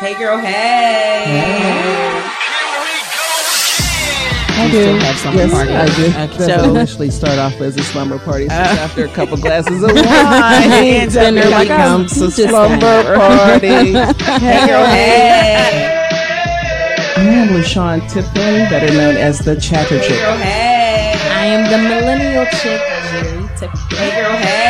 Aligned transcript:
Hey, 0.00 0.14
girl. 0.16 0.38
Hey. 0.38 1.24
I 4.50 4.64
You 4.66 4.72
do. 4.72 4.82
still 4.82 4.98
have 5.00 5.16
slumber 5.18 5.38
yes, 5.40 5.52
party. 5.52 5.72
I 5.72 5.86
do. 5.86 5.92
Okay. 5.92 6.46
That 6.46 6.60
So- 6.60 6.70
initially 6.70 7.10
start 7.10 7.38
off 7.38 7.60
as 7.60 7.76
a 7.76 7.82
slumber 7.82 8.18
party. 8.18 8.48
So 8.48 8.54
Uh. 8.54 8.58
after 8.58 9.04
a 9.04 9.08
couple 9.08 9.36
glasses 9.46 9.82
of 9.82 9.92
wine, 9.92 10.02
Ends 10.72 11.16
up 11.16 11.22
then 11.24 11.38
it 11.38 11.44
becoming 11.44 11.62
becomes 11.68 12.16
a 12.22 12.26
just 12.28 12.36
slumber 12.48 12.78
that. 12.78 13.16
party. 13.16 13.68
Hey, 13.68 14.66
girl. 14.66 14.86
Hey. 14.94 15.94
I 17.16 17.20
am 17.20 17.48
LaShawn 17.48 18.00
Tipton, 18.12 18.68
better 18.70 18.92
known 18.94 19.16
as 19.16 19.40
the 19.40 19.56
Chatter 19.56 19.98
Chick. 19.98 20.02
Hey, 20.02 20.08
Chick. 20.08 20.20
girl. 20.20 20.36
Hey. 20.36 21.14
I 21.30 21.44
am 21.46 21.70
the 21.70 21.78
millennial 21.78 22.46
chick, 22.62 22.80
Jerry 23.10 23.48
Tiffany. 23.58 23.96
Hey, 23.96 24.10
girl. 24.22 24.36
Hey. 24.36 24.67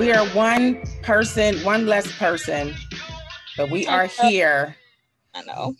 We 0.00 0.12
are 0.12 0.26
one 0.28 0.80
person, 1.02 1.62
one 1.62 1.84
less 1.84 2.10
person, 2.16 2.74
but 3.58 3.68
we 3.68 3.86
are 3.86 4.06
here. 4.06 4.74
I 5.34 5.42
know. 5.42 5.76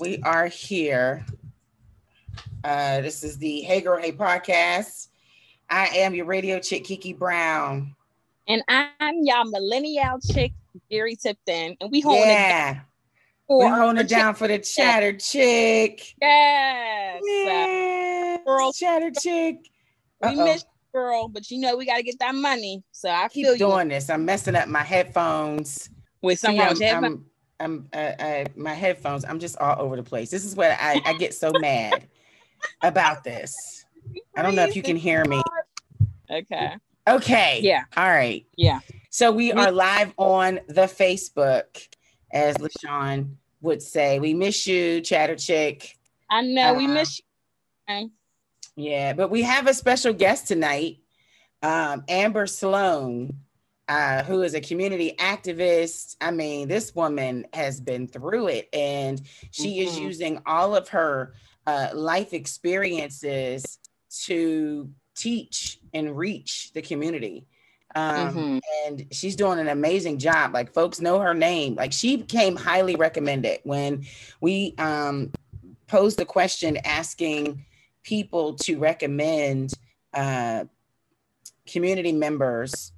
We 0.00 0.18
are 0.24 0.48
here. 0.48 1.24
Uh, 2.64 3.00
this 3.00 3.22
is 3.22 3.38
the 3.38 3.60
Hey 3.60 3.80
Girl 3.80 4.02
Hey 4.02 4.10
podcast. 4.10 5.06
I 5.70 5.86
am 5.98 6.16
your 6.16 6.24
radio 6.24 6.58
chick, 6.58 6.82
Kiki 6.82 7.12
Brown. 7.12 7.94
And 8.48 8.64
I'm 8.68 9.22
y'all 9.22 9.44
millennial 9.44 10.18
chick, 10.18 10.50
Gary 10.90 11.14
Tipton. 11.14 11.76
And 11.80 11.92
we 11.92 12.00
holding 12.00 12.22
it 12.22 12.26
down 12.26 12.74
Yeah, 12.74 12.80
we're 13.48 13.76
holding 13.76 13.98
it 13.98 14.08
down 14.08 14.34
for 14.34 14.48
the 14.48 14.58
chatter 14.58 15.12
chick. 15.16 16.16
Yes. 16.20 17.22
Yes, 17.24 18.40
girl. 18.44 18.72
chatter 18.72 19.12
chick. 19.12 19.58
we 20.22 20.28
Uh-oh. 20.28 20.44
miss 20.44 20.62
you, 20.62 20.79
girl, 20.92 21.28
but 21.28 21.50
you 21.50 21.58
know 21.60 21.76
we 21.76 21.86
got 21.86 21.96
to 21.96 22.02
get 22.02 22.18
that 22.18 22.34
money. 22.34 22.82
So 22.92 23.10
I 23.10 23.28
feel 23.28 23.52
Keep 23.52 23.60
you 23.60 23.66
doing 23.66 23.88
this. 23.88 24.10
I'm 24.10 24.24
messing 24.24 24.56
up 24.56 24.68
my 24.68 24.82
headphones. 24.82 25.90
with 26.22 26.38
See, 26.40 26.58
some. 26.58 26.60
I'm, 26.60 27.04
I'm, 27.04 27.24
I'm 27.60 27.88
uh, 27.92 27.96
uh, 27.96 28.44
my 28.56 28.74
headphones. 28.74 29.24
I'm 29.24 29.38
just 29.38 29.58
all 29.58 29.80
over 29.80 29.96
the 29.96 30.02
place. 30.02 30.30
This 30.30 30.44
is 30.44 30.56
what 30.56 30.70
I, 30.72 31.00
I 31.04 31.12
get 31.14 31.34
so 31.34 31.52
mad 31.52 32.06
about 32.82 33.24
this. 33.24 33.84
I 34.36 34.42
don't 34.42 34.54
know 34.54 34.64
if 34.64 34.76
you 34.76 34.82
can 34.82 34.96
hear 34.96 35.24
me. 35.24 35.40
Okay. 36.30 36.76
Okay. 37.08 37.60
Yeah. 37.60 37.82
All 37.96 38.08
right. 38.08 38.46
Yeah. 38.56 38.78
So 39.10 39.32
we 39.32 39.50
are 39.50 39.72
live 39.72 40.14
on 40.16 40.60
the 40.68 40.82
Facebook, 40.82 41.88
as 42.32 42.56
LaShawn 42.58 43.34
would 43.62 43.82
say. 43.82 44.20
We 44.20 44.32
miss 44.32 44.64
you, 44.64 45.00
Chatter 45.00 45.34
Chick. 45.34 45.98
I 46.30 46.42
know 46.42 46.74
we 46.74 46.86
Uh, 46.86 46.94
miss 46.94 47.18
you. 47.18 48.10
Yeah, 48.80 49.12
but 49.12 49.30
we 49.30 49.42
have 49.42 49.66
a 49.66 49.74
special 49.74 50.14
guest 50.14 50.48
tonight, 50.48 51.00
um, 51.62 52.02
Amber 52.08 52.46
Sloan, 52.46 53.36
uh, 53.88 54.22
who 54.22 54.40
is 54.40 54.54
a 54.54 54.60
community 54.60 55.14
activist. 55.18 56.16
I 56.20 56.30
mean, 56.30 56.66
this 56.66 56.94
woman 56.94 57.46
has 57.52 57.78
been 57.78 58.08
through 58.08 58.46
it, 58.48 58.70
and 58.72 59.20
she 59.50 59.80
is 59.80 59.98
Mhm. 59.98 60.02
using 60.04 60.42
all 60.46 60.74
of 60.74 60.88
her 60.88 61.34
uh, 61.66 61.90
life 61.92 62.32
experiences 62.32 63.78
to 64.22 64.90
teach 65.14 65.78
and 65.92 66.16
reach 66.16 66.72
the 66.72 66.80
community. 66.80 67.46
Um, 67.94 68.14
Mhm. 68.14 68.60
and 68.86 69.06
she's 69.12 69.36
doing 69.36 69.58
an 69.58 69.68
amazing 69.68 70.18
job. 70.18 70.54
Like 70.54 70.72
folks 70.72 71.00
know 71.02 71.18
her 71.18 71.34
name. 71.34 71.74
Like 71.74 71.92
she 71.92 72.16
became 72.16 72.56
highly 72.56 72.96
recommended 72.96 73.60
when 73.64 74.06
we 74.40 74.74
um, 74.78 75.32
posed 75.86 76.18
the 76.18 76.24
question 76.24 76.78
asking 76.78 77.66
people 78.02 78.54
to 78.56 78.78
recommend 78.78 79.72
uh, 80.14 80.64
community 81.66 82.12
members 82.12 82.92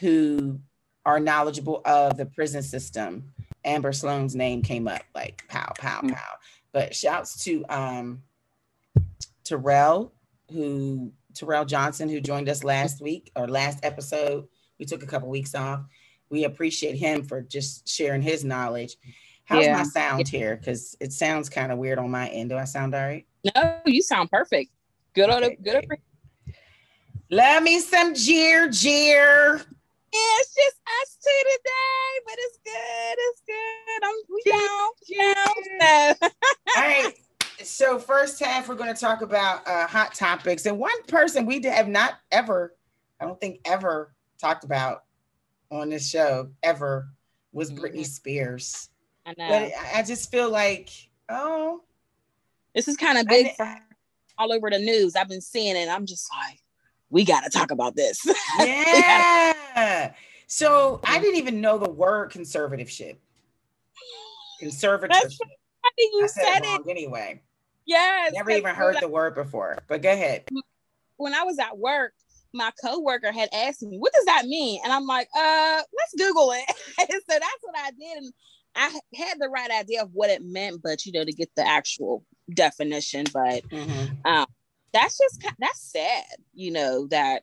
who 0.00 0.58
are 1.06 1.20
knowledgeable 1.20 1.82
of 1.84 2.16
the 2.16 2.26
prison 2.26 2.62
system. 2.62 3.32
Amber 3.64 3.92
Sloan's 3.92 4.34
name 4.34 4.62
came 4.62 4.88
up 4.88 5.02
like 5.14 5.44
pow, 5.48 5.72
pow, 5.78 6.00
Mm. 6.02 6.14
pow. 6.14 6.34
But 6.72 6.94
shouts 6.94 7.44
to 7.44 7.64
um, 7.68 8.22
Terrell, 9.44 10.12
who 10.50 11.12
Terrell 11.34 11.64
Johnson, 11.64 12.08
who 12.08 12.20
joined 12.20 12.48
us 12.48 12.64
last 12.64 13.00
week 13.00 13.30
or 13.36 13.46
last 13.48 13.84
episode. 13.84 14.46
We 14.78 14.84
took 14.86 15.02
a 15.02 15.06
couple 15.06 15.28
weeks 15.28 15.54
off. 15.54 15.84
We 16.30 16.44
appreciate 16.44 16.96
him 16.96 17.22
for 17.24 17.42
just 17.42 17.88
sharing 17.88 18.22
his 18.22 18.44
knowledge. 18.44 18.96
How's 19.44 19.64
Yeah. 19.66 19.76
my 19.76 19.82
sound 19.84 20.28
here? 20.28 20.56
Because 20.56 20.96
it 21.00 21.12
sounds 21.12 21.48
kind 21.48 21.70
of 21.70 21.78
weird 21.78 21.98
on 21.98 22.10
my 22.10 22.28
end. 22.28 22.50
Do 22.50 22.56
I 22.56 22.64
sound 22.64 22.94
all 22.94 23.02
right? 23.02 23.26
No, 23.44 23.80
you 23.86 24.02
sound 24.02 24.30
perfect. 24.30 24.70
Good 25.14 25.30
on 25.30 25.44
Okay, 25.44 25.58
good. 25.62 25.86
Love 27.30 27.62
me 27.62 27.80
some 27.80 28.14
jeer 28.14 28.68
jeer. 28.68 29.56
It's 30.16 30.54
just 30.54 30.76
us 30.86 31.18
two 31.22 31.30
today, 31.50 32.20
but 32.24 32.34
it's 32.38 32.58
good. 32.64 33.16
It's 33.18 33.42
good. 33.46 34.04
I'm 34.04 34.14
we 34.30 34.42
down, 34.50 35.34
down. 35.80 36.14
So, 36.20 36.28
All 36.76 36.82
right. 36.82 37.14
So 37.62 37.98
first 37.98 38.40
half, 38.40 38.68
we're 38.68 38.74
going 38.76 38.94
to 38.94 39.00
talk 39.00 39.22
about 39.22 39.66
uh, 39.66 39.86
hot 39.86 40.14
topics, 40.14 40.66
and 40.66 40.78
one 40.78 41.02
person 41.08 41.46
we 41.46 41.60
have 41.64 41.88
not 41.88 42.14
ever, 42.30 42.74
I 43.20 43.24
don't 43.24 43.40
think 43.40 43.60
ever 43.64 44.14
talked 44.40 44.64
about 44.64 45.04
on 45.70 45.90
this 45.90 46.08
show 46.08 46.50
ever 46.62 47.08
was 47.52 47.70
Britney 47.72 48.00
Mhm. 48.00 48.06
Spears. 48.06 48.88
I 49.26 49.30
know 49.38 49.48
But 49.48 49.72
I 49.94 50.02
just 50.02 50.30
feel 50.30 50.50
like, 50.50 50.90
oh, 51.28 51.82
this 52.74 52.88
is 52.88 52.96
kind 52.96 53.18
of 53.18 53.26
big 53.26 53.54
for 53.56 53.76
all 54.38 54.52
over 54.52 54.70
the 54.70 54.78
news. 54.78 55.16
I've 55.16 55.28
been 55.28 55.40
seeing 55.40 55.76
it. 55.76 55.88
I'm 55.88 56.06
just 56.06 56.28
like, 56.32 56.58
we 57.10 57.24
got 57.24 57.44
to 57.44 57.50
talk 57.50 57.70
about 57.70 57.96
this. 57.96 58.20
yeah. 58.58 60.12
So 60.46 61.00
I 61.04 61.18
didn't 61.20 61.36
even 61.36 61.60
know 61.60 61.78
the 61.78 61.90
word 61.90 62.32
conservativeship. 62.32 63.16
Conservatorship. 64.62 65.40
I 65.84 65.90
think 65.96 66.14
you 66.14 66.24
I 66.24 66.26
said, 66.26 66.42
said 66.42 66.64
it 66.64 66.68
wrong 66.68 66.84
anyway. 66.88 67.42
Yes. 67.86 68.32
Never 68.34 68.50
even 68.50 68.74
heard 68.74 68.96
the 69.00 69.08
word 69.08 69.34
before. 69.34 69.78
But 69.88 70.02
go 70.02 70.12
ahead. 70.12 70.48
when 71.16 71.34
I 71.34 71.42
was 71.44 71.58
at 71.58 71.76
work, 71.78 72.14
my 72.52 72.70
coworker 72.82 73.32
had 73.32 73.48
asked 73.52 73.82
me, 73.82 73.98
"What 73.98 74.12
does 74.12 74.24
that 74.26 74.46
mean?" 74.46 74.80
And 74.84 74.92
I'm 74.92 75.06
like, 75.06 75.28
"Uh, 75.36 75.82
let's 75.98 76.14
Google 76.16 76.52
it." 76.52 76.64
and 76.98 77.08
so 77.10 77.18
that's 77.28 77.62
what 77.62 77.76
I 77.76 77.90
did, 77.90 78.18
and 78.18 78.32
I 78.76 79.00
had 79.16 79.38
the 79.38 79.48
right 79.48 79.70
idea 79.70 80.02
of 80.02 80.10
what 80.12 80.30
it 80.30 80.42
meant, 80.42 80.80
but 80.82 81.04
you 81.04 81.12
know, 81.12 81.24
to 81.24 81.32
get 81.32 81.50
the 81.56 81.66
actual 81.66 82.24
definition. 82.52 83.24
But 83.32 83.62
Mhm. 83.70 84.10
that's 84.92 85.18
just 85.18 85.44
that's 85.58 85.80
sad, 85.80 86.24
you 86.54 86.70
know, 86.70 87.06
that 87.08 87.42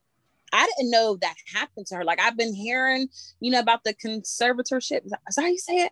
I 0.54 0.66
didn't 0.78 0.92
know 0.92 1.16
that 1.22 1.36
happened 1.54 1.88
to 1.88 1.96
her. 1.96 2.04
Like 2.04 2.20
I've 2.20 2.38
been 2.38 2.54
hearing, 2.54 3.08
you 3.40 3.52
know, 3.52 3.60
about 3.60 3.84
the 3.84 3.94
conservatorship. 3.94 5.06
Is 5.06 5.12
that 5.36 5.42
how 5.42 5.48
you 5.48 5.58
say 5.58 5.78
it? 5.78 5.92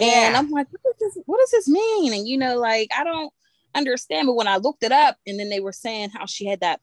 And 0.00 0.32
Yeah. 0.32 0.38
I'm 0.38 0.48
like, 0.50 0.68
what 0.70 0.98
does 0.98 1.14
this, 1.14 1.22
what 1.26 1.38
does 1.40 1.50
this 1.50 1.68
mean? 1.68 2.12
And 2.12 2.26
you 2.26 2.38
know, 2.38 2.58
like 2.58 2.88
I 2.96 3.04
don't 3.04 3.32
understand. 3.74 4.26
But 4.26 4.34
when 4.34 4.48
I 4.48 4.56
looked 4.56 4.84
it 4.84 4.92
up, 4.92 5.16
and 5.26 5.38
then 5.38 5.48
they 5.48 5.60
were 5.60 5.72
saying 5.72 6.10
how 6.10 6.26
she 6.26 6.46
had 6.46 6.60
that 6.60 6.80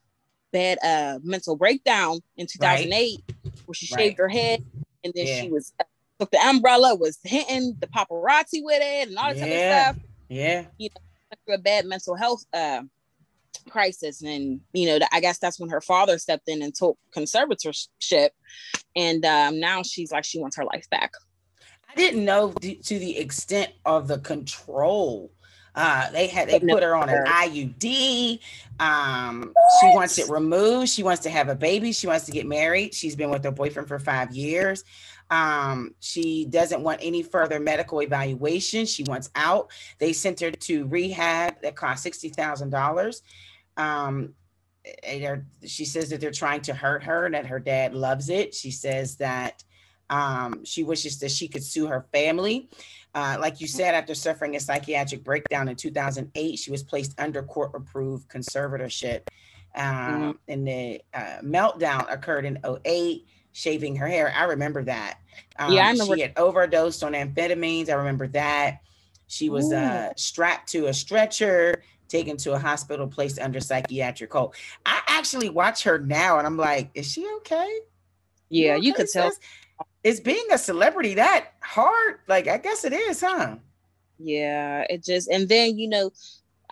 bad 0.52 0.78
uh 0.84 1.20
mental 1.24 1.56
breakdown 1.56 2.20
in 2.38 2.46
2008, 2.48 3.20
where 3.66 3.74
she 3.74 3.88
Right. 3.94 4.00
shaved 4.04 4.18
her 4.20 4.30
head, 4.30 4.64
and 5.04 5.14
then 5.16 5.26
Yeah. 5.26 5.42
she 5.42 5.50
was 5.50 5.74
took 6.20 6.30
the 6.32 6.40
umbrella, 6.40 6.94
was 6.96 7.18
hitting 7.24 7.76
the 7.82 7.88
paparazzi 7.88 8.62
with 8.64 8.82
it, 8.82 9.08
and 9.10 9.18
all 9.18 9.30
this 9.34 9.40
Yeah. 9.40 9.46
other 9.46 9.58
stuff 9.60 9.98
Yeah. 10.30 10.62
through 10.80 10.90
a 11.50 11.58
bad 11.58 11.86
mental 11.86 12.16
health 12.16 12.46
uh, 12.54 12.82
crisis, 13.70 14.22
and 14.22 14.62
you 14.74 14.88
know, 14.88 15.06
I 15.12 15.20
guess 15.20 15.40
that's 15.40 15.60
when 15.60 15.70
her 15.70 15.82
father 15.82 16.18
stepped 16.18 16.48
in 16.48 16.62
and 16.62 16.74
took 16.74 16.98
conservatorship, 17.16 18.30
and 18.96 19.26
um, 19.26 19.60
now 19.60 19.84
she's 19.84 20.12
like 20.12 20.24
she 20.24 20.40
wants 20.40 20.58
her 20.58 20.66
life 20.66 20.90
back. 20.90 21.12
I 21.90 21.96
didn't 21.96 22.26
know 22.26 22.52
to 22.52 23.00
the 23.00 23.18
extent 23.18 23.72
of 23.86 24.08
the 24.08 24.20
control. 24.20 25.32
Uh, 25.76 26.10
they 26.12 26.28
had 26.28 26.50
they 26.50 26.60
put 26.60 26.84
her 26.84 26.96
on 26.96 27.10
an 27.10 27.26
IUD. 27.26 28.40
Um, 28.80 29.54
she 29.82 29.88
wants 29.88 30.20
it 30.20 30.30
removed. 30.30 30.90
She 30.90 31.02
wants 31.02 31.24
to 31.24 31.32
have 31.32 31.50
a 31.50 31.56
baby. 31.56 31.92
She 31.92 32.06
wants 32.06 32.26
to 32.26 32.32
get 32.32 32.46
married. 32.46 32.94
She's 32.94 33.16
been 33.16 33.32
with 33.32 33.44
her 33.44 33.52
boyfriend 33.52 33.88
for 33.88 33.98
five 33.98 34.36
years. 34.36 34.84
Um, 35.30 35.96
she 36.00 36.46
doesn't 36.46 36.82
want 36.82 37.00
any 37.02 37.24
further 37.24 37.60
medical 37.60 38.02
evaluation. 38.02 38.86
She 38.86 39.04
wants 39.04 39.30
out. 39.36 39.72
They 40.00 40.14
sent 40.14 40.40
her 40.42 40.52
to 40.52 40.86
rehab 40.88 41.62
that 41.62 41.76
cost 41.76 42.04
sixty 42.04 42.30
thousand 42.30 42.70
dollars. 42.70 43.22
Um, 43.78 44.36
she 45.66 45.86
says 45.86 46.10
that 46.10 46.20
they're 46.20 46.32
trying 46.32 46.62
to 46.62 46.74
hurt 46.74 47.04
her 47.04 47.26
and 47.26 47.36
that 47.36 47.46
her 47.46 47.60
dad 47.60 47.94
loves 47.94 48.30
it. 48.30 48.54
She 48.54 48.70
says 48.72 49.16
that 49.18 49.64
um, 50.10 50.66
she 50.66 50.84
wishes 50.84 51.20
that 51.20 51.32
she 51.32 51.48
could 51.48 51.64
sue 51.64 51.88
her 51.88 52.06
family. 52.12 52.70
Uh, 53.16 53.38
like 53.40 53.62
you 53.62 53.68
said, 53.68 53.96
after 53.96 54.14
suffering 54.14 54.56
a 54.56 54.60
psychiatric 54.60 55.24
breakdown 55.24 55.70
in 55.70 55.76
2008, 55.76 56.58
she 56.58 56.72
was 56.72 56.84
placed 56.84 57.20
under 57.20 57.44
court 57.44 57.72
approved 57.74 58.28
conservatorship. 58.30 59.22
Um, 59.76 60.40
And 60.48 60.68
the 60.68 61.02
uh, 61.14 61.40
meltdown 61.42 62.12
occurred 62.12 62.46
in 62.46 62.60
08, 62.86 63.26
shaving 63.54 63.96
her 63.96 64.08
hair. 64.08 64.34
I 64.36 64.44
remember 64.46 64.84
that. 64.84 65.20
Um, 65.58 65.74
Yeah, 65.74 65.88
I 65.88 65.92
remember- 65.92 66.16
She 66.16 66.22
had 66.22 66.34
overdosed 66.38 67.04
on 67.04 67.14
amphetamines. 67.14 67.90
I 67.90 67.94
remember 67.94 68.28
that. 68.30 68.80
She 69.28 69.50
was 69.50 69.72
uh, 69.72 70.12
strapped 70.16 70.70
to 70.74 70.88
a 70.88 70.94
stretcher. 70.94 71.84
taken 72.10 72.38
to 72.38 72.54
a 72.54 72.60
hospital 72.60 73.08
placed 73.08 73.40
under 73.40 73.60
psychiatric 73.60 74.32
hold. 74.32 74.54
I 74.86 75.02
actually 75.08 75.50
watch 75.50 75.82
her 75.84 75.98
now 75.98 76.38
and 76.38 76.46
I'm 76.46 76.58
like, 76.58 76.92
is 76.94 77.12
she 77.12 77.28
okay? 77.38 77.80
Yeah, 78.50 78.76
you, 78.76 78.90
you 78.90 78.94
could 78.94 79.08
tell. 79.10 79.32
Is 80.04 80.20
being 80.20 80.46
a 80.52 80.58
celebrity 80.60 81.16
that 81.16 81.54
hard? 81.62 82.20
Like, 82.28 82.48
I 82.48 82.58
guess 82.58 82.84
it 82.86 82.94
is, 82.94 83.22
huh? 83.22 83.56
Yeah, 84.20 84.86
it 84.92 85.04
just, 85.04 85.28
and 85.28 85.50
then, 85.50 85.80
you 85.80 85.88
know, 85.88 86.12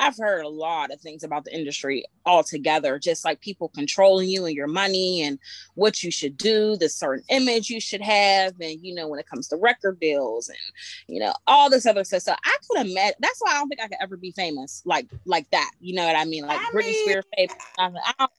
I've 0.01 0.18
heard 0.18 0.44
a 0.44 0.50
lot 0.50 0.92
of 0.92 1.00
things 1.00 1.24
about 1.24 1.45
the 1.45 1.56
industry 1.56 2.06
altogether, 2.25 2.98
just 2.98 3.24
like 3.24 3.39
people 3.39 3.69
controlling 3.69 4.30
you 4.30 4.45
and 4.45 4.56
your 4.56 4.68
money 4.68 5.21
and 5.21 5.38
what 5.75 6.03
you 6.03 6.09
should 6.09 6.38
do, 6.38 6.75
the 6.75 6.89
certain 6.89 7.24
image 7.30 7.69
you 7.69 7.80
should 7.80 8.01
have, 8.01 8.53
and 8.59 8.83
you 8.83 8.95
know, 8.95 9.07
when 9.07 9.19
it 9.19 9.27
comes 9.27 9.48
to 9.50 9.57
record 9.57 10.00
deals 10.00 10.50
and 10.50 10.57
you 11.07 11.19
know, 11.19 11.33
all 11.45 11.69
this 11.69 11.86
other 11.86 12.03
stuff. 12.03 12.24
So 12.24 12.33
I 12.33 12.57
could 12.68 12.88
imagine 12.88 13.15
that's 13.19 13.39
why 13.39 13.51
I 13.51 13.59
don't 13.59 13.69
think 13.69 13.80
I 13.81 13.88
could 13.88 14.00
ever 14.01 14.18
be 14.18 14.31
famous 14.31 14.81
like 14.86 15.07
like 15.25 15.50
that. 15.51 15.69
You 15.80 15.94
know 15.94 16.06
what 16.06 16.15
I 16.15 16.25
mean? 16.25 16.48
Like 16.48 16.59
I 16.59 16.71
Britney 16.71 16.88
mean, 16.88 17.06
Spears 17.06 17.25
famous. 17.38 17.56
I 17.77 17.89
don't, 18.18 18.31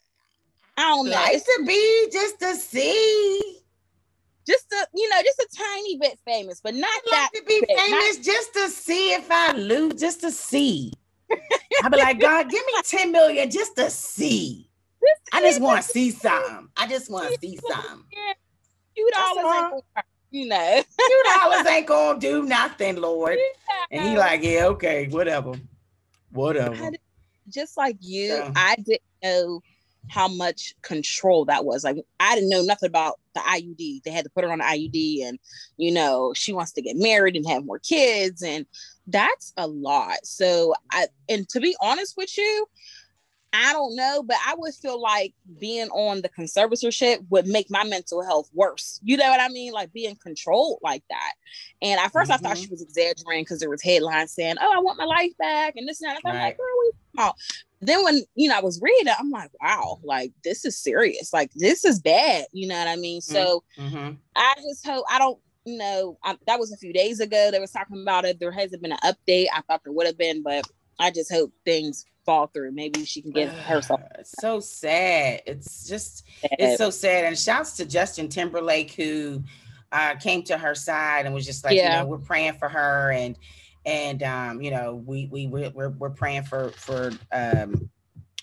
I 0.77 0.83
don't 0.83 1.07
know. 1.07 1.13
Nice 1.13 1.45
to 1.45 1.65
be 1.65 2.09
just 2.13 2.41
to 2.41 2.57
see 2.57 3.59
just 4.45 4.67
a 4.73 4.87
you 4.95 5.09
know 5.09 5.23
just 5.23 5.39
a 5.39 5.49
tiny 5.57 5.99
bit 5.99 6.19
famous 6.25 6.61
but 6.61 6.75
not 6.75 6.91
I'd 6.91 7.03
that 7.13 7.31
like 7.33 7.43
to 7.43 7.47
be 7.47 7.61
bit, 7.61 7.79
famous 7.79 8.17
not- 8.17 8.25
just 8.25 8.53
to 8.55 8.69
see 8.71 9.13
if 9.13 9.31
i 9.31 9.53
lose 9.53 10.01
just 10.01 10.21
to 10.23 10.33
see 10.33 10.93
I'd 11.85 11.93
be 11.93 11.99
like, 11.99 12.21
God, 12.21 12.51
give 12.51 12.65
me 12.67 12.73
10 12.85 13.13
million 13.13 13.51
just 13.51 13.77
to 13.77 13.91
see. 13.91 14.69
I 15.33 15.41
just 15.41 15.61
want 15.61 15.83
to 15.83 15.89
see 15.89 16.11
something. 16.11 16.69
I 16.77 16.87
just 16.87 17.11
want 17.11 17.33
to 17.33 17.39
see 17.41 17.59
something. 17.69 18.05
Two 18.97 19.11
dollars 19.15 19.83
you 20.33 20.47
know. 20.47 20.83
Two 20.99 21.23
dollars 21.35 21.67
ain't 21.71 21.87
gonna 21.87 22.19
do 22.19 22.43
nothing, 22.43 22.97
Lord. 22.97 23.39
And 23.91 24.03
he 24.03 24.17
like, 24.17 24.43
yeah, 24.43 24.67
okay, 24.67 25.07
whatever. 25.09 25.53
Whatever. 26.33 26.91
Just 27.49 27.77
like 27.77 27.97
you, 28.01 28.29
yeah. 28.29 28.53
I 28.57 28.77
didn't 28.77 29.03
know 29.23 29.61
how 30.09 30.27
much 30.27 30.75
control 30.83 31.45
that 31.45 31.65
was. 31.65 31.85
Like 31.85 31.99
I 32.19 32.35
didn't 32.35 32.51
know 32.51 32.63
nothing 32.63 32.89
about 32.89 33.21
the 33.35 33.41
IUD. 33.41 34.03
They 34.03 34.11
had 34.11 34.25
to 34.25 34.31
put 34.31 34.45
her 34.45 34.51
on 34.51 34.59
the 34.59 34.65
IUD, 34.65 35.29
and 35.29 35.39
you 35.77 35.93
know 35.93 36.33
she 36.35 36.53
wants 36.53 36.73
to 36.73 36.83
get 36.83 36.97
married 36.97 37.37
and 37.37 37.47
have 37.49 37.65
more 37.65 37.79
kids, 37.79 38.43
and 38.43 38.67
that's 39.07 39.53
a 39.57 39.67
lot. 39.67 40.25
So 40.25 40.75
I 40.91 41.07
and 41.29 41.49
to 41.51 41.61
be 41.61 41.77
honest 41.81 42.17
with 42.17 42.37
you, 42.37 42.67
I 43.55 43.73
don't 43.73 43.95
know, 43.95 44.23
but 44.23 44.37
I 44.47 44.55
would 44.57 44.73
feel 44.75 45.01
like 45.01 45.35
being 45.61 45.89
on 45.89 46.23
the 46.23 46.31
conservatorship 46.31 47.25
would 47.29 47.47
make 47.47 47.71
my 47.71 47.85
mental 47.85 48.23
health 48.23 48.49
worse. 48.55 48.99
You 49.03 49.19
know 49.19 49.29
what 49.29 49.41
I 49.41 49.49
mean? 49.49 49.73
Like 49.73 49.93
being 49.93 50.17
controlled 50.17 50.79
like 50.83 51.03
that. 51.11 51.33
And 51.83 52.01
at 52.01 52.13
1st 52.13 52.23
mm-hmm. 52.23 52.33
I 52.33 52.37
thought 52.39 52.57
she 52.57 52.65
mm-hmm. 52.65 52.73
was 52.73 52.83
exaggerating 52.83 53.45
because 53.45 53.61
there 53.61 53.69
was 53.69 53.83
headlines 53.83 54.33
saying, 54.33 54.57
"Oh, 54.61 54.73
I 54.75 54.81
want 54.81 54.99
my 54.99 55.05
life 55.05 55.37
back," 55.39 55.75
and 55.77 55.87
this 55.87 56.01
and 56.01 56.11
that. 56.11 56.21
I'm 56.25 56.35
right. 56.35 56.43
like, 56.43 56.59
"Where 56.59 56.69
are 56.69 57.33
we?" 57.33 57.33
Then 57.83 58.05
when 58.05 58.23
you 58.37 58.49
know 58.49 58.57
I 58.57 58.63
was 58.63 58.81
reading, 58.81 59.13
I'm 59.19 59.31
like, 59.31 59.51
"Wow, 59.61 59.99
like 60.03 60.33
this 60.45 60.65
is 60.65 60.79
serious. 60.79 61.33
Like 61.33 61.53
this 61.55 61.85
is 61.85 62.01
bad." 62.01 62.47
You 62.53 62.69
know 62.69 62.79
what 62.79 62.89
I 62.89 62.97
mean? 62.97 63.21
So 63.21 63.65
mm-hmm. 63.79 64.13
I 64.35 64.55
just 64.63 64.87
hope 64.87 65.05
I 65.11 65.19
don't 65.19 65.39
you 65.65 65.79
know, 65.79 66.19
I, 66.23 66.37
that 66.47 66.59
was 66.59 66.73
a 66.73 66.77
few 66.77 66.93
days 66.93 67.21
ago. 67.21 67.51
They 67.51 67.61
was 67.61 67.71
talking 67.71 68.03
about 68.03 68.25
it. 68.25 68.41
There 68.41 68.51
hasn't 68.51 68.83
been 68.83 68.93
an 68.93 68.99
update. 69.05 69.47
I 69.55 69.61
thought 69.63 69.83
there 69.85 69.93
would 69.93 70.07
have 70.07 70.19
been, 70.19 70.43
but 70.43 70.65
I 70.99 71.11
just 71.11 71.33
hope 71.33 71.53
things 71.65 72.05
fall 72.25 72.49
through. 72.49 72.73
Maybe 72.73 73.05
she 73.05 73.23
can 73.23 73.31
get 73.31 73.49
herself. 73.51 74.01
It's 74.19 74.35
so 74.41 74.61
sad. 74.61 75.43
It's 75.47 75.87
just 75.89 76.25
sad. 76.41 76.51
it's 76.59 76.79
so 76.79 76.91
sad. 76.91 77.25
And 77.25 77.39
shouts 77.39 77.77
to 77.77 77.85
Justin 77.85 78.29
Timberlake 78.29 78.93
who 78.93 79.43
uh, 79.93 80.15
came 80.17 80.43
to 80.45 80.59
her 80.59 80.75
side 80.75 81.27
and 81.27 81.35
was 81.35 81.47
just 81.47 81.65
like, 81.65 81.77
yeah. 81.77 81.99
you 81.99 82.03
know, 82.03 82.09
we're 82.09 82.19
praying 82.19 82.55
for 82.55 82.69
her 82.69 83.13
and 83.13 83.37
and 83.85 84.23
um, 84.23 84.63
you 84.63 84.71
know, 84.71 85.03
we 85.05 85.27
we 85.27 85.49
we're, 85.49 85.71
we're, 85.71 85.91
we're 85.91 86.11
praying 86.11 86.45
for 86.45 86.71
for 86.71 87.13
um 87.33 87.91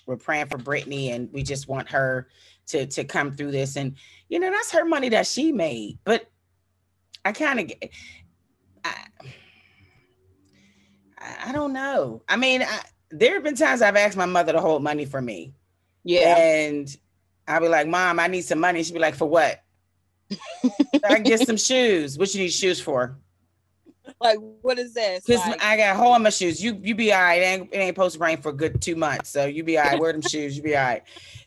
we're 0.06 0.16
praying 0.16 0.46
for 0.46 0.58
Britney 0.58 1.14
and 1.14 1.32
we 1.32 1.42
just 1.42 1.68
want 1.68 1.88
her 1.90 2.28
to 2.70 2.86
to 2.86 3.04
come 3.04 3.32
through 3.32 3.50
this 3.50 3.76
and 3.76 3.94
you 4.28 4.38
know 4.38 4.50
that's 4.50 4.70
her 4.70 4.84
money 4.84 5.08
that 5.08 5.26
she 5.26 5.50
made 5.52 5.98
but 6.04 6.30
I 7.24 7.32
kind 7.32 7.60
of 7.60 7.66
get. 7.68 7.90
I, 8.84 8.94
I 11.46 11.52
don't 11.52 11.72
know. 11.72 12.22
I 12.28 12.36
mean, 12.36 12.62
I, 12.62 12.80
there 13.10 13.34
have 13.34 13.44
been 13.44 13.56
times 13.56 13.82
I've 13.82 13.96
asked 13.96 14.16
my 14.16 14.26
mother 14.26 14.52
to 14.52 14.60
hold 14.60 14.82
money 14.82 15.04
for 15.04 15.20
me. 15.20 15.54
Yeah. 16.04 16.36
And 16.38 16.96
I'll 17.46 17.60
be 17.60 17.68
like, 17.68 17.86
Mom, 17.86 18.18
I 18.18 18.26
need 18.26 18.42
some 18.42 18.60
money. 18.60 18.82
She'd 18.82 18.94
be 18.94 19.00
like, 19.00 19.14
For 19.14 19.28
what? 19.28 19.62
I 21.04 21.18
get 21.18 21.46
some 21.46 21.56
shoes. 21.56 22.16
What 22.16 22.34
you 22.34 22.42
need 22.42 22.52
shoes 22.52 22.80
for? 22.80 23.18
Like, 24.20 24.38
what 24.62 24.78
is 24.78 24.94
this? 24.94 25.24
Because 25.24 25.46
like- 25.46 25.62
I 25.62 25.76
got 25.76 25.96
a 25.96 25.98
hole 25.98 26.14
in 26.14 26.22
my 26.22 26.30
shoes. 26.30 26.62
You 26.62 26.78
you 26.82 26.94
be 26.94 27.12
all 27.12 27.20
right. 27.20 27.42
It 27.42 27.44
ain't, 27.44 27.68
it 27.72 27.76
ain't 27.76 27.94
supposed 27.96 28.14
to 28.16 28.20
rain 28.20 28.40
for 28.40 28.50
a 28.50 28.52
good 28.52 28.80
two 28.80 28.96
months. 28.96 29.30
So 29.30 29.44
you 29.46 29.62
be 29.62 29.76
all 29.78 29.84
right. 29.84 30.00
Wear 30.00 30.12
them 30.12 30.22
shoes. 30.22 30.56
You 30.56 30.62
be 30.62 30.76
all 30.76 30.84
right 30.84 31.02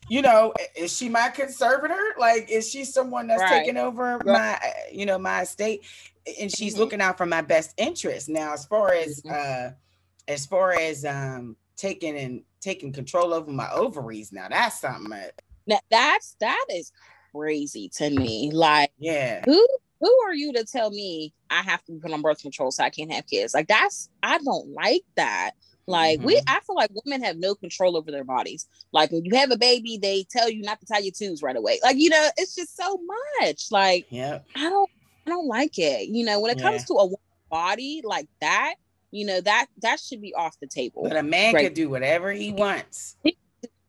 you 0.09 0.21
know, 0.21 0.53
is 0.75 0.95
she 0.95 1.09
my 1.09 1.29
conservator? 1.29 2.13
Like, 2.17 2.49
is 2.49 2.69
she 2.69 2.83
someone 2.83 3.27
that's 3.27 3.41
right. 3.41 3.59
taking 3.59 3.77
over 3.77 4.17
right. 4.17 4.25
my, 4.25 4.59
you 4.91 5.05
know, 5.05 5.17
my 5.17 5.41
estate? 5.41 5.83
And 6.39 6.55
she's 6.55 6.73
mm-hmm. 6.73 6.81
looking 6.81 7.01
out 7.01 7.17
for 7.17 7.25
my 7.25 7.41
best 7.41 7.73
interest. 7.77 8.29
Now, 8.29 8.53
as 8.53 8.65
far 8.65 8.93
as 8.93 9.21
mm-hmm. 9.21 9.69
uh 9.69 9.73
as 10.27 10.45
far 10.45 10.71
as 10.71 11.03
um 11.03 11.55
taking 11.75 12.17
and 12.17 12.43
taking 12.61 12.93
control 12.93 13.33
over 13.33 13.51
my 13.51 13.69
ovaries, 13.71 14.31
now 14.31 14.47
that's 14.49 14.79
something 14.79 15.09
that 15.09 15.41
now, 15.67 15.79
that's 15.89 16.35
that 16.39 16.65
is 16.69 16.91
crazy 17.33 17.89
to 17.95 18.09
me. 18.09 18.51
Like, 18.53 18.91
yeah, 18.97 19.41
who 19.45 19.67
who 19.99 20.19
are 20.25 20.33
you 20.33 20.53
to 20.53 20.65
tell 20.65 20.91
me 20.91 21.33
I 21.49 21.61
have 21.61 21.83
to 21.85 21.93
put 21.93 22.11
on 22.11 22.21
birth 22.21 22.41
control 22.41 22.71
so 22.71 22.83
I 22.83 22.89
can't 22.89 23.11
have 23.11 23.27
kids? 23.27 23.53
Like, 23.53 23.67
that's 23.67 24.09
I 24.21 24.37
don't 24.39 24.69
like 24.69 25.03
that. 25.15 25.51
Like 25.87 26.19
mm-hmm. 26.19 26.27
we, 26.27 26.41
I 26.47 26.59
feel 26.61 26.75
like 26.75 26.91
women 27.05 27.23
have 27.23 27.37
no 27.37 27.55
control 27.55 27.97
over 27.97 28.11
their 28.11 28.23
bodies. 28.23 28.67
Like 28.91 29.11
when 29.11 29.25
you 29.25 29.35
have 29.35 29.51
a 29.51 29.57
baby, 29.57 29.97
they 30.01 30.25
tell 30.29 30.49
you 30.49 30.61
not 30.61 30.79
to 30.79 30.85
tie 30.85 30.99
your 30.99 31.11
tubes 31.11 31.41
right 31.41 31.55
away. 31.55 31.79
Like 31.83 31.97
you 31.97 32.09
know, 32.09 32.29
it's 32.37 32.55
just 32.55 32.75
so 32.75 32.99
much. 33.41 33.71
Like 33.71 34.05
yeah, 34.09 34.39
I 34.55 34.69
don't, 34.69 34.89
I 35.27 35.29
don't 35.29 35.47
like 35.47 35.77
it. 35.77 36.07
You 36.07 36.25
know, 36.25 36.39
when 36.39 36.51
it 36.51 36.59
yeah. 36.59 36.69
comes 36.71 36.85
to 36.85 36.93
a 36.93 37.09
body 37.49 38.01
like 38.03 38.27
that, 38.41 38.75
you 39.11 39.25
know 39.25 39.41
that 39.41 39.67
that 39.81 39.99
should 39.99 40.21
be 40.21 40.33
off 40.33 40.57
the 40.59 40.67
table. 40.67 41.03
But 41.03 41.17
a 41.17 41.23
man 41.23 41.53
right. 41.53 41.65
can 41.65 41.73
do 41.73 41.89
whatever 41.89 42.31
he 42.31 42.51
wants. 42.51 43.17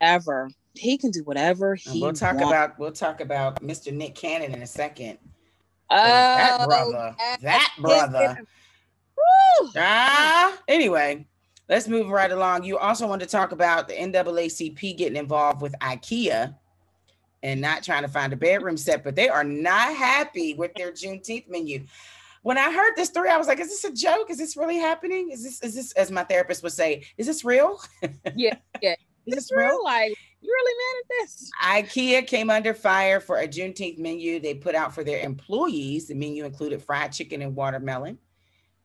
Ever 0.01 0.49
he 0.77 0.97
can 0.97 1.11
do 1.11 1.23
whatever 1.23 1.75
he. 1.75 1.91
And 1.91 2.01
we'll 2.01 2.13
talk 2.13 2.35
wants. 2.35 2.49
about 2.49 2.79
we'll 2.79 2.91
talk 2.91 3.21
about 3.21 3.61
Mr. 3.61 3.93
Nick 3.93 4.15
Cannon 4.15 4.53
in 4.53 4.61
a 4.61 4.67
second. 4.67 5.17
Oh, 5.89 5.97
that 5.97 6.65
brother, 6.65 7.15
that 7.41 7.73
brother. 7.79 8.41
Ah, 9.77 10.57
anyway, 10.67 11.25
let's 11.69 11.87
move 11.87 12.09
right 12.09 12.31
along. 12.31 12.63
You 12.63 12.77
also 12.77 13.07
want 13.07 13.21
to 13.21 13.27
talk 13.27 13.51
about 13.51 13.87
the 13.87 13.95
NAACP 13.95 14.97
getting 14.97 15.17
involved 15.17 15.61
with 15.61 15.73
IKEA 15.79 16.55
and 17.43 17.61
not 17.61 17.83
trying 17.83 18.01
to 18.01 18.07
find 18.07 18.33
a 18.33 18.35
bedroom 18.35 18.77
set, 18.77 19.03
but 19.03 19.15
they 19.15 19.29
are 19.29 19.43
not 19.43 19.95
happy 19.95 20.53
with 20.53 20.73
their 20.75 20.91
Juneteenth 20.91 21.47
menu. 21.47 21.85
When 22.41 22.57
I 22.57 22.71
heard 22.71 22.95
this 22.95 23.09
story, 23.09 23.29
I 23.29 23.37
was 23.37 23.47
like, 23.47 23.59
"Is 23.59 23.69
this 23.69 23.83
a 23.83 23.91
joke? 23.91 24.29
Is 24.29 24.37
this 24.37 24.55
really 24.55 24.77
happening? 24.77 25.31
Is 25.31 25.43
this 25.43 25.61
is 25.61 25.73
this 25.73 25.91
as 25.93 26.11
my 26.11 26.23
therapist 26.23 26.61
would 26.63 26.73
say? 26.73 27.03
Is 27.17 27.25
this 27.25 27.43
real?" 27.43 27.79
yeah, 28.35 28.55
yeah. 28.81 28.95
Is 29.25 29.35
this 29.35 29.51
real? 29.51 29.83
Like 29.83 30.15
you 30.41 30.51
really 30.51 30.75
mad 30.77 31.01
at 31.01 31.27
this? 31.27 31.51
IKEA 31.63 32.27
came 32.27 32.51
under 32.51 32.75
fire 32.75 33.19
for 33.19 33.39
a 33.39 33.47
Juneteenth 33.47 33.97
menu 33.97 34.39
they 34.39 34.53
put 34.53 34.75
out 34.75 34.93
for 34.93 35.03
their 35.03 35.21
employees. 35.21 36.07
The 36.07 36.13
menu 36.13 36.45
included 36.45 36.83
fried 36.83 37.11
chicken 37.11 37.41
and 37.41 37.55
watermelon. 37.55 38.19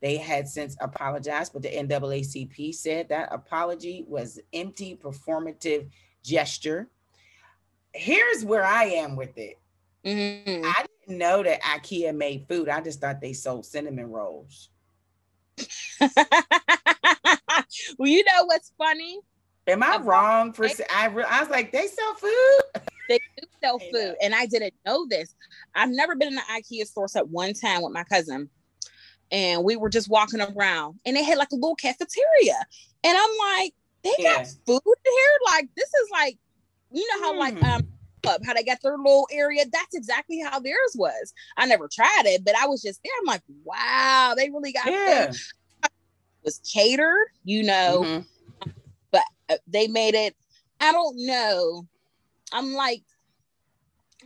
They 0.01 0.17
had 0.17 0.47
since 0.47 0.75
apologized, 0.81 1.53
but 1.53 1.61
the 1.61 1.69
NAACP 1.69 2.73
said 2.73 3.09
that 3.09 3.29
apology 3.31 4.03
was 4.07 4.39
empty 4.51 4.99
performative 5.01 5.89
gesture. 6.23 6.89
Here's 7.93 8.43
where 8.43 8.63
I 8.63 8.85
am 8.85 9.15
with 9.15 9.37
it. 9.37 9.59
Mm-hmm. 10.03 10.65
I 10.65 10.85
didn't 11.05 11.19
know 11.19 11.43
that 11.43 11.61
IKEA 11.61 12.15
made 12.15 12.47
food. 12.49 12.67
I 12.67 12.81
just 12.81 12.99
thought 12.99 13.21
they 13.21 13.33
sold 13.33 13.65
cinnamon 13.65 14.09
rolls. 14.09 14.69
well, 15.99 16.09
you 17.99 18.23
know 18.23 18.45
what's 18.45 18.71
funny? 18.79 19.19
Am 19.67 19.83
I 19.83 19.97
wrong 19.97 20.51
for? 20.51 20.65
I, 20.65 21.07
I 21.07 21.41
was 21.41 21.49
like, 21.49 21.71
they 21.71 21.87
sell 21.87 22.15
food. 22.15 22.59
They 23.09 23.19
do 23.37 23.47
sell 23.61 23.77
food, 23.77 24.15
and 24.21 24.33
I 24.33 24.45
didn't 24.45 24.73
know 24.85 25.05
this. 25.09 25.35
I've 25.75 25.89
never 25.89 26.15
been 26.15 26.29
in 26.29 26.37
an 26.37 26.43
IKEA 26.49 26.85
store 26.85 27.05
except 27.05 27.27
one 27.27 27.53
time 27.53 27.81
with 27.81 27.91
my 27.91 28.05
cousin 28.05 28.49
and 29.31 29.63
we 29.63 29.75
were 29.75 29.89
just 29.89 30.09
walking 30.09 30.41
around 30.41 30.99
and 31.05 31.15
they 31.15 31.23
had 31.23 31.37
like 31.37 31.51
a 31.51 31.55
little 31.55 31.75
cafeteria. 31.75 32.65
And 33.03 33.17
I'm 33.17 33.59
like, 33.59 33.73
they 34.03 34.13
yeah. 34.19 34.37
got 34.37 34.47
food 34.65 34.81
here? 34.85 35.39
Like, 35.45 35.69
this 35.75 35.87
is 35.87 36.09
like, 36.11 36.37
you 36.91 37.07
know 37.07 37.25
how 37.25 37.33
mm. 37.33 37.37
like 37.37 37.57
hmm. 37.57 37.65
um 37.65 37.87
how 38.45 38.53
they 38.53 38.63
got 38.63 38.81
their 38.81 38.97
little 38.97 39.27
area. 39.31 39.63
That's 39.71 39.95
exactly 39.95 40.39
how 40.39 40.59
theirs 40.59 40.95
was. 40.95 41.33
I 41.57 41.65
never 41.65 41.87
tried 41.91 42.23
it, 42.25 42.45
but 42.45 42.55
I 42.55 42.67
was 42.67 42.81
just 42.81 43.01
there. 43.03 43.13
I'm 43.19 43.25
like, 43.25 43.41
wow, 43.63 44.33
they 44.37 44.49
really 44.49 44.73
got 44.73 44.85
yeah. 44.85 45.31
was 46.43 46.59
catered, 46.71 47.27
you 47.43 47.63
know, 47.63 48.03
mm-hmm. 48.05 48.71
but 49.11 49.23
uh, 49.49 49.57
they 49.67 49.87
made 49.87 50.15
it. 50.15 50.35
I 50.79 50.91
don't 50.91 51.15
know. 51.25 51.87
I'm 52.51 52.73
like, 52.73 53.03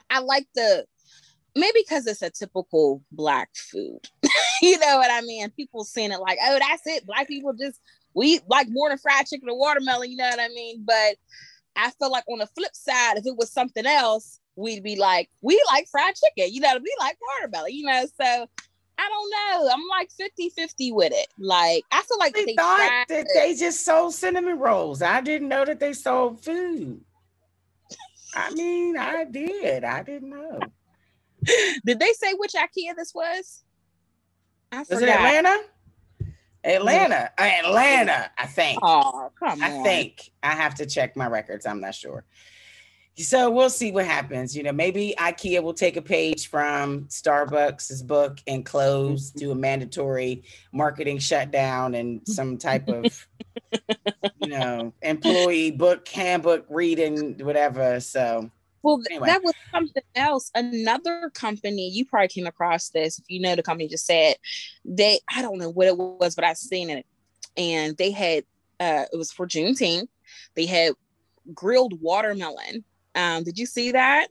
I 0.10 0.20
like 0.20 0.48
the 0.56 0.86
maybe 1.56 1.84
because 1.88 2.06
it's 2.08 2.22
a 2.22 2.30
typical 2.30 3.02
black 3.12 3.50
food. 3.56 4.00
you 4.62 4.78
know 4.80 4.98
what 4.98 5.12
I 5.12 5.22
mean? 5.22 5.50
People 5.52 5.84
seeing 5.84 6.12
it 6.12 6.20
like, 6.20 6.38
oh, 6.44 6.60
that's 6.60 6.84
it. 6.86 7.06
Black 7.06 7.28
people 7.28 7.54
just 7.54 7.80
we 8.14 8.40
like 8.48 8.68
more 8.70 8.90
than 8.90 8.98
fried 8.98 9.28
chicken 9.28 9.50
or 9.50 9.58
watermelon, 9.58 10.10
you 10.10 10.18
know 10.18 10.30
what 10.30 10.40
I 10.40 10.48
mean? 10.50 10.84
But 10.86 11.16
I 11.76 11.92
feel 11.92 12.12
like 12.12 12.24
on 12.30 12.40
the 12.40 12.48
flip 12.48 12.74
side, 12.74 13.18
if 13.18 13.26
it 13.26 13.36
was 13.38 13.52
something 13.52 13.86
else, 13.86 14.40
we'd 14.56 14.84
be 14.84 14.96
like, 14.96 15.30
we 15.42 15.62
like 15.72 15.88
fried 15.92 16.16
chicken, 16.16 16.54
you 16.54 16.62
know, 16.62 16.78
we 16.82 16.96
like 17.00 17.18
watermelon, 17.36 17.74
you 17.74 17.86
know. 17.86 18.06
So 18.20 18.48
I 18.98 19.10
don't 19.10 19.30
know. 19.30 19.70
I'm 19.74 19.84
like 19.90 20.10
50 20.12 20.50
50 20.50 20.92
with 20.94 21.12
it. 21.14 21.28
Like, 21.38 21.84
I 21.92 22.02
feel 22.04 22.18
like 22.18 22.34
they, 22.34 22.46
they 22.46 22.56
thought 22.56 23.06
that 23.10 23.28
to- 23.28 23.28
they 23.34 23.54
just 23.54 23.84
sold 23.84 24.14
cinnamon 24.14 24.58
rolls. 24.58 25.02
I 25.02 25.22
didn't 25.22 25.50
know 25.50 25.66
that 25.66 25.80
they 25.80 25.94
sold 25.94 26.44
food. 26.44 27.02
I 28.34 28.52
mean, 28.52 28.98
I 28.98 29.26
did. 29.26 29.84
I 29.84 30.04
didn't 30.04 30.30
know. 30.30 30.60
Did 31.86 32.00
they 32.00 32.14
say 32.14 32.34
which 32.34 32.54
IKEA 32.54 32.96
this 32.96 33.14
was? 33.14 33.64
I 34.72 34.80
Was 34.80 34.88
forgot. 34.88 35.04
it 35.04 35.10
Atlanta? 35.10 35.64
Atlanta. 36.64 37.32
Atlanta, 37.38 38.32
I 38.38 38.48
think. 38.48 38.80
Oh, 38.82 39.32
come 39.40 39.62
I 39.62 39.72
on. 39.72 39.84
think 39.84 40.32
I 40.42 40.52
have 40.52 40.76
to 40.76 40.86
check 40.86 41.16
my 41.16 41.28
records. 41.28 41.66
I'm 41.66 41.80
not 41.80 41.96
sure. 41.96 42.26
So 43.18 43.50
we'll 43.50 43.70
see 43.70 43.92
what 43.92 44.06
happens. 44.06 44.58
You 44.58 44.64
know, 44.64 44.74
maybe 44.74 45.14
IKEA 45.18 45.64
will 45.64 45.74
take 45.74 45.96
a 45.96 46.02
page 46.02 46.50
from 46.50 47.06
Starbucks' 47.06 48.06
book 48.06 48.40
and 48.46 48.66
close, 48.66 49.30
mm-hmm. 49.30 49.40
do 49.40 49.52
a 49.52 49.56
mandatory 49.56 50.44
marketing 50.74 51.20
shutdown 51.20 51.96
and 51.96 52.22
some 52.28 52.58
type 52.58 52.90
of, 52.90 53.26
you 54.42 54.50
know, 54.50 54.94
employee 55.02 55.72
book, 55.72 56.06
handbook 56.10 56.66
reading, 56.70 57.38
whatever. 57.46 58.02
So 58.02 58.52
Well, 58.86 59.02
Anyway. 59.10 59.26
that 59.28 59.44
was 59.44 59.56
something 59.72 60.04
else. 60.14 60.52
Another 60.54 61.32
company, 61.34 61.90
you 61.90 62.06
probably 62.06 62.28
came 62.28 62.46
across 62.46 62.90
this 62.90 63.18
if 63.18 63.26
you 63.28 63.40
know 63.40 63.56
the 63.56 63.64
company 63.64 63.88
just 63.90 64.06
said 64.06 64.36
they, 64.86 65.20
I 65.36 65.42
don't 65.42 65.58
know 65.58 65.72
what 65.72 65.88
it 65.88 65.98
was, 65.98 66.36
but 66.36 66.46
I've 66.46 66.58
seen 66.58 66.92
it. 66.92 67.04
And 67.58 67.98
they 67.98 68.12
had, 68.12 68.44
uh, 68.80 69.06
it 69.12 69.18
was 69.18 69.32
for 69.32 69.48
Juneteenth, 69.48 70.08
they 70.56 70.68
had 70.68 70.94
grilled 71.54 72.00
watermelon. 72.00 72.84
Um, 73.16 73.44
did 73.44 73.58
you 73.58 73.66
see 73.66 73.92
that? 73.94 74.28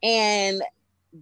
And 0.00 0.62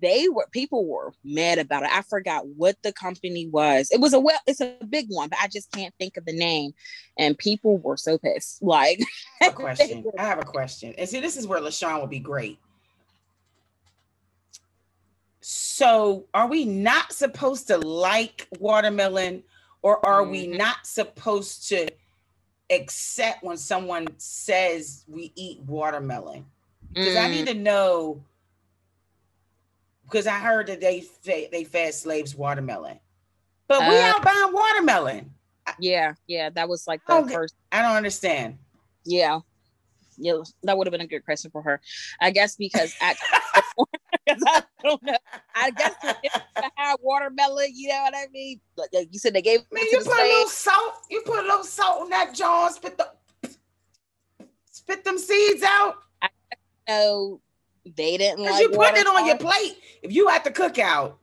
they 0.00 0.28
were 0.28 0.46
people 0.52 0.86
were 0.86 1.12
mad 1.24 1.58
about 1.58 1.82
it. 1.82 1.90
I 1.92 2.02
forgot 2.02 2.46
what 2.46 2.76
the 2.82 2.92
company 2.92 3.46
was. 3.48 3.90
It 3.90 4.00
was 4.00 4.12
a 4.12 4.20
well, 4.20 4.38
it's 4.46 4.60
a 4.60 4.76
big 4.88 5.06
one, 5.08 5.28
but 5.28 5.38
I 5.42 5.48
just 5.48 5.70
can't 5.72 5.94
think 5.98 6.16
of 6.16 6.24
the 6.24 6.32
name. 6.32 6.72
And 7.18 7.36
people 7.38 7.78
were 7.78 7.96
so 7.96 8.18
pissed. 8.18 8.62
Like 8.62 9.00
a 9.42 9.50
question. 9.52 10.04
I 10.18 10.24
have 10.24 10.38
a 10.38 10.44
question. 10.44 10.94
And 10.98 11.08
see, 11.08 11.20
this 11.20 11.36
is 11.36 11.46
where 11.46 11.60
LaShawn 11.60 12.00
would 12.00 12.10
be 12.10 12.18
great. 12.18 12.58
So, 15.40 16.24
are 16.32 16.46
we 16.48 16.64
not 16.64 17.12
supposed 17.12 17.66
to 17.66 17.76
like 17.76 18.48
watermelon, 18.58 19.42
or 19.82 20.04
are 20.06 20.24
we 20.24 20.46
Mhm. 20.46 20.56
not 20.56 20.86
supposed 20.86 21.68
to 21.68 21.88
accept 22.70 23.42
when 23.44 23.58
someone 23.58 24.08
says 24.16 25.04
we 25.06 25.32
eat 25.34 25.60
watermelon? 25.60 26.46
Because 26.94 27.16
I 27.16 27.26
Mm. 27.26 27.30
need 27.30 27.46
to 27.48 27.54
know. 27.54 28.24
Because 30.04 30.26
I 30.26 30.38
heard 30.38 30.66
that 30.68 30.80
they 30.80 31.06
they 31.24 31.64
fed 31.64 31.94
slaves 31.94 32.34
watermelon, 32.34 33.00
but 33.68 33.80
we 33.88 33.98
Uh, 33.98 34.14
out 34.14 34.22
buying 34.22 34.52
watermelon. 34.52 35.34
Yeah, 35.78 36.14
yeah, 36.26 36.50
that 36.50 36.68
was 36.68 36.86
like 36.86 37.00
the 37.06 37.14
don't 37.14 37.30
first. 37.30 37.54
I 37.72 37.82
don't 37.82 37.96
understand. 37.96 38.58
Yeah, 39.04 39.40
yeah, 40.16 40.38
that 40.62 40.76
would 40.76 40.86
have 40.86 40.92
been 40.92 41.00
a 41.00 41.06
good 41.06 41.24
question 41.24 41.50
for 41.50 41.62
her. 41.62 41.80
I 42.20 42.30
guess 42.30 42.56
because 42.56 42.94
I, 43.00 43.16
I 44.28 44.62
don't 44.82 45.02
know. 45.02 45.16
I 45.54 45.70
guess 45.70 45.94
I 46.02 46.70
had 46.76 46.96
watermelon, 47.00 47.70
you 47.74 47.88
know 47.88 48.02
what 48.02 48.14
I 48.14 48.26
mean. 48.32 48.60
Like 48.76 48.90
you 49.10 49.18
said, 49.18 49.34
they 49.34 49.42
gave 49.42 49.60
Man, 49.72 49.84
you 49.90 49.98
put 49.98 50.06
a 50.06 50.22
little 50.22 50.48
salt. 50.48 50.94
You 51.10 51.22
put 51.24 51.40
a 51.40 51.42
little 51.42 51.64
salt 51.64 52.02
on 52.02 52.10
that 52.10 52.34
jar. 52.34 52.70
Spit 52.70 52.98
the 52.98 53.10
spit 54.70 55.04
them 55.04 55.18
seeds 55.18 55.62
out. 55.62 55.96
No, 56.88 57.40
they 57.84 58.16
didn't 58.16 58.42
like. 58.44 58.60
you 58.60 58.70
put 58.70 58.94
it 58.96 59.06
on 59.06 59.26
your 59.26 59.36
plate. 59.38 59.76
If 60.02 60.12
you 60.12 60.28
at 60.30 60.44
the 60.44 60.50
cookout, 60.50 61.14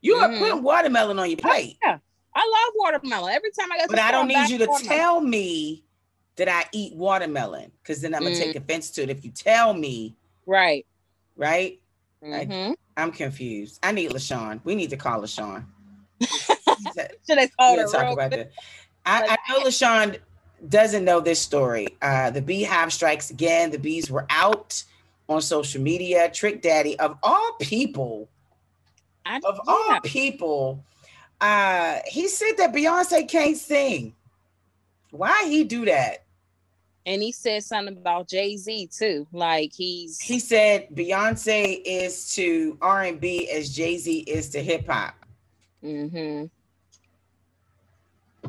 you 0.00 0.14
are 0.16 0.28
Mhm. 0.28 0.38
putting 0.38 0.62
watermelon 0.62 1.18
on 1.18 1.28
your 1.28 1.36
plate. 1.38 1.76
Yeah, 1.82 1.98
I 2.34 2.38
love 2.66 2.74
watermelon. 2.76 3.32
Every 3.34 3.50
time 3.50 3.70
I 3.72 3.78
go, 3.78 3.82
to 3.84 3.88
But 3.90 3.98
I 3.98 4.10
don't 4.12 4.28
need 4.28 4.48
you 4.48 4.58
to 4.58 4.66
tell 4.84 5.20
me 5.20 5.84
that 6.36 6.48
I 6.48 6.64
eat 6.72 6.94
watermelon, 6.94 7.72
because 7.82 8.00
then 8.00 8.14
I'm 8.14 8.22
gonna 8.22 8.34
Mm. 8.34 8.38
take 8.38 8.56
offense 8.56 8.90
to 8.92 9.02
it. 9.02 9.10
If 9.10 9.24
you 9.24 9.30
tell 9.32 9.74
me, 9.74 10.14
Right. 10.46 10.86
right? 11.36 11.80
Mhm. 12.22 12.74
I'm 12.96 13.12
confused. 13.12 13.78
I 13.82 13.92
need 13.92 14.10
LaShawn. 14.10 14.60
We 14.64 14.74
need 14.74 14.90
to 14.90 14.96
call 14.96 15.20
LaShawn. 15.20 15.64
Should 16.20 17.50
called 17.58 17.76
need 17.78 17.82
her 17.82 17.88
talk 17.92 18.12
about 18.12 18.30
that. 18.30 18.50
I, 19.06 19.36
I 19.36 19.52
know 19.52 19.60
LaShawn 19.64 20.18
doesn't 20.68 21.04
know 21.04 21.20
this 21.20 21.40
story. 21.40 21.88
Uh, 22.02 22.30
the 22.30 22.42
beehive 22.42 22.92
strikes 22.92 23.30
again. 23.30 23.70
The 23.70 23.78
bees 23.78 24.10
were 24.10 24.26
out 24.30 24.82
on 25.28 25.42
social 25.42 25.82
media. 25.82 26.30
Trick 26.30 26.62
Daddy, 26.62 26.98
of 26.98 27.18
all 27.22 27.52
people, 27.60 28.28
I, 29.24 29.40
of 29.44 29.60
all 29.66 30.00
people, 30.00 30.84
uh, 31.40 31.98
he 32.06 32.28
said 32.28 32.52
that 32.58 32.72
Beyonce 32.72 33.28
can't 33.28 33.56
sing. 33.56 34.14
Why 35.10 35.44
he 35.48 35.64
do 35.64 35.84
that? 35.86 36.24
and 37.06 37.22
he 37.22 37.32
said 37.32 37.64
something 37.64 37.96
about 37.96 38.28
Jay 38.28 38.56
Z 38.58 38.90
too. 38.92 39.26
Like 39.32 39.72
he's 39.74 40.20
He 40.20 40.38
said 40.38 40.88
Beyonce 40.94 41.80
is 41.84 42.34
to 42.34 42.76
R 42.82 43.04
and 43.04 43.18
B 43.18 43.48
as 43.50 43.74
Jay 43.74 43.96
Z 43.96 44.20
is 44.20 44.50
to 44.50 44.62
hip 44.62 44.86
hop. 44.86 45.14
hmm 45.80 46.44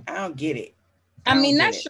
I 0.08 0.14
don't 0.14 0.36
get 0.36 0.58
it. 0.58 0.76
I 1.26 1.34
don't 1.34 1.42
mean, 1.42 1.58
not 1.58 1.74
it. 1.74 1.88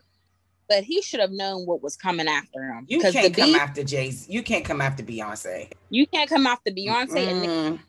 But 0.70 0.84
he 0.84 1.02
should 1.02 1.20
have 1.20 1.32
known 1.32 1.66
what 1.66 1.82
was 1.82 1.98
coming 1.98 2.28
after 2.28 2.64
him. 2.64 2.86
You 2.88 3.02
can't 3.02 3.36
come 3.36 3.52
beef, 3.52 3.62
after 3.62 3.84
Jay 3.84 4.12
Z. 4.12 4.32
You 4.32 4.44
can't 4.44 4.64
come 4.64 4.80
after 4.80 5.04
Beyonce. 5.04 5.72
you 5.90 6.06
can't 6.08 6.30
come 6.30 6.46
after 6.48 6.72
Beyonce 6.72 7.30
and 7.30 7.44
Mm. 7.50 7.80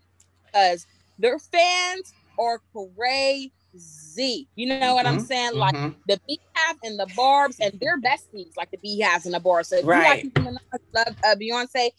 because 0.47 0.87
their 1.19 1.39
fans 1.39 2.15
are 2.39 2.61
crazy. 2.75 4.49
You 4.57 4.67
know 4.67 4.95
what 4.95 5.07
I'm 5.07 5.19
Mhm, 5.19 5.27
saying? 5.27 5.55
Like 5.55 5.75
mhm. 5.75 5.95
the 6.07 6.19
Beehive 6.27 6.77
and 6.83 6.99
the 6.99 7.07
Barbs, 7.15 7.59
and 7.61 7.79
they're 7.81 8.01
besties, 8.01 8.57
like 8.57 8.71
the 8.71 8.79
Beehives 8.79 9.27
and 9.27 9.35
the 9.35 9.41
Barbs. 9.41 9.69
So 9.69 9.77
if 9.77 9.85
Right. 9.85 10.25
you 10.25 10.33
like 10.73 10.81
love 10.95 11.17
uh, 11.25 11.35
Beyonce, 11.37 11.91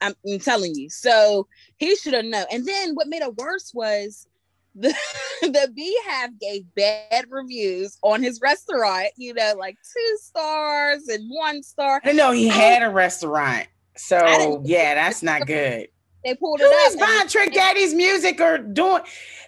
I'm, 0.00 0.14
I'm 0.26 0.38
telling 0.40 0.74
you. 0.74 0.88
So 0.90 1.46
he 1.78 1.94
should 1.96 2.14
have 2.14 2.24
known. 2.24 2.46
And 2.50 2.64
then 2.66 2.94
what 2.94 3.08
made 3.08 3.22
it 3.22 3.34
worse 3.36 3.72
was 3.74 4.26
the 4.78 4.94
the 5.42 5.70
Beehive 5.74 6.38
gave 6.40 6.64
bad 6.74 7.26
reviews 7.30 7.98
on 8.02 8.22
his 8.22 8.40
restaurant. 8.40 9.08
You 9.16 9.34
know, 9.34 9.54
like 9.58 9.76
two 9.76 10.18
stars 10.22 11.08
and 11.08 11.28
one 11.30 11.62
star. 11.62 12.00
I 12.04 12.12
know 12.12 12.30
he 12.32 12.48
had 12.48 12.82
a 12.82 12.90
restaurant. 12.90 13.66
So 13.96 14.60
yeah, 14.64 14.94
that's 14.94 15.22
not 15.22 15.46
good. 15.46 15.88
They 16.24 16.34
pulled 16.34 16.60
Who 16.60 16.66
it 16.66 16.72
up. 16.72 16.88
is 16.88 16.92
and- 16.94 17.00
buying 17.00 17.28
Trick 17.28 17.52
Daddy's 17.54 17.94
music 17.94 18.40
or 18.40 18.58
doing? 18.58 19.02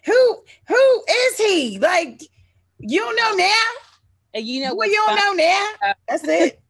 Who 0.06 0.42
who 0.68 1.04
is 1.10 1.36
he? 1.36 1.78
Like 1.78 2.22
you 2.78 3.00
don't 3.00 3.16
know 3.16 3.34
now. 3.34 3.64
and 4.34 4.46
you 4.46 4.62
know 4.62 4.68
Well, 4.68 4.76
what? 4.76 4.88
you 4.88 5.02
don't 5.06 5.16
know 5.16 5.32
now. 5.44 5.70
Uh, 5.90 5.94
that's 6.08 6.24
it. 6.24 6.60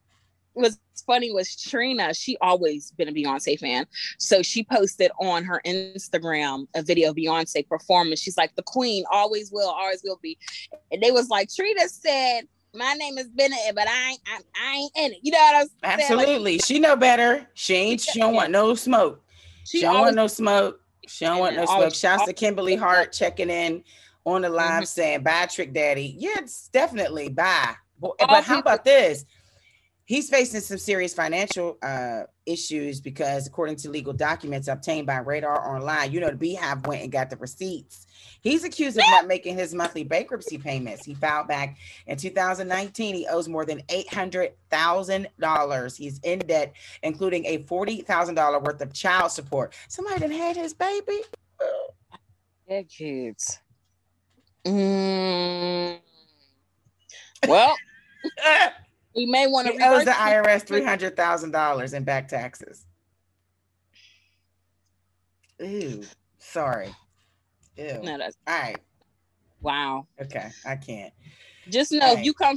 was 0.59 0.79
funny 1.07 1.33
was 1.33 1.57
Trina. 1.57 2.13
She 2.13 2.37
always 2.41 2.91
been 2.93 3.09
a 3.09 3.13
Beyonce 3.13 3.59
fan, 3.59 3.87
so 4.19 4.43
she 4.43 4.65
posted 4.65 5.11
on 5.21 5.45
her 5.45 5.61
Instagram 5.65 6.67
a 6.75 6.83
video 6.83 7.11
of 7.11 7.17
Beyonce 7.17 7.67
performing. 7.67 8.17
She's 8.17 8.37
like, 8.37 8.55
"The 8.57 8.63
Queen 8.63 9.05
always 9.11 9.51
will, 9.53 9.71
always 9.71 10.03
will 10.05 10.19
be," 10.23 10.37
and 10.93 11.03
they 11.03 11.11
was 11.11 11.29
like, 11.29 11.49
Trina 11.55 11.89
said, 11.89 12.43
"My 12.75 12.93
name 12.95 13.19
is 13.19 13.29
Bennett, 13.29 13.59
but 13.75 13.89
I 13.89 14.11
ain't, 14.11 14.21
I, 14.27 14.41
I 14.57 14.77
ain't 14.77 14.93
in 14.97 15.13
it." 15.13 15.19
You 15.23 15.33
know 15.33 15.39
what 15.39 15.55
I'm 15.55 15.99
saying? 15.99 16.19
Like, 16.19 16.29
Absolutely. 16.29 16.59
she 16.59 16.79
know 16.79 16.97
better. 16.97 17.47
She 17.55 17.75
ain't. 17.75 18.01
She 18.01 18.19
don't 18.21 18.35
want 18.35 18.51
no 18.51 18.75
smoke. 18.75 19.23
She, 19.65 19.79
she 19.79 19.85
don't 19.85 20.01
want 20.01 20.17
no 20.17 20.27
smoke. 20.27 20.81
She 21.07 21.25
don't 21.25 21.39
want 21.39 21.57
no 21.57 21.65
smoke. 21.65 21.95
Shouts 21.95 22.25
to 22.25 22.33
Kimberly 22.33 22.77
Hart 22.77 23.13
checking 23.13 23.49
in 23.51 23.83
on 24.25 24.43
the 24.43 24.51
live 24.51 24.83
Mhm. 24.83 24.87
saying 24.87 25.23
bye 25.23 25.47
Trick 25.47 25.73
Daddy. 25.73 26.15
Yeah, 26.19 26.39
it's 26.39 26.69
definitely 26.69 27.29
bye. 27.29 27.75
But, 28.01 28.13
but 28.19 28.45
how 28.45 28.59
about 28.59 28.85
this? 28.85 29.25
He's 30.09 30.29
facing 30.31 30.63
some 30.63 30.79
serious 30.79 31.13
financial 31.13 31.77
uh, 31.83 32.23
issues 32.47 32.99
because, 32.99 33.47
according 33.47 33.77
to 33.77 33.91
legal 33.91 34.15
documents 34.15 34.67
obtained 34.67 35.07
by 35.07 35.19
Radar 35.19 35.75
Online, 35.75 36.11
you 36.11 36.19
know, 36.19 36.31
the 36.31 36.37
Beehive 36.37 36.87
went 36.87 37.03
and 37.03 37.13
got 37.13 37.29
the 37.29 37.37
receipts. 37.37 38.07
He's 38.41 38.65
accused 38.65 38.97
of 38.97 39.05
not 39.11 39.27
making 39.27 39.59
his 39.59 39.75
monthly 39.75 40.05
bankruptcy 40.05 40.57
payments. 40.57 41.05
He 41.05 41.13
filed 41.13 41.47
back 41.47 41.77
in 42.07 42.17
2019. 42.17 43.17
He 43.17 43.27
owes 43.27 43.49
more 43.49 43.67
than 43.67 43.83
$800,000. 43.83 45.97
He's 45.99 46.21
in 46.21 46.39
debt, 46.39 46.73
including 47.03 47.45
a 47.45 47.59
$40,000 47.65 48.65
worth 48.65 48.81
of 48.81 48.95
child 48.95 49.31
support. 49.31 49.75
Somebody 49.89 50.21
done 50.21 50.31
had 50.31 50.57
his 50.57 50.73
baby. 50.73 51.21
yeah, 52.67 52.81
kids. 52.81 53.59
Mm. 54.65 55.99
Well, 57.47 57.77
we 59.19 59.27
may 59.27 59.49
want 59.49 59.67
to 59.67 59.73
He 59.73 59.81
owes 59.83 60.05
the. 60.05 60.13
IRS 60.13 60.65
three 60.65 60.85
hundred 60.85 61.17
thousand 61.17 61.51
dollars 61.51 61.93
in 61.93 62.05
back 62.05 62.29
taxes. 62.29 62.87
Ew, 65.59 66.05
sorry. 66.39 66.95
Ew. 67.77 67.99
No, 68.03 68.17
that's 68.17 68.37
All 68.47 68.61
right. 68.61 68.79
wow. 69.61 70.07
Okay. 70.21 70.51
I 70.65 70.77
can't. 70.77 71.13
Just 71.69 71.91
know 71.91 71.99
if 72.13 72.17
Right. 72.17 72.25
you 72.25 72.33
come 72.33 72.57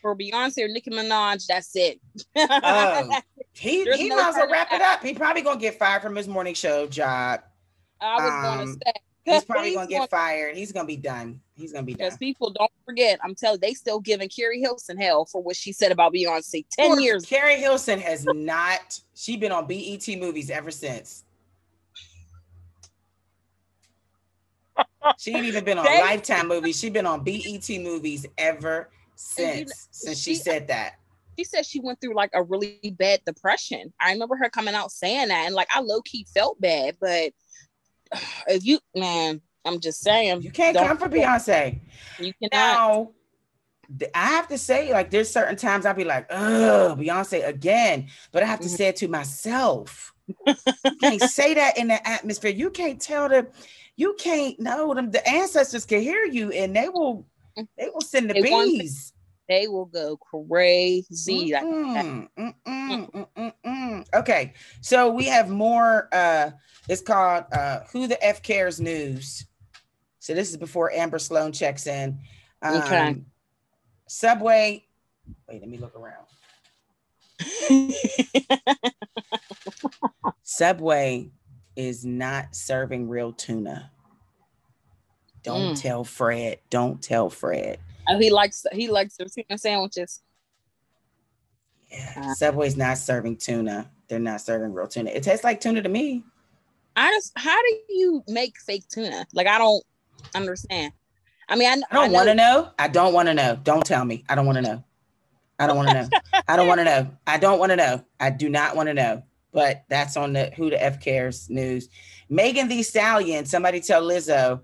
for 0.00 0.16
Beyonce 0.16 0.64
or 0.64 0.68
Nicki 0.68 0.90
Minaj, 0.90 1.46
that's 1.46 1.76
it. 1.76 2.00
Oh, 2.36 3.18
he 3.52 3.84
There's 3.84 3.98
he 4.00 4.08
no 4.08 4.16
might 4.16 4.28
as 4.30 4.34
well 4.36 4.48
wrap 4.50 4.72
it 4.72 4.80
up. 4.80 5.02
He 5.02 5.12
probably 5.12 5.42
gonna 5.42 5.60
get 5.60 5.78
fired 5.78 6.00
from 6.00 6.16
his 6.16 6.26
morning 6.26 6.54
show 6.54 6.86
job. 6.86 7.40
I 8.00 8.16
was 8.16 8.42
going 8.42 8.60
Um, 8.60 8.66
to 8.66 8.72
say 8.86 8.92
He's 9.28 9.44
probably 9.44 9.74
gonna 9.74 9.86
get 9.86 10.10
fired. 10.10 10.56
He's 10.56 10.72
gonna 10.72 10.86
be 10.86 10.96
done. 10.96 11.40
He's 11.56 11.72
gonna 11.72 11.84
be 11.84 11.92
done. 11.94 12.06
because 12.06 12.16
people 12.18 12.50
don't 12.50 12.70
forget. 12.84 13.18
I'm 13.22 13.34
telling 13.34 13.60
they 13.60 13.74
still 13.74 14.00
giving 14.00 14.28
Keri 14.28 14.60
Hilson 14.60 14.96
hell 14.96 15.24
for 15.24 15.42
what 15.42 15.56
she 15.56 15.72
said 15.72 15.92
about 15.92 16.12
Beyonce 16.14 16.64
ten 16.70 16.90
Poor 16.90 17.00
years. 17.00 17.24
Keri 17.26 17.56
Hilson 17.56 17.98
has 18.00 18.24
not. 18.24 19.00
She 19.14 19.36
been 19.36 19.52
on 19.52 19.66
BET 19.66 20.06
movies 20.18 20.50
ever 20.50 20.70
since. 20.70 21.24
She 25.18 25.34
ain't 25.34 25.46
even 25.46 25.64
been 25.64 25.78
on 25.78 25.84
They- 25.84 26.00
Lifetime 26.00 26.48
movies. 26.48 26.78
She 26.78 26.90
been 26.90 27.06
on 27.06 27.24
BET 27.24 27.68
movies 27.80 28.26
ever 28.36 28.76
And 29.38 29.58
you 29.60 29.66
since. 29.66 29.70
know, 29.70 29.74
since 29.90 30.18
she 30.18 30.34
she- 30.34 30.40
said 30.40 30.68
that. 30.68 30.94
She 31.38 31.44
said 31.44 31.64
she 31.64 31.78
went 31.78 32.00
through 32.00 32.14
like 32.16 32.30
a 32.34 32.42
really 32.42 32.80
bad 32.98 33.20
depression. 33.24 33.92
I 34.00 34.10
remember 34.12 34.34
her 34.36 34.50
coming 34.50 34.74
out 34.74 34.90
saying 34.90 35.28
that, 35.28 35.46
and 35.46 35.54
like 35.54 35.68
I 35.72 35.80
low 35.80 36.02
key 36.02 36.26
felt 36.34 36.60
bad. 36.60 36.96
But 37.00 37.32
if 38.46 38.64
you 38.64 38.78
man, 38.94 39.40
I'm 39.64 39.80
just 39.80 40.00
saying 40.00 40.42
You 40.42 40.50
can't 40.50 40.76
come 40.76 40.98
for 40.98 41.08
Beyonce. 41.08 41.80
You 42.18 42.32
cannot. 42.34 42.52
Now, 42.52 43.10
I 44.14 44.26
have 44.26 44.48
to 44.48 44.58
say, 44.58 44.92
like, 44.92 45.10
there's 45.10 45.30
certain 45.30 45.56
times 45.56 45.86
I'll 45.86 45.94
be 45.94 46.04
like, 46.04 46.26
oh, 46.30 46.94
Beyonce 46.98 47.46
again. 47.46 48.08
But 48.32 48.42
I 48.42 48.46
have 48.46 48.60
to 48.60 48.68
Mhm. 48.68 48.76
say 48.76 48.88
it 48.88 48.96
to 48.96 49.08
myself. 49.08 50.12
you 50.84 50.96
can't 51.00 51.22
say 51.22 51.54
that 51.54 51.78
in 51.78 51.88
the 51.88 52.06
atmosphere. 52.06 52.50
You 52.50 52.70
can't 52.70 53.00
tell 53.00 53.28
them, 53.28 53.48
you 53.96 54.14
can't 54.18 54.60
know 54.60 54.94
them. 54.94 55.10
The 55.10 55.26
ancestors 55.28 55.84
can 55.86 56.02
hear 56.02 56.24
you 56.24 56.50
and 56.52 56.74
they 56.76 56.88
will 56.88 57.26
they 57.76 57.88
will 57.92 58.00
send 58.02 58.30
the 58.30 58.40
bees. 58.40 59.12
They 59.48 59.66
will 59.66 59.86
go 59.86 60.16
crazy. 60.18 61.54
Mm-mm, 61.54 62.28
mm-mm, 62.38 63.10
mm-mm, 63.12 63.52
mm. 63.64 64.06
Okay, 64.14 64.52
so 64.82 65.10
we 65.10 65.24
have 65.26 65.48
more. 65.48 66.08
Uh, 66.12 66.50
it's 66.88 67.00
called 67.00 67.44
uh, 67.52 67.80
"Who 67.92 68.06
the 68.06 68.22
F 68.24 68.42
Cares" 68.42 68.78
news. 68.80 69.46
So 70.18 70.34
this 70.34 70.50
is 70.50 70.56
before 70.58 70.92
Amber 70.92 71.18
Sloan 71.18 71.52
checks 71.52 71.86
in. 71.86 72.18
Um, 72.60 72.82
Okay. 72.82 73.16
Subway. 74.06 74.84
Wait, 75.48 75.60
let 75.60 75.68
me 75.68 75.78
look 75.78 75.94
around. 75.96 76.26
Subway 80.42 81.30
is 81.76 82.04
not 82.04 82.54
serving 82.54 83.08
real 83.08 83.32
tuna. 83.32 83.92
Don't 85.42 85.72
Mm. 85.74 85.80
tell 85.80 86.04
Fred. 86.04 86.58
Don't 86.68 87.02
tell 87.02 87.30
Fred. 87.30 87.78
Oh, 88.08 88.18
he 88.18 88.30
likes 88.30 88.64
he 88.72 88.88
likes 88.88 89.16
their 89.16 89.26
tuna 89.26 89.58
sandwiches. 89.58 90.22
Yeah, 91.90 92.12
Uh. 92.16 92.34
Subway's 92.34 92.76
not 92.76 92.98
serving 92.98 93.36
tuna. 93.36 93.90
They're 94.08 94.18
not 94.18 94.40
serving 94.40 94.72
real 94.72 94.88
tuna. 94.88 95.10
It 95.10 95.22
tastes 95.22 95.44
like 95.44 95.60
tuna 95.60 95.82
to 95.82 95.88
me. 95.88 96.24
I 96.96 97.10
just 97.10 97.32
how 97.36 97.56
do 97.62 97.78
you 97.90 98.24
make 98.28 98.58
fake 98.60 98.88
tuna? 98.88 99.26
Like 99.32 99.46
I 99.46 99.58
don't 99.58 99.84
understand. 100.34 100.92
I 101.48 101.56
mean, 101.56 101.68
I, 101.68 101.82
I 101.90 101.94
don't 101.94 102.12
want 102.12 102.28
to 102.28 102.34
know. 102.34 102.70
I 102.78 102.88
don't 102.88 103.12
want 103.14 103.28
to 103.28 103.34
know. 103.34 103.58
Don't 103.62 103.84
tell 103.84 104.04
me. 104.04 104.24
I 104.28 104.34
don't 104.34 104.44
want 104.46 104.56
to 104.56 104.62
know. 104.62 104.84
I 105.58 105.66
don't 105.66 105.76
want 105.76 105.88
to 105.88 105.94
know. 105.94 106.08
I 106.46 106.56
don't 106.56 106.68
want 106.68 106.78
to 106.80 106.84
know. 106.84 107.10
I 107.26 107.38
don't 107.38 107.58
want 107.58 107.70
to 107.72 107.76
know. 107.76 108.04
I 108.20 108.30
do 108.30 108.48
not 108.48 108.76
want 108.76 108.88
to 108.88 108.94
know. 108.94 109.22
But 109.52 109.84
that's 109.88 110.16
on 110.16 110.34
the 110.34 110.52
Who 110.56 110.70
the 110.70 110.82
F 110.82 111.00
Cares 111.00 111.48
news. 111.48 111.88
Megan 112.28 112.68
Thee 112.68 112.82
Stallion. 112.82 113.46
Somebody 113.46 113.80
tell 113.80 114.02
Lizzo. 114.02 114.60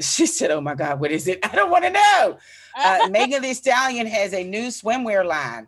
She 0.00 0.26
said, 0.26 0.50
"Oh 0.50 0.60
my 0.60 0.74
God, 0.74 1.00
what 1.00 1.10
is 1.10 1.26
it? 1.28 1.38
I 1.44 1.54
don't 1.54 1.70
want 1.70 1.84
to 1.84 1.90
know." 1.90 2.38
Uh, 2.78 3.08
Megan 3.10 3.42
Thee 3.42 3.54
Stallion 3.54 4.06
has 4.06 4.34
a 4.34 4.44
new 4.44 4.68
swimwear 4.68 5.24
line. 5.24 5.66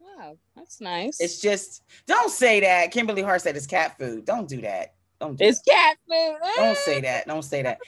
Wow, 0.00 0.36
that's 0.54 0.80
nice. 0.80 1.20
It's 1.20 1.40
just 1.40 1.82
don't 2.06 2.30
say 2.30 2.60
that. 2.60 2.90
Kimberly 2.92 3.22
Hart 3.22 3.42
said 3.42 3.56
it's 3.56 3.66
cat 3.66 3.98
food. 3.98 4.24
Don't 4.24 4.48
do 4.48 4.60
that. 4.60 4.94
Don't 5.20 5.36
do 5.38 5.44
It's 5.44 5.60
that. 5.62 5.72
cat 5.72 5.96
food. 6.08 6.36
Don't 6.56 6.76
say 6.78 7.00
that. 7.00 7.26
Don't 7.28 7.42
say 7.44 7.62
that. 7.62 7.78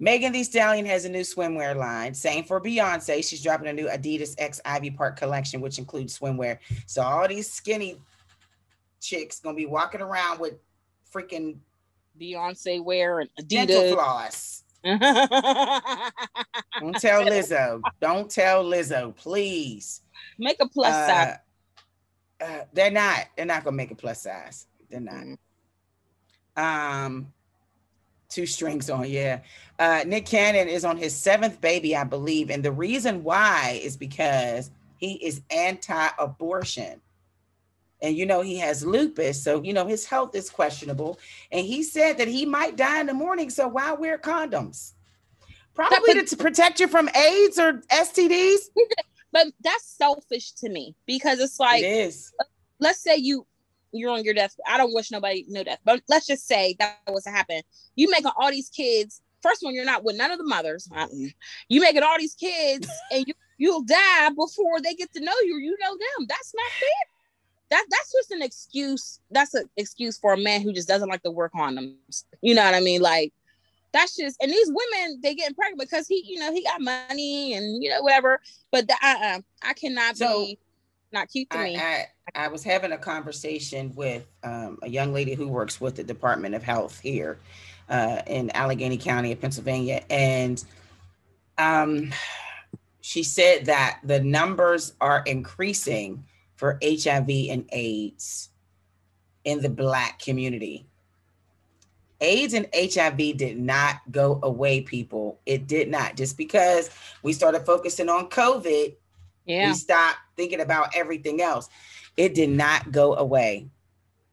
Megan 0.00 0.32
Thee 0.32 0.42
Stallion 0.44 0.84
has 0.86 1.04
a 1.04 1.08
new 1.08 1.20
swimwear 1.20 1.76
line. 1.76 2.14
Same 2.14 2.42
for 2.44 2.60
Beyonce. 2.60 3.24
She's 3.28 3.42
dropping 3.42 3.68
a 3.68 3.72
new 3.72 3.86
Adidas 3.88 4.34
X 4.38 4.60
Ivy 4.64 4.90
Park 4.90 5.16
collection, 5.16 5.60
which 5.60 5.78
includes 5.78 6.18
swimwear. 6.18 6.58
So 6.86 7.02
all 7.02 7.26
these 7.28 7.50
skinny 7.50 8.00
chicks 9.00 9.38
gonna 9.40 9.56
be 9.56 9.66
walking 9.66 10.00
around 10.00 10.40
with 10.40 10.54
freaking 11.12 11.58
Beyonce 12.20 12.82
wear 12.84 13.20
and 13.20 13.30
dental 13.46 13.76
Adidas. 13.82 13.92
floss. 13.94 14.62
Don't 16.80 16.96
tell 17.00 17.24
Lizzo. 17.24 17.80
Don't 18.00 18.30
tell 18.30 18.64
Lizzo, 18.64 19.14
please. 19.16 20.02
Make 20.38 20.56
a 20.60 20.68
plus 20.68 20.92
Uh, 20.94 21.06
size. 21.06 21.36
uh, 22.40 22.64
they're 22.72 22.90
not. 22.90 23.26
They're 23.36 23.46
not 23.46 23.64
gonna 23.64 23.76
make 23.76 23.90
a 23.90 23.94
plus 23.94 24.22
size. 24.22 24.66
They're 24.90 25.00
not. 25.00 25.14
Mm. 25.14 25.36
Um, 26.56 27.32
two 28.28 28.46
strings 28.46 28.90
on, 28.90 29.08
yeah. 29.08 29.40
Uh, 29.78 30.04
Nick 30.06 30.26
Cannon 30.26 30.68
is 30.68 30.84
on 30.84 30.96
his 30.96 31.14
seventh 31.16 31.60
baby, 31.60 31.96
I 31.96 32.04
believe, 32.04 32.50
and 32.50 32.62
the 32.64 32.72
reason 32.72 33.22
why 33.24 33.80
is 33.82 33.96
because 33.96 34.70
he 34.98 35.14
is 35.24 35.40
anti-abortion, 35.50 37.00
and 38.02 38.16
you 38.16 38.26
know 38.26 38.40
he 38.40 38.56
has 38.58 38.84
lupus, 38.84 39.42
so 39.42 39.62
you 39.62 39.72
know 39.72 39.86
his 39.86 40.04
health 40.04 40.34
is 40.34 40.50
questionable, 40.50 41.18
and 41.52 41.66
he 41.66 41.82
said 41.82 42.18
that 42.18 42.28
he 42.28 42.46
might 42.46 42.76
die 42.76 43.00
in 43.00 43.06
the 43.06 43.14
morning. 43.14 43.50
So 43.50 43.68
why 43.68 43.92
wear 43.92 44.18
condoms? 44.18 44.92
Probably 45.74 46.14
to, 46.14 46.24
to 46.24 46.36
protect 46.36 46.80
you 46.80 46.88
from 46.88 47.08
AIDS 47.10 47.58
or 47.58 47.74
STDs. 47.90 48.58
But 49.32 49.46
that's 49.60 49.84
selfish 49.84 50.50
to 50.54 50.68
me 50.68 50.96
because 51.06 51.38
it's 51.38 51.60
like 51.60 51.84
it 51.84 52.12
let's 52.80 53.00
say 53.00 53.16
you 53.16 53.46
you're 53.92 54.10
on 54.10 54.24
your 54.24 54.34
death. 54.34 54.54
I 54.66 54.76
don't 54.76 54.94
wish 54.94 55.10
nobody 55.10 55.44
no 55.48 55.62
death, 55.62 55.78
but 55.84 56.02
let's 56.08 56.26
just 56.26 56.46
say 56.46 56.76
that 56.78 56.98
was 57.08 57.24
to 57.24 57.30
happen. 57.30 57.62
You 57.96 58.10
making 58.10 58.30
all 58.36 58.50
these 58.50 58.70
kids. 58.70 59.20
First 59.42 59.62
one, 59.62 59.74
you're 59.74 59.86
not 59.86 60.04
with 60.04 60.16
none 60.16 60.30
of 60.30 60.38
the 60.38 60.46
mothers. 60.46 60.88
Uh-uh. 60.94 61.08
You 61.68 61.80
making 61.80 62.02
all 62.02 62.18
these 62.18 62.34
kids, 62.34 62.88
and 63.10 63.24
you 63.26 63.34
you'll 63.58 63.82
die 63.82 64.28
before 64.30 64.80
they 64.80 64.94
get 64.94 65.12
to 65.14 65.20
know 65.20 65.32
you. 65.44 65.58
You 65.58 65.76
know 65.80 65.92
them. 65.92 66.26
That's 66.28 66.52
not 66.54 66.70
fair. 66.72 67.09
That 67.70 67.86
that's 67.88 68.12
just 68.12 68.30
an 68.32 68.42
excuse. 68.42 69.20
That's 69.30 69.54
an 69.54 69.68
excuse 69.76 70.18
for 70.18 70.32
a 70.32 70.38
man 70.38 70.62
who 70.62 70.72
just 70.72 70.88
doesn't 70.88 71.08
like 71.08 71.22
to 71.22 71.30
work 71.30 71.52
on 71.54 71.76
them. 71.76 71.96
You 72.42 72.54
know 72.54 72.64
what 72.64 72.74
I 72.74 72.80
mean? 72.80 73.00
Like 73.00 73.32
that's 73.92 74.16
just 74.16 74.36
and 74.42 74.50
these 74.50 74.68
women 74.68 75.20
they 75.22 75.34
getting 75.34 75.54
pregnant 75.54 75.80
because 75.80 76.06
he 76.06 76.24
you 76.26 76.38
know 76.38 76.52
he 76.52 76.62
got 76.62 76.80
money 76.80 77.54
and 77.54 77.82
you 77.82 77.90
know 77.90 78.02
whatever. 78.02 78.40
But 78.70 78.88
the, 78.88 78.94
uh-uh, 78.94 79.40
I 79.62 79.72
cannot 79.74 80.16
So, 80.16 80.46
be 80.46 80.58
not 81.12 81.28
cute 81.28 81.50
to 81.50 81.58
I, 81.58 81.64
me. 81.64 81.76
I, 81.76 82.06
I 82.34 82.48
was 82.48 82.62
having 82.62 82.92
a 82.92 82.98
conversation 82.98 83.92
with 83.94 84.26
um, 84.44 84.78
a 84.82 84.88
young 84.88 85.12
lady 85.12 85.34
who 85.34 85.48
works 85.48 85.80
with 85.80 85.96
the 85.96 86.04
Department 86.04 86.54
of 86.54 86.62
Health 86.62 87.00
here 87.00 87.38
uh, 87.88 88.22
in 88.26 88.50
Allegheny 88.50 88.96
County 88.96 89.32
of 89.32 89.40
Pennsylvania, 89.40 90.04
and 90.08 90.64
um, 91.58 92.12
she 93.00 93.22
said 93.22 93.66
that 93.66 94.00
the 94.04 94.20
numbers 94.20 94.92
are 95.00 95.22
increasing 95.26 96.24
for 96.60 96.78
HIV 96.84 97.30
and 97.48 97.64
AIDS 97.72 98.50
in 99.44 99.62
the 99.62 99.70
Black 99.70 100.18
community. 100.18 100.86
AIDS 102.20 102.52
and 102.52 102.68
HIV 102.74 103.38
did 103.38 103.58
not 103.58 103.96
go 104.10 104.38
away, 104.42 104.82
people. 104.82 105.40
It 105.46 105.66
did 105.66 105.88
not. 105.88 106.16
Just 106.16 106.36
because 106.36 106.90
we 107.22 107.32
started 107.32 107.64
focusing 107.64 108.10
on 108.10 108.28
COVID 108.28 108.94
yeah. 109.46 109.68
we 109.68 109.74
stopped 109.74 110.18
thinking 110.36 110.60
about 110.60 110.94
everything 110.94 111.40
else. 111.40 111.70
It 112.18 112.34
did 112.34 112.50
not 112.50 112.92
go 112.92 113.14
away. 113.14 113.68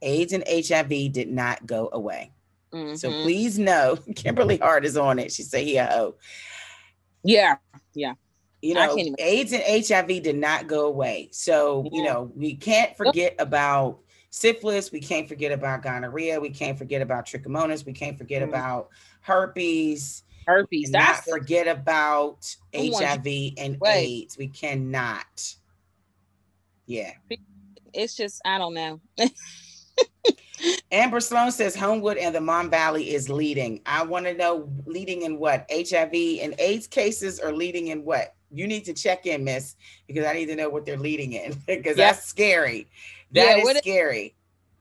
AIDS 0.02 0.34
and 0.34 0.44
HIV 0.46 1.12
did 1.12 1.30
not 1.30 1.66
go 1.66 1.88
away. 1.92 2.30
So 2.70 3.10
Mhm. 3.10 3.22
please 3.22 3.58
know, 3.58 3.96
Kimberly 4.14 4.58
Hart 4.58 4.84
is 4.84 4.98
on 4.98 5.18
it. 5.18 5.32
She 5.32 5.42
said, 5.42 5.66
"Yeah, 5.66 5.88
oh, 5.94 6.16
Yeah, 7.24 7.56
Yeah. 7.94 8.12
You 8.62 8.74
know, 8.74 8.96
even- 8.96 9.14
AIDS 9.18 9.52
and 9.52 9.62
HIV 9.62 10.22
did 10.22 10.36
not 10.36 10.66
go 10.66 10.86
away. 10.86 11.28
So 11.32 11.88
you 11.92 12.02
know, 12.02 12.30
we 12.34 12.54
can't 12.54 12.96
forget 12.96 13.34
about 13.38 13.98
syphilis. 14.30 14.92
We 14.92 15.00
can't 15.00 15.28
forget 15.28 15.52
about 15.52 15.82
gonorrhea. 15.82 16.40
We 16.40 16.50
can't 16.50 16.76
forget 16.76 17.00
about 17.02 17.26
trichomonas. 17.26 17.84
We 17.86 17.92
can't 17.92 18.18
forget 18.18 18.42
Mhm. 18.42 18.48
about 18.48 18.88
herpes. 19.20 20.22
Herpes. 20.46 20.90
Not 20.90 21.00
That's 21.00 21.24
the- 21.26 21.32
forget 21.32 21.68
about 21.68 22.56
Who 22.74 22.92
HIV 22.94 23.54
and 23.58 23.76
Right. 23.80 23.96
AIDS. 24.06 24.38
We 24.38 24.48
cannot. 24.48 25.54
Yeah. 26.86 27.12
it's 27.94 28.14
just 28.14 28.40
I 28.44 28.58
don't 28.58 28.74
know. 28.74 29.00
Amber 30.90 31.20
Sloan 31.20 31.52
says 31.52 31.74
Homewood 31.76 32.16
and 32.16 32.34
the 32.34 32.40
Mon 32.40 32.68
Valley 32.70 33.10
is 33.14 33.28
leading. 33.28 33.80
I 33.86 34.02
want 34.04 34.26
to 34.26 34.34
know 34.34 34.68
leading 34.86 35.22
in 35.22 35.38
what? 35.38 35.66
HIV 35.70 36.40
and 36.40 36.54
AIDS 36.58 36.86
cases 36.86 37.38
are 37.38 37.52
leading 37.52 37.88
in 37.88 38.04
what? 38.04 38.34
You 38.50 38.66
need 38.66 38.84
to 38.86 38.94
check 38.94 39.26
in, 39.26 39.44
miss, 39.44 39.76
because 40.06 40.24
I 40.26 40.32
need 40.32 40.46
to 40.46 40.56
know 40.56 40.68
what 40.68 40.86
they're 40.86 40.96
leading 40.98 41.32
in 41.34 41.52
because 41.66 41.96
Yeah. 41.98 42.12
that's 42.12 42.26
scary. 42.26 42.86
Yeah, 43.30 43.44
That 43.44 43.58
is 43.58 43.78
scary. 43.78 44.34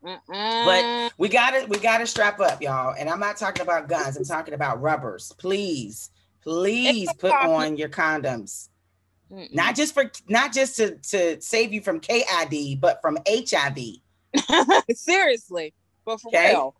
Uh-uh. 0.05 1.09
We 1.17 1.27
gotta 1.27 1.65
we 1.67 1.79
gotta 1.79 2.07
strap 2.07 2.39
up, 2.39 2.61
y'all. 2.61 2.95
And 2.97 3.09
I'm 3.09 3.19
not 3.19 3.37
talking 3.37 3.61
about 3.63 3.89
guns, 3.89 4.15
I'm 4.15 4.23
talking 4.23 4.53
about 4.53 4.81
rubbers. 4.81 5.33
Please, 5.37 6.11
please 6.41 7.09
put 7.17 7.31
on 7.33 7.77
your 7.77 7.89
condoms. 7.89 8.69
Mm-mm. 9.31 9.53
Not 9.53 9.75
just 9.75 9.93
for 9.93 10.09
not 10.29 10.53
just 10.53 10.77
to, 10.77 10.95
to 10.95 11.41
save 11.41 11.73
you 11.73 11.81
from 11.81 11.99
KID, 11.99 12.79
but 12.79 13.01
from 13.01 13.17
HIV. 13.27 13.77
Seriously, 14.95 15.73
but 16.05 16.21
for 16.21 16.29
okay. 16.29 16.51
real. 16.51 16.75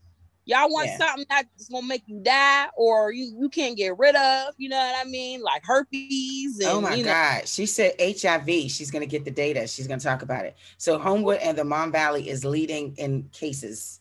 Y'all 0.47 0.71
want 0.71 0.87
yeah. 0.87 0.97
something 0.97 1.25
that's 1.29 1.67
gonna 1.67 1.85
make 1.85 2.03
you 2.05 2.21
die 2.21 2.67
or 2.77 3.11
you, 3.11 3.35
you 3.37 3.49
can't 3.49 3.75
get 3.75 3.97
rid 3.97 4.15
of, 4.15 4.53
you 4.57 4.69
know 4.69 4.77
what 4.77 5.05
I 5.05 5.09
mean? 5.09 5.41
Like 5.41 5.65
herpes. 5.65 6.59
And, 6.59 6.69
oh 6.69 6.79
my 6.79 7.01
God. 7.01 7.39
Know. 7.39 7.41
She 7.45 7.65
said 7.65 7.95
HIV. 7.99 8.71
She's 8.71 8.89
gonna 8.89 9.05
get 9.05 9.25
the 9.25 9.31
data. 9.31 9.67
She's 9.67 9.87
gonna 9.87 9.99
talk 9.99 10.21
about 10.21 10.45
it. 10.45 10.55
So 10.77 10.97
Homewood 10.97 11.39
and 11.39 11.57
the 11.57 11.65
Mon 11.65 11.91
Valley 11.91 12.29
is 12.29 12.45
leading 12.45 12.95
in 12.95 13.27
cases. 13.33 13.99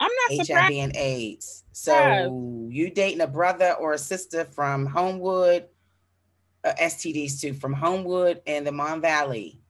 I'm 0.00 0.10
not 0.28 0.36
HIV 0.36 0.46
surprised. 0.46 0.74
and 0.74 0.96
AIDS. 0.96 1.64
So 1.72 2.68
you 2.70 2.90
dating 2.90 3.20
a 3.20 3.26
brother 3.26 3.72
or 3.72 3.94
a 3.94 3.98
sister 3.98 4.44
from 4.44 4.86
Homewood, 4.86 5.66
uh, 6.62 6.74
STDs 6.80 7.40
too, 7.40 7.54
from 7.54 7.72
Homewood 7.72 8.40
and 8.46 8.64
the 8.64 8.72
Mon 8.72 9.00
Valley. 9.00 9.60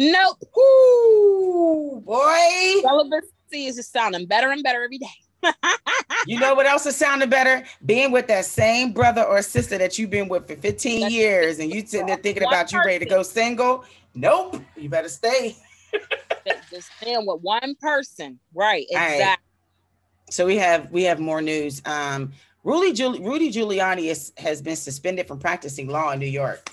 Nope. 0.00 0.42
Ooh, 0.58 2.02
boy. 2.06 2.80
Celibacy 2.80 3.66
is 3.66 3.76
just 3.76 3.92
sounding 3.92 4.24
better 4.24 4.50
and 4.50 4.62
better 4.62 4.82
every 4.82 4.96
day. 4.96 5.06
you 6.26 6.40
know 6.40 6.54
what 6.54 6.64
else 6.64 6.86
is 6.86 6.96
sounding 6.96 7.28
better? 7.28 7.62
Being 7.84 8.10
with 8.10 8.26
that 8.28 8.46
same 8.46 8.92
brother 8.92 9.22
or 9.22 9.42
sister 9.42 9.76
that 9.76 9.98
you've 9.98 10.08
been 10.08 10.26
with 10.28 10.46
for 10.46 10.56
15 10.56 11.00
That's 11.00 11.12
years 11.12 11.58
and 11.58 11.70
you 11.70 11.86
sitting 11.86 12.06
there 12.06 12.16
thinking 12.16 12.44
about 12.44 12.72
you 12.72 12.78
ready 12.82 13.04
to 13.04 13.10
go 13.10 13.22
single. 13.22 13.84
Nope. 14.14 14.62
You 14.74 14.88
better 14.88 15.10
stay. 15.10 15.54
just 16.70 16.90
staying 16.96 17.26
with 17.26 17.42
one 17.42 17.74
person. 17.78 18.38
Right. 18.54 18.86
Exactly. 18.88 19.22
Right. 19.22 19.38
So 20.30 20.46
we 20.46 20.56
have 20.56 20.90
we 20.90 21.02
have 21.02 21.20
more 21.20 21.42
news. 21.42 21.82
Um 21.84 22.32
Rudy, 22.64 22.92
Giul- 22.92 23.22
Rudy 23.22 23.50
Giuliani 23.52 24.10
is, 24.10 24.32
has 24.38 24.62
been 24.62 24.76
suspended 24.76 25.26
from 25.26 25.38
practicing 25.38 25.88
law 25.88 26.10
in 26.12 26.20
New 26.20 26.26
York. 26.26 26.70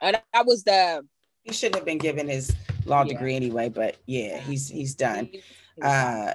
And 0.00 0.18
that 0.32 0.46
was 0.46 0.64
the 0.64 1.06
he 1.44 1.52
shouldn't 1.52 1.76
have 1.76 1.84
been 1.84 1.98
given 1.98 2.26
his 2.26 2.54
law 2.86 3.02
yeah. 3.02 3.12
degree 3.12 3.36
anyway, 3.36 3.68
but 3.68 3.96
yeah, 4.06 4.38
he's 4.40 4.68
he's 4.68 4.94
done. 4.94 5.28
Uh, 5.80 6.32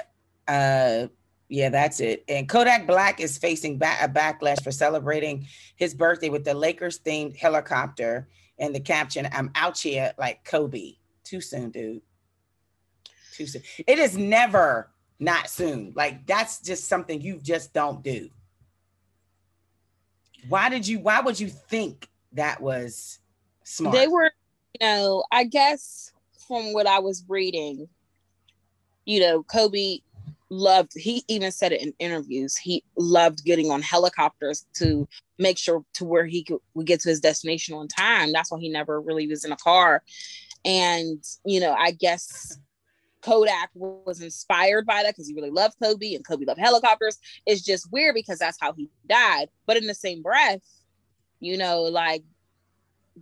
uh, 0.48 1.08
yeah, 1.50 1.70
that's 1.70 2.00
it. 2.00 2.24
And 2.30 2.48
Kodak 2.48 2.86
Black 2.86 3.20
is 3.20 3.38
facing 3.38 3.78
back, 3.78 4.02
a 4.02 4.08
backlash 4.08 4.64
for 4.64 4.72
celebrating 4.72 5.48
his 5.76 5.94
birthday 5.96 6.30
with 6.30 6.46
the 6.46 6.54
Lakers 6.54 7.00
themed 7.00 7.36
helicopter 7.36 8.28
and 8.60 8.74
the 8.74 8.80
caption, 8.80 9.28
"I'm 9.32 9.52
out 9.56 9.78
here 9.80 10.14
like 10.18 10.44
Kobe." 10.46 10.94
Too 11.24 11.42
soon, 11.42 11.72
dude. 11.72 12.02
Too 13.34 13.48
soon. 13.48 13.64
It 13.88 13.98
is 13.98 14.16
never 14.16 14.92
not 15.20 15.50
soon. 15.50 15.94
Like 15.96 16.28
that's 16.28 16.62
just 16.62 16.88
something 16.88 17.20
you 17.20 17.40
just 17.42 17.74
don't 17.74 18.04
do. 18.04 18.30
Why 20.48 20.70
did 20.70 20.88
you? 20.88 21.00
Why 21.00 21.20
would 21.20 21.40
you 21.40 21.50
think 21.50 22.08
that 22.34 22.62
was 22.62 23.20
smart? 23.64 23.96
They 23.96 24.08
were 24.08 24.32
you 24.74 24.86
know, 24.86 25.24
I 25.32 25.44
guess 25.46 26.12
from 26.48 26.74
what 26.74 26.88
I 26.88 27.00
was 27.00 27.24
reading, 27.28 27.88
you 29.06 29.20
know, 29.20 29.44
Kobe 29.44 30.00
loved, 30.50 30.92
he 30.96 31.24
even 31.28 31.52
said 31.52 31.72
it 31.72 31.82
in 31.82 31.94
interviews, 32.00 32.58
he 32.58 32.84
loved 32.98 33.44
getting 33.46 33.72
on 33.72 33.82
helicopters 33.82 34.66
to 34.76 35.08
make 35.38 35.58
sure 35.58 35.84
to 35.94 36.06
where 36.06 36.26
he 36.26 36.44
could 36.44 36.60
would 36.74 36.88
get 36.88 37.00
to 37.02 37.10
his 37.10 37.20
destination 37.20 37.76
on 37.76 37.88
time. 37.88 38.32
That's 38.32 38.52
why 38.52 38.60
he 38.60 38.70
never 38.70 39.00
really 39.00 39.28
was 39.28 39.46
in 39.46 39.52
a 39.52 39.58
car. 39.58 40.04
And, 40.66 41.24
you 41.46 41.60
know, 41.60 41.74
I 41.74 41.92
guess 41.92 42.58
Kodak 43.22 43.70
was 43.74 44.22
inspired 44.22 44.86
by 44.86 45.04
that 45.04 45.12
because 45.12 45.28
he 45.28 45.34
really 45.34 45.50
loved 45.50 45.76
Kobe 45.82 46.14
and 46.14 46.26
Kobe 46.26 46.46
loved 46.46 46.60
helicopters. 46.60 47.18
It's 47.46 47.62
just 47.62 47.92
weird 47.92 48.16
because 48.16 48.40
that's 48.40 48.58
how 48.60 48.74
he 48.74 48.90
died. 49.08 49.50
But 49.66 49.78
in 49.78 49.88
the 49.88 49.94
same 49.94 50.22
breath, 50.22 50.62
you 51.40 51.58
know, 51.58 51.84
like, 51.84 52.24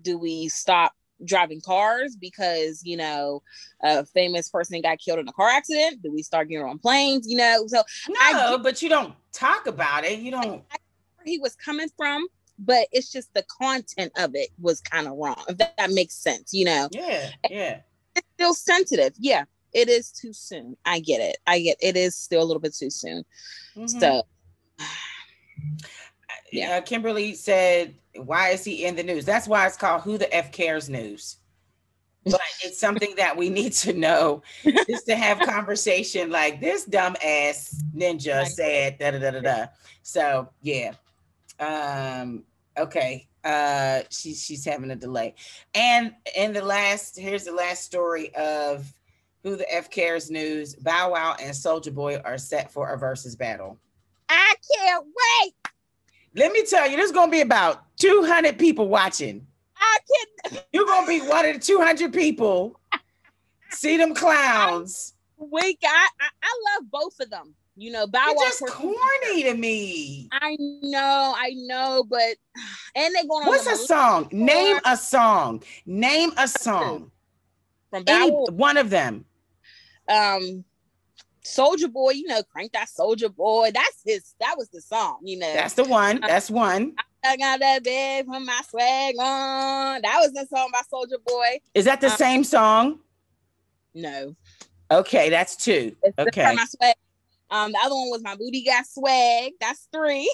do 0.01 0.17
we 0.17 0.47
stop 0.49 0.93
driving 1.25 1.61
cars 1.61 2.15
because 2.15 2.81
you 2.83 2.97
know 2.97 3.41
a 3.81 4.05
famous 4.05 4.49
person 4.49 4.81
got 4.81 4.99
killed 4.99 5.19
in 5.19 5.27
a 5.27 5.33
car 5.33 5.49
accident 5.49 6.01
do 6.01 6.11
we 6.11 6.21
start 6.21 6.47
getting 6.47 6.65
on 6.65 6.77
planes 6.77 7.27
you 7.27 7.37
know? 7.37 7.65
So 7.67 7.81
no 8.09 8.15
I, 8.19 8.57
but 8.61 8.81
you 8.81 8.89
don't 8.89 9.13
talk 9.31 9.67
about 9.67 10.03
it. 10.03 10.19
You 10.19 10.31
don't 10.31 10.63
he 11.25 11.39
was 11.39 11.55
coming 11.55 11.89
from 11.97 12.27
but 12.59 12.87
it's 12.91 13.11
just 13.11 13.33
the 13.33 13.43
content 13.61 14.11
of 14.17 14.31
it 14.33 14.49
was 14.59 14.81
kind 14.81 15.07
of 15.07 15.13
wrong 15.17 15.41
if 15.47 15.57
that, 15.57 15.75
that, 15.77 15.91
makes 15.91 16.15
sense 16.15 16.53
you 16.53 16.65
know? 16.65 16.89
Yeah 16.91 17.29
yeah. 17.49 17.79
It's 18.15 18.27
still 18.35 18.53
sensitive. 18.53 19.13
Yeah 19.17 19.45
it 19.73 19.89
is 19.89 20.11
too 20.11 20.33
soon. 20.33 20.75
I 20.85 20.99
get 20.99 21.19
it. 21.19 21.37
I 21.45 21.59
get 21.59 21.77
it 21.81 21.97
is 21.97 22.15
still 22.15 22.41
a 22.41 22.45
little 22.45 22.61
bit 22.61 22.75
too 22.75 22.89
soon. 22.89 23.23
Mm-hmm. 23.75 23.99
so 23.99 24.23
yeah 26.51 26.77
uh, 26.77 26.81
kimberly 26.81 27.33
said 27.33 27.93
why 28.25 28.49
is 28.49 28.63
he 28.63 28.85
in 28.85 28.95
the 28.95 29.03
news? 29.03 29.25
That's 29.25 29.47
why 29.47 29.65
it's 29.65 29.77
called 29.77 30.01
Who 30.01 30.17
the 30.17 30.33
F 30.33 30.51
Cares 30.51 30.89
News. 30.89 31.37
But 32.23 32.41
it's 32.63 32.79
something 32.79 33.15
that 33.17 33.37
we 33.37 33.49
need 33.49 33.73
to 33.73 33.93
know 33.93 34.41
just 34.87 35.05
to 35.07 35.15
have 35.15 35.39
conversation 35.39 36.29
like 36.29 36.59
this 36.59 36.85
dumb 36.85 37.15
ass 37.23 37.83
ninja 37.95 38.45
said 38.45 38.97
da 38.99 39.11
da 39.11 39.19
da 39.19 39.31
da 39.31 39.39
da. 39.39 39.65
So 40.03 40.49
yeah. 40.61 40.93
Um 41.59 42.43
okay. 42.77 43.27
Uh 43.43 44.01
she's 44.09 44.43
she's 44.43 44.65
having 44.65 44.91
a 44.91 44.95
delay. 44.95 45.35
And 45.73 46.13
in 46.35 46.53
the 46.53 46.63
last, 46.63 47.17
here's 47.17 47.45
the 47.45 47.53
last 47.53 47.83
story 47.83 48.33
of 48.35 48.91
who 49.43 49.55
the 49.55 49.73
F 49.73 49.89
cares 49.89 50.29
news. 50.29 50.75
Bow 50.75 51.11
Wow 51.11 51.35
and 51.39 51.51
Soulja 51.51 51.93
Boy 51.93 52.17
are 52.17 52.37
set 52.37 52.71
for 52.71 52.89
a 52.89 52.97
versus 52.97 53.35
battle. 53.35 53.77
I 54.29 54.55
can't 54.75 55.05
wait. 55.05 55.53
Let 56.37 56.51
me 56.51 56.63
tell 56.63 56.87
you, 56.87 56.97
there's 56.97 57.11
gonna 57.11 57.31
be 57.31 57.41
about 57.41 57.83
200 57.97 58.59
people 58.59 58.87
watching. 58.87 59.45
I 59.75 59.97
can. 60.07 60.59
You're 60.71 60.85
gonna 60.85 61.07
be 61.07 61.19
one 61.19 61.45
of 61.47 61.55
the 61.55 61.59
200 61.59 62.13
people. 62.13 62.79
See 63.71 63.97
them 63.97 64.13
clowns. 64.13 65.15
Wait, 65.37 65.79
I, 65.83 66.07
I, 66.21 66.27
I 66.43 66.75
love 66.75 66.91
both 66.91 67.19
of 67.19 67.31
them. 67.31 67.55
You 67.75 67.91
know, 67.91 68.05
Bow 68.07 68.33
Wow. 68.35 68.35
just 68.39 68.65
corny 68.67 69.43
to 69.43 69.55
me. 69.55 70.29
I 70.31 70.57
know, 70.59 71.33
I 71.35 71.53
know, 71.55 72.05
but 72.07 72.21
and 72.95 73.15
they 73.15 73.27
going. 73.27 73.43
To 73.43 73.49
what's 73.49 73.67
a 73.67 73.75
song? 73.75 74.29
Name 74.31 74.77
a 74.85 74.95
song. 74.95 75.63
Name 75.87 76.31
a 76.37 76.47
song. 76.47 77.11
From 77.89 78.03
Bow 78.03 78.13
Any, 78.13 78.31
one 78.55 78.77
of 78.77 78.91
them. 78.91 79.25
Um, 80.07 80.63
Soulja 81.47 81.91
Boy, 81.91 82.11
you 82.11 82.27
know, 82.27 82.43
crank 82.43 82.73
that 82.73 82.87
Soulja 82.87 83.33
Boy. 83.33 83.71
That's 83.73 84.01
his. 84.05 84.35
That 84.39 84.55
was 84.57 84.69
the 84.69 84.81
song. 84.81 85.19
You 85.23 85.39
know, 85.39 85.53
that's 85.53 85.73
the 85.73 85.85
one. 85.85 86.19
That's 86.21 86.49
one. 86.49 86.93
I 87.23 87.37
got 87.37 87.59
that 87.59 87.83
bag 87.83 88.25
from 88.25 88.45
my 88.45 88.61
swag 88.69 89.15
on. 89.19 90.01
That 90.01 90.19
was 90.19 90.33
the 90.33 90.45
song 90.53 90.69
by 90.71 90.81
Soulja 90.91 91.23
Boy. 91.25 91.59
Is 91.73 91.85
that 91.85 92.01
the 92.01 92.11
um, 92.11 92.17
same 92.17 92.43
song? 92.43 92.99
No. 93.93 94.35
Okay, 94.91 95.29
that's 95.29 95.55
two. 95.55 95.95
It's 96.03 96.17
okay. 96.19 96.53
My 96.53 96.65
swag. 96.65 96.95
Um, 97.49 97.71
the 97.71 97.79
other 97.83 97.95
one 97.95 98.09
was 98.09 98.21
my 98.21 98.35
booty 98.35 98.63
got 98.63 98.85
swag. 98.85 99.53
That's 99.59 99.87
three. 99.93 100.31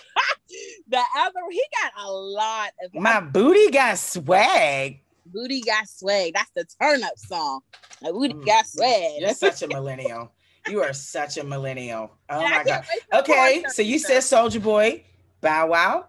the 0.88 1.02
other, 1.18 1.40
he 1.50 1.62
got 1.82 1.92
a 2.04 2.10
lot 2.10 2.70
of. 2.84 2.94
My 2.94 3.20
booty 3.20 3.70
got 3.70 3.98
swag. 3.98 5.00
Booty 5.32 5.60
got 5.60 5.88
swag. 5.88 6.34
That's 6.34 6.50
the 6.54 6.64
turn 6.80 7.02
up 7.02 7.16
song. 7.16 7.60
My 8.02 8.10
booty 8.10 8.34
mm. 8.34 8.46
got 8.46 8.66
swag. 8.66 9.20
You're 9.20 9.34
such 9.34 9.62
a 9.62 9.68
millennial. 9.68 10.32
You 10.68 10.82
are 10.82 10.92
such 10.92 11.38
a 11.38 11.44
millennial. 11.44 12.10
Oh 12.28 12.42
my 12.42 12.64
god. 12.64 12.84
Okay, 13.12 13.64
so 13.68 13.82
you 13.82 13.98
said 13.98 14.22
Soulja 14.22 14.62
Boy, 14.62 15.04
Bow 15.40 15.68
Wow. 15.68 16.06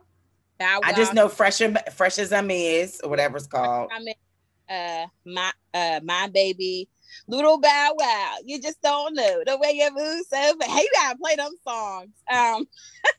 Bow 0.58 0.80
Wow. 0.82 0.82
I 0.84 0.94
just 0.94 1.14
know 1.14 1.30
fresh, 1.30 1.62
and, 1.62 1.80
Fresh 1.94 2.16
Azimiz, 2.16 3.00
or 3.04 3.10
whatever 3.10 3.38
it's 3.38 3.48
called. 3.48 3.92
I 3.94 4.00
mean, 4.00 4.16
uh, 4.70 5.06
my 5.26 5.52
uh, 5.74 6.00
my 6.04 6.28
baby, 6.34 6.90
little 7.28 7.60
Bow 7.60 7.94
Wow. 7.98 8.38
You 8.44 8.62
just 8.62 8.82
don't 8.82 9.16
know 9.16 9.44
the 9.46 9.58
way 9.58 9.72
you 9.74 9.90
move. 9.96 10.26
So, 10.28 10.56
but 10.60 10.68
hey, 10.68 10.82
you 10.82 10.90
gotta 10.94 11.18
play 11.18 11.36
them 11.36 11.52
songs. 11.66 12.12
Um, 12.32 12.66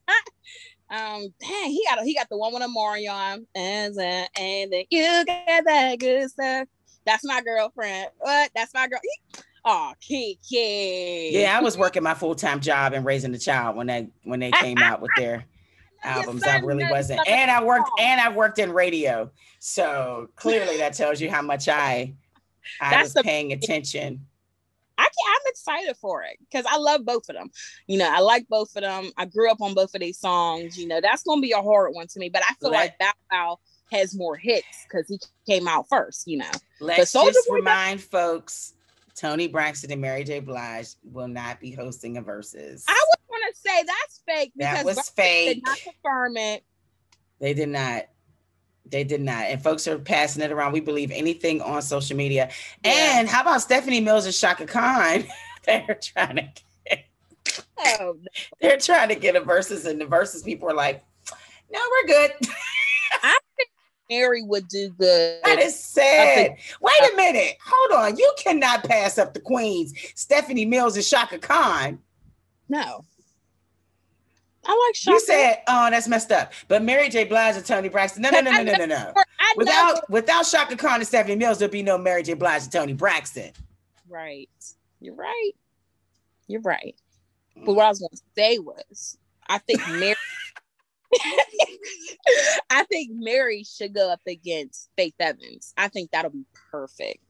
Um, 0.91 1.33
dang, 1.41 1.71
he 1.71 1.85
got 1.89 2.01
a, 2.01 2.05
he 2.05 2.15
got 2.15 2.29
the 2.29 2.37
one 2.37 2.53
with 2.53 2.63
Omarion 2.63 3.47
and 3.55 3.97
uh, 3.97 4.27
and 4.41 4.73
then 4.73 4.85
you 4.91 5.25
got 5.25 5.65
that 5.65 5.97
good 5.99 6.29
stuff. 6.31 6.67
That's 7.07 7.25
my 7.25 7.41
girlfriend. 7.43 8.09
What? 8.19 8.51
That's 8.55 8.75
my 8.75 8.89
girl. 8.89 9.01
Oh, 9.65 9.93
Kiki. 10.01 11.31
Yeah, 11.33 11.57
I 11.57 11.63
was 11.63 11.77
working 11.77 12.03
my 12.03 12.15
full 12.15 12.35
time 12.35 12.61
job 12.61 12.93
and 12.93 13.05
raising 13.05 13.33
the 13.33 13.39
child 13.39 13.77
when 13.77 13.87
they 13.87 14.09
when 14.25 14.41
they 14.41 14.51
came 14.51 14.79
out 14.79 15.01
with 15.01 15.11
their 15.17 15.45
albums. 16.03 16.43
I 16.45 16.59
really 16.59 16.85
wasn't, 16.91 17.27
and 17.29 17.51
I 17.51 17.63
worked 17.63 17.91
and 17.99 18.21
I 18.21 18.33
worked 18.33 18.59
in 18.59 18.73
radio. 18.73 19.31
So 19.59 20.29
clearly, 20.37 20.79
that 20.79 20.95
tells 20.95 21.21
you 21.21 21.31
how 21.31 21.43
much 21.43 21.69
I 21.69 22.15
I 22.81 22.91
That's 22.91 23.15
was 23.15 23.23
paying 23.23 23.53
attention. 23.53 24.27
I 25.01 25.05
can, 25.05 25.33
I'm 25.33 25.43
excited 25.47 25.97
for 25.97 26.23
it 26.23 26.37
because 26.41 26.67
I 26.69 26.77
love 26.77 27.05
both 27.05 27.29
of 27.29 27.37
them. 27.37 27.51
You 27.87 27.99
know, 27.99 28.11
I 28.11 28.21
like 28.21 28.47
both 28.49 28.77
of 28.77 28.83
them. 28.83 29.11
I 29.17 29.25
grew 29.25 29.51
up 29.51 29.61
on 29.61 29.75
both 29.75 29.95
of 29.95 30.01
these 30.01 30.19
songs. 30.19 30.79
You 30.79 30.87
know, 30.87 31.01
that's 31.01 31.23
gonna 31.23 31.41
be 31.41 31.53
a 31.53 31.63
hard 31.63 31.95
one 31.95 32.07
to 32.09 32.19
me, 32.19 32.29
but 32.29 32.43
I 32.43 32.55
feel 32.61 32.71
Let, 32.71 32.79
like 32.79 32.99
Bow 32.99 33.13
Wow 33.33 33.59
has 33.93 34.15
more 34.15 34.37
hits 34.37 34.67
because 34.85 35.09
he 35.09 35.19
came 35.47 35.67
out 35.67 35.87
first. 35.89 36.27
You 36.27 36.39
know, 36.39 36.51
let's 36.81 37.13
just 37.13 37.51
remind 37.51 38.01
folks. 38.01 38.75
Toni 39.17 39.49
Braxton 39.49 39.93
and 39.93 40.01
Mary 40.01 40.25
J. 40.25 40.41
Blige 40.41 40.95
will 41.05 41.29
not 41.29 41.61
be 41.61 41.73
hosting 41.73 42.17
a 42.17 42.23
versus. 42.23 42.85
I 42.89 42.93
was 42.93 43.19
gonna 43.29 43.53
say 43.55 43.85
that's 43.87 44.23
fake 44.27 44.53
That 44.57 44.85
because 44.85 44.97
was 44.97 45.11
fake. 45.11 45.57
Did 45.57 45.63
not 45.65 45.79
confirm 45.79 46.37
it. 46.37 46.65
They 47.39 47.55
did 47.55 47.69
not. 47.69 48.07
They 48.91 49.05
did 49.05 49.21
not. 49.21 49.45
And 49.45 49.63
folks 49.63 49.87
are 49.87 49.99
passing 49.99 50.43
it 50.43 50.51
around. 50.51 50.73
We 50.73 50.81
believe 50.81 51.11
anything 51.11 51.61
on 51.61 51.81
social 51.83 52.17
media. 52.17 52.51
Yeah. 52.85 53.21
And 53.21 53.29
how 53.29 53.43
about 53.43 53.63
Stephanie 53.63 54.01
Mills 54.01 54.27
and 54.27 54.35
Chaka 54.35 54.67
Khan? 54.67 55.25
They're 55.67 55.99
trying 56.01 56.37
to 56.37 56.49
get, 56.87 57.05
Oh, 57.79 58.17
no. 58.19 58.29
they're 58.61 58.79
trying 58.79 59.09
to 59.11 59.15
get 59.15 59.37
a 59.37 59.41
versus, 59.41 59.85
and 59.85 60.01
the 60.01 60.07
versus 60.07 60.43
people 60.43 60.69
are 60.71 60.75
like, 60.75 61.05
no, 61.71 61.79
we're 61.91 62.07
good. 62.07 62.31
I 63.23 63.39
think 63.57 63.71
Mary 64.09 64.43
would 64.43 64.69
do 64.69 64.91
good. 64.99 65.41
That 65.45 65.59
is 65.59 65.79
sad. 65.79 66.57
Wait 66.81 67.03
a 67.03 67.13
uh, 67.13 67.17
minute. 67.17 67.57
Hold 67.65 68.05
on. 68.05 68.17
You 68.17 68.33
cannot 68.39 68.85
pass 68.85 69.19
up 69.19 69.35
the 69.35 69.41
queens, 69.41 69.93
Stephanie 70.15 70.65
Mills 70.65 70.97
and 70.97 71.05
Chaka 71.05 71.39
Khan. 71.39 71.99
No. 72.69 73.05
I 74.71 74.87
like 74.87 74.95
Chaka. 74.95 75.15
You 75.15 75.21
said, 75.21 75.63
oh, 75.67 75.91
that's 75.91 76.07
messed 76.07 76.31
up. 76.31 76.53
But 76.69 76.85
Mary 76.85 77.09
J. 77.09 77.25
Blige 77.25 77.57
and 77.57 77.67
Toni 77.67 77.89
Braxton. 77.89 78.23
No, 78.23 78.31
no, 78.31 78.41
no, 78.41 78.53
no, 78.53 78.63
no, 78.63 78.75
no, 78.77 78.87
no. 78.87 79.13
Without 79.57 80.09
without 80.09 80.45
Chaka 80.45 80.77
Khan 80.77 81.01
and 81.01 81.07
Stephanie 81.07 81.35
Mills, 81.35 81.59
there'd 81.59 81.73
be 81.73 81.83
no 81.83 81.99
Mary 81.99 82.23
J. 82.23 82.35
Blige 82.35 82.63
and 82.63 82.73
Toni 82.73 82.93
Braxton. 82.93 83.51
Right. 84.09 84.49
You're 85.01 85.17
right. 85.17 85.51
You're 86.47 86.61
right. 86.61 86.95
But 87.57 87.75
what 87.75 87.87
I 87.87 87.89
was 87.89 87.99
going 87.99 88.11
to 88.11 88.23
say 88.37 88.59
was, 88.59 89.19
I 89.49 89.59
think 89.59 89.81
Mary. 89.89 90.15
I 92.71 92.85
think 92.85 93.11
Mary 93.13 93.65
should 93.65 93.93
go 93.93 94.13
up 94.13 94.21
against 94.29 94.89
Faith 94.97 95.15
Evans. 95.19 95.75
I 95.77 95.89
think 95.89 96.13
that'll 96.13 96.31
be 96.31 96.47
perfect. 96.71 97.25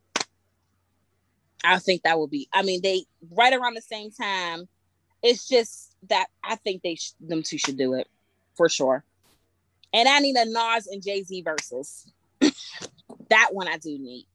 I 1.65 1.79
think 1.79 2.03
that 2.03 2.19
will 2.19 2.29
be. 2.29 2.51
I 2.53 2.63
mean, 2.63 2.83
they 2.83 3.05
right 3.31 3.55
around 3.55 3.77
the 3.77 3.81
same 3.81 4.11
time. 4.11 4.69
It's 5.23 5.49
just 5.49 5.95
that 6.09 6.27
I 6.43 6.57
think 6.57 6.83
they 6.83 6.95
sh- 6.95 7.13
them 7.21 7.43
two 7.43 7.59
should 7.59 7.77
do 7.77 7.95
it 7.95 8.09
for 8.57 8.69
sure. 8.69 9.05
And 9.93 10.09
I 10.09 10.21
need 10.21 10.37
a 10.37 10.45
Nas 10.45 10.87
and 10.87 11.03
Jay 11.03 11.23
Z 11.23 11.43
versus. 11.43 12.11
that 13.29 13.49
one 13.53 13.69
I 13.69 13.79
do 13.79 13.99
need. 13.99 14.27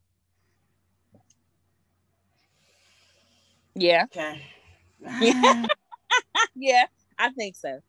Yeah. 3.76 4.06
Okay. 4.06 4.42
Yeah. 5.20 5.66
yeah, 6.56 6.86
I 7.18 7.30
think 7.32 7.56
so. 7.56 7.80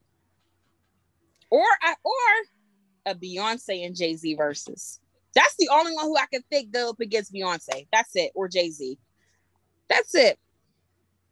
Or 1.50 1.64
I 1.82 1.94
or 2.02 3.12
a 3.12 3.14
Beyonce 3.14 3.86
and 3.86 3.96
Jay 3.96 4.14
Z 4.16 4.34
versus. 4.34 5.00
That's 5.34 5.54
the 5.58 5.68
only 5.72 5.94
one 5.94 6.06
who 6.06 6.16
I 6.16 6.26
can 6.32 6.42
think 6.50 6.72
go 6.72 6.90
up 6.90 7.00
against 7.00 7.32
Beyonce. 7.32 7.86
That's 7.92 8.16
it, 8.16 8.32
or 8.34 8.48
Jay 8.48 8.70
Z. 8.70 8.98
That's 9.88 10.14
it. 10.14 10.38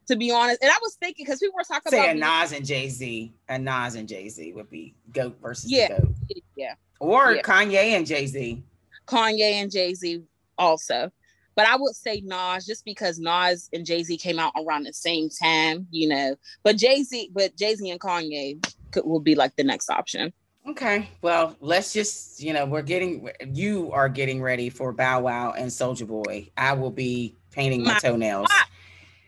To 0.08 0.16
be 0.16 0.30
honest, 0.30 0.62
and 0.62 0.70
I 0.70 0.76
was 0.82 0.94
thinking 0.96 1.24
because 1.24 1.40
people 1.40 1.54
were 1.56 1.64
talking 1.64 1.90
Say 1.90 2.08
a 2.10 2.14
about 2.16 2.42
Nas 2.42 2.52
and 2.52 2.64
Jay 2.66 2.88
Z. 2.88 3.32
A 3.48 3.58
Nas 3.58 3.94
and 3.94 4.06
Jay 4.08 4.28
Z 4.28 4.52
would 4.52 4.68
be 4.70 4.94
GOAT 5.12 5.38
versus 5.40 5.70
Yeah. 5.70 5.88
GOAT. 5.98 6.14
yeah, 6.56 6.74
Or 7.00 7.32
Yeah. 7.34 7.42
Kanye 7.42 7.74
and 7.96 8.06
Jay 8.06 8.26
Z. 8.26 8.62
Kanye 9.06 9.40
and 9.62 9.70
Jay 9.70 9.94
Z 9.94 10.22
also. 10.58 11.10
But 11.56 11.66
I 11.68 11.76
would 11.76 11.94
say 11.94 12.20
Nas 12.24 12.66
just 12.66 12.84
because 12.84 13.18
Nas 13.18 13.68
and 13.72 13.86
Jay 13.86 14.02
Z 14.02 14.16
came 14.18 14.38
out 14.38 14.52
around 14.56 14.82
the 14.84 14.92
same 14.92 15.28
time, 15.30 15.86
you 15.90 16.08
know. 16.08 16.36
But 16.64 16.76
Jay 16.76 17.02
Z, 17.02 17.30
but 17.32 17.56
Jay 17.56 17.74
Z 17.74 17.88
and 17.88 18.00
Kanye 18.00 18.62
could, 18.90 19.04
will 19.06 19.20
be 19.20 19.34
like 19.34 19.56
the 19.56 19.64
next 19.64 19.88
option. 19.88 20.32
Okay. 20.68 21.08
Well, 21.22 21.56
let's 21.60 21.92
just, 21.92 22.42
you 22.42 22.52
know, 22.52 22.64
we're 22.66 22.82
getting, 22.82 23.28
you 23.52 23.90
are 23.92 24.08
getting 24.08 24.42
ready 24.42 24.68
for 24.70 24.92
Bow 24.92 25.20
Wow 25.20 25.52
and 25.52 25.70
Soulja 25.70 26.06
Boy. 26.06 26.50
I 26.56 26.72
will 26.72 26.90
be 26.90 27.36
painting 27.52 27.84
my 27.84 27.92
My- 27.94 27.98
toenails 28.00 28.48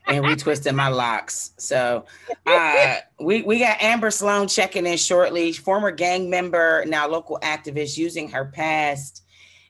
and 0.07 0.25
retwisting 0.25 0.75
my 0.75 0.89
locks. 0.89 1.53
So 1.59 2.05
uh, 2.47 2.97
we, 3.21 3.43
we 3.43 3.59
got 3.59 3.83
Amber 3.83 4.11
Sloan 4.11 4.49
checking 4.49 4.87
in 4.87 4.97
shortly, 4.97 5.53
former 5.53 5.91
gang 5.91 6.31
member, 6.31 6.85
now 6.87 7.09
local 7.09 7.39
activist, 7.43 7.97
using 7.97 8.29
her 8.31 8.47
past 8.47 9.23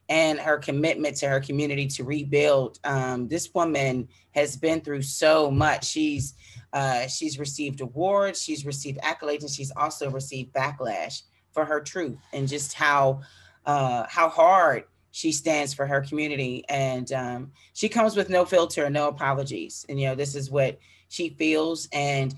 and 0.09 0.38
her 0.38 0.59
commitment 0.59 1.16
to 1.16 1.29
her 1.29 1.40
community 1.40 1.87
to 1.87 2.05
rebuild. 2.05 2.79
Um, 2.85 3.29
this 3.29 3.53
woman 3.55 4.09
has 4.33 4.57
been 4.57 4.81
through 4.81 5.03
so 5.03 5.51
much. 5.51 5.85
She's 5.85 6.35
uh, 6.72 7.07
she's 7.07 7.38
received 7.38 7.81
awards, 7.81 8.42
she's 8.42 8.66
received 8.66 8.99
accolades, 9.01 9.40
and 9.40 9.51
she's 9.51 9.72
also 9.77 10.11
received 10.11 10.53
backlash 10.53 11.22
for 11.53 11.64
her 11.64 11.81
truth 11.81 12.18
and 12.33 12.46
just 12.46 12.75
how 12.75 13.22
uh, 13.64 14.05
how 14.09 14.29
hard 14.29 14.85
she 15.16 15.33
stands 15.33 15.72
for 15.72 15.87
her 15.87 16.02
community. 16.02 16.62
And 16.68 17.11
um, 17.11 17.52
she 17.72 17.88
comes 17.88 18.16
with 18.16 18.29
no 18.29 18.44
filter, 18.44 18.90
no 18.90 19.09
apologies. 19.09 19.87
And 19.88 19.98
you 19.98 20.09
know, 20.09 20.14
this 20.14 20.35
is 20.35 20.50
what 20.50 20.79
she 21.09 21.31
feels. 21.31 21.88
And 21.90 22.35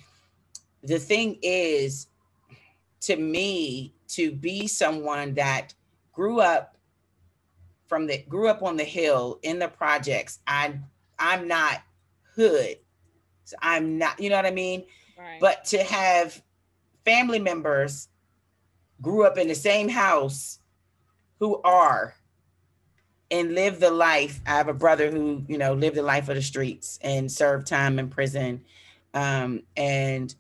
the 0.85 1.01
thing 1.01 1.41
is, 1.43 2.07
to 3.01 3.17
me, 3.17 3.95
to 4.11 4.31
be 4.31 4.69
someone 4.69 5.35
that 5.35 5.75
grew 6.13 6.39
up 6.39 6.77
from 7.89 8.07
the 8.07 8.19
grew 8.29 8.47
up 8.47 8.63
on 8.63 8.77
the 8.77 8.85
hill 8.85 9.41
in 9.43 9.59
the 9.59 9.67
projects. 9.67 10.39
I 10.47 10.79
I'm 11.19 11.49
not 11.49 11.83
hood. 12.37 12.77
So 13.43 13.57
I'm 13.61 13.99
not, 13.99 14.21
you 14.21 14.31
know 14.31 14.37
what 14.37 14.47
I 14.47 14.53
mean? 14.53 14.85
Right. 15.19 15.41
But 15.41 15.65
to 15.67 15.83
have 15.83 16.41
family 17.05 17.41
members 17.41 18.07
grew 19.03 19.25
up 19.25 19.37
in 19.37 19.49
the 19.49 19.57
same 19.57 19.89
house 19.89 20.61
who 21.41 21.61
are 21.63 22.15
and 23.31 23.55
live 23.55 23.81
the 23.81 23.91
life. 23.91 24.41
I 24.47 24.51
have 24.51 24.69
a 24.69 24.75
brother 24.75 25.11
who, 25.11 25.45
you 25.49 25.59
know, 25.59 25.75
lived 25.75 25.97
the 25.97 26.03
life 26.03 26.29
of 26.29 26.37
the 26.37 26.43
streets 26.43 26.99
and 27.03 27.31
served 27.31 27.67
time 27.67 27.99
in 27.99 28.09
prison. 28.09 28.65
Um, 29.15 29.63
and 29.77 30.35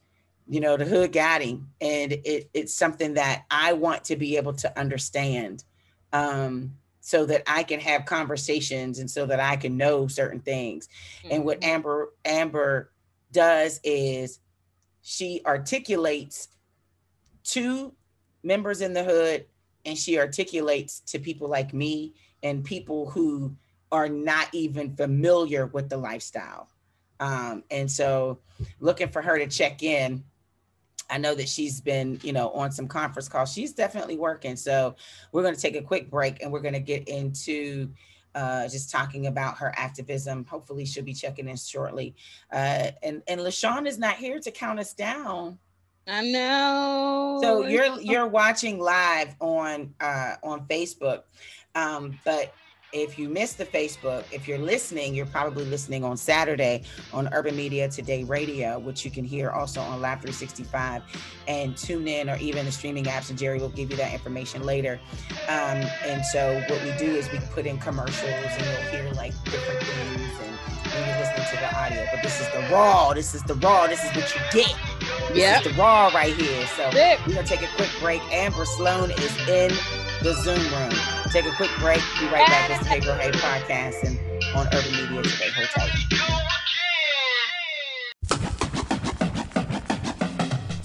you 0.50 0.60
know, 0.60 0.78
the 0.78 0.86
hood 0.86 1.12
got 1.12 1.42
him. 1.42 1.70
And 1.80 2.12
it, 2.12 2.48
it's 2.54 2.72
something 2.72 3.14
that 3.14 3.44
I 3.50 3.74
want 3.74 4.04
to 4.04 4.16
be 4.16 4.38
able 4.38 4.54
to 4.54 4.78
understand. 4.78 5.64
Um, 6.12 6.78
so 7.00 7.24
that 7.24 7.42
I 7.46 7.62
can 7.62 7.80
have 7.80 8.04
conversations 8.04 8.98
and 8.98 9.10
so 9.10 9.24
that 9.26 9.40
I 9.40 9.56
can 9.56 9.78
know 9.78 10.08
certain 10.08 10.40
things. 10.40 10.88
And 11.30 11.42
what 11.44 11.60
Mhm. 11.60 11.66
Amber 11.66 12.12
Amber 12.24 12.92
does 13.32 13.80
is 13.82 14.40
she 15.00 15.40
articulates 15.46 16.48
to 17.44 17.94
members 18.42 18.82
in 18.82 18.92
the 18.92 19.04
hood 19.04 19.46
and 19.86 19.96
she 19.96 20.18
articulates 20.18 21.00
to 21.00 21.18
people 21.18 21.48
like 21.48 21.72
me 21.72 22.12
and 22.42 22.64
people 22.64 23.10
who 23.10 23.54
are 23.90 24.08
not 24.08 24.48
even 24.52 24.94
familiar 24.96 25.66
with 25.66 25.88
the 25.88 25.96
lifestyle. 25.96 26.68
Um, 27.20 27.64
and 27.70 27.90
so 27.90 28.38
looking 28.80 29.08
for 29.08 29.22
her 29.22 29.38
to 29.38 29.46
check 29.46 29.82
in. 29.82 30.24
I 31.10 31.16
know 31.16 31.34
that 31.34 31.48
she's 31.48 31.80
been, 31.80 32.20
you 32.22 32.34
know, 32.34 32.50
on 32.50 32.70
some 32.70 32.86
conference 32.86 33.28
calls. 33.28 33.52
She's 33.52 33.72
definitely 33.72 34.18
working. 34.18 34.56
So 34.56 34.94
we're 35.32 35.42
going 35.42 35.54
to 35.54 35.60
take 35.60 35.74
a 35.74 35.82
quick 35.82 36.10
break 36.10 36.42
and 36.42 36.52
we're 36.52 36.60
going 36.60 36.74
to 36.74 36.80
get 36.80 37.08
into 37.08 37.90
uh, 38.34 38.68
just 38.68 38.90
talking 38.90 39.26
about 39.26 39.56
her 39.58 39.72
activism. 39.76 40.44
Hopefully, 40.44 40.84
she'll 40.84 41.04
be 41.04 41.14
checking 41.14 41.48
in 41.48 41.56
shortly. 41.56 42.14
Uh, 42.52 42.90
and 43.02 43.22
and 43.26 43.40
Lashawn 43.40 43.86
is 43.86 43.98
not 43.98 44.16
here 44.16 44.38
to 44.38 44.50
count 44.50 44.78
us 44.78 44.92
down. 44.92 45.58
I 46.08 46.22
know. 46.22 47.38
So 47.42 47.66
you're 47.66 48.00
you're 48.00 48.26
watching 48.26 48.80
live 48.80 49.36
on 49.40 49.94
uh, 50.00 50.36
on 50.42 50.66
Facebook, 50.66 51.24
um, 51.74 52.18
but 52.24 52.54
if 52.92 53.18
you 53.18 53.28
missed 53.28 53.58
the 53.58 53.66
Facebook, 53.66 54.24
if 54.32 54.48
you're 54.48 54.58
listening, 54.58 55.14
you're 55.14 55.26
probably 55.26 55.64
listening 55.66 56.04
on 56.04 56.16
Saturday 56.16 56.84
on 57.12 57.28
Urban 57.34 57.54
Media 57.54 57.88
Today 57.88 58.24
Radio, 58.24 58.78
which 58.78 59.04
you 59.04 59.10
can 59.10 59.24
hear 59.24 59.50
also 59.50 59.80
on 59.80 60.00
Live 60.00 60.20
365 60.20 61.02
and 61.46 61.76
tune 61.76 62.08
in 62.08 62.30
or 62.30 62.36
even 62.36 62.64
the 62.64 62.72
streaming 62.72 63.04
apps. 63.04 63.28
And 63.28 63.38
Jerry 63.38 63.58
will 63.58 63.68
give 63.68 63.90
you 63.90 63.96
that 63.98 64.12
information 64.14 64.62
later. 64.62 64.98
Um, 65.48 65.84
and 66.06 66.24
so 66.24 66.64
what 66.68 66.82
we 66.82 66.96
do 66.96 67.14
is 67.14 67.30
we 67.30 67.40
put 67.52 67.66
in 67.66 67.78
commercials 67.78 68.32
and 68.32 68.64
you'll 68.64 69.02
hear 69.02 69.12
like 69.12 69.34
different 69.44 69.82
things 69.82 70.30
and 70.40 70.92
when 70.94 71.08
you're 71.08 71.18
listening 71.18 71.46
to 71.46 71.56
the 71.56 71.76
audio. 71.76 72.06
But 72.10 72.22
this 72.22 72.40
is 72.40 72.48
the 72.54 72.72
raw. 72.72 73.12
This 73.12 73.34
is 73.34 73.42
the 73.42 73.54
raw. 73.56 73.86
This 73.86 74.02
is 74.02 74.16
what 74.16 74.34
you 74.34 74.62
get. 74.62 74.74
This 75.28 75.38
Yep. 75.38 75.66
is 75.66 75.72
the 75.76 75.80
raw 75.82 76.08
right 76.14 76.34
here. 76.34 76.66
So 76.76 76.90
Sick. 76.90 77.18
we're 77.26 77.34
gonna 77.34 77.46
take 77.46 77.62
a 77.62 77.66
quick 77.76 77.90
break. 78.00 78.22
Amber 78.32 78.64
Sloan 78.64 79.10
is 79.10 79.36
in 79.48 79.70
the 80.22 80.34
Zoom 80.42 80.58
room. 80.72 80.92
Take 81.32 81.44
a 81.46 81.52
quick 81.52 81.70
break. 81.78 82.00
Be 82.18 82.26
right 82.28 82.46
back. 82.46 82.70
It's 82.70 82.78
the 82.80 82.84
Pedro 82.86 83.14
Hay 83.14 83.30
podcast 83.32 84.02
and 84.04 84.18
on 84.56 84.66
Urban 84.68 84.92
Media 84.92 85.22
today. 85.22 85.50
Hold 85.54 85.68
tight. 85.70 85.90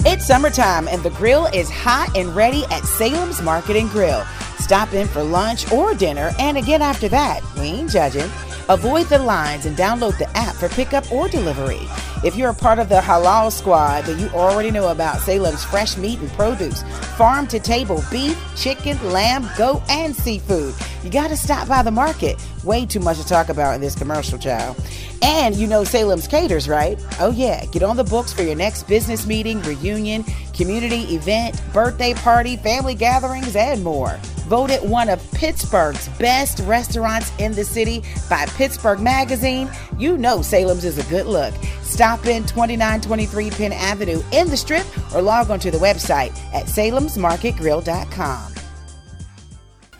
It's 0.06 0.26
summertime 0.26 0.88
and 0.90 1.02
the 1.02 1.10
grill 1.12 1.46
is 1.48 1.70
hot 1.70 2.16
and 2.18 2.36
ready 2.36 2.66
at 2.66 2.84
Salem's 2.84 3.42
Market 3.42 3.78
and 3.78 3.90
Grill. 3.90 4.24
Stop 4.60 4.94
in 4.94 5.08
for 5.08 5.24
lunch 5.24 5.72
or 5.72 5.94
dinner 5.94 6.32
and 6.40 6.58
again 6.58 6.82
after 6.82 7.08
that. 7.10 7.42
We 7.56 7.62
ain't 7.68 7.90
judging. 7.90 8.30
Avoid 8.70 9.08
the 9.08 9.20
lines 9.20 9.66
and 9.66 9.76
download 9.78 10.18
the 10.18 10.30
app 10.38 10.56
for 10.56 10.70
pickup 10.70 11.10
or 11.12 11.28
delivery. 11.30 11.82
If 12.24 12.38
you're 12.38 12.52
a 12.52 12.56
part 12.56 12.80
of 12.80 12.88
the 12.88 13.02
Halal 13.02 13.52
Squad, 13.52 14.06
then 14.06 14.18
you 14.18 14.28
already 14.30 14.72
know 14.72 14.88
about 14.88 15.20
Salem's 15.20 15.66
fresh 15.66 15.98
meat 15.98 16.20
and 16.20 16.30
produce, 16.32 16.82
farm 17.18 17.48
to 17.48 17.60
table 17.60 18.02
beef, 18.10 18.42
chicken, 18.56 18.98
lamb, 19.12 19.50
goat, 19.58 19.82
and 19.90 20.16
seafood. 20.16 20.74
You 21.04 21.10
got 21.10 21.28
to 21.32 21.36
stop 21.36 21.68
by 21.68 21.84
the 21.84 21.92
market. 21.92 22.42
Way 22.64 22.86
too 22.86 23.02
much 23.02 23.18
to 23.18 23.28
talk 23.28 23.50
about 23.50 23.76
in 23.76 23.82
this 23.82 23.94
commercial, 23.94 24.40
child. 24.40 24.82
And 25.22 25.54
you 25.54 25.68
know 25.68 25.84
Salem's 25.84 26.28
Caters, 26.30 26.70
right? 26.70 26.98
Oh, 27.20 27.32
yeah. 27.32 27.66
Get 27.66 27.84
on 27.84 27.98
the 27.98 28.06
books 28.06 28.32
for 28.32 28.44
your 28.44 28.56
next 28.56 28.84
business 28.84 29.28
meeting, 29.28 29.62
reunion, 29.64 30.24
community 30.54 31.16
event, 31.16 31.62
birthday 31.74 32.14
party, 32.14 32.56
family 32.56 32.96
gatherings, 32.96 33.58
and 33.58 33.84
more. 33.84 34.18
Voted 34.48 34.88
one 34.88 35.10
of 35.10 35.32
Pittsburgh's 35.32 36.08
best 36.20 36.60
restaurants 36.60 37.32
in 37.40 37.54
the 37.54 37.64
city 37.64 38.04
by 38.30 38.46
Pittsburgh 38.48 39.00
Magazine, 39.00 39.70
you 39.98 40.18
know 40.18 40.42
Salem's 40.42 40.86
is 40.86 40.98
a 40.98 41.10
good 41.10 41.26
look. 41.26 41.54
Stop 41.82 42.26
in 42.26 42.44
2923 42.44 43.50
Penn 43.52 43.72
Avenue 43.72 44.22
in 44.32 44.50
the 44.50 44.58
strip 44.58 44.86
or 45.14 45.22
log 45.22 45.50
on 45.50 45.60
to 45.60 45.72
the 45.72 45.78
website 45.78 46.36
at 46.54 46.66
salemsmarketgrill.com. 46.66 48.54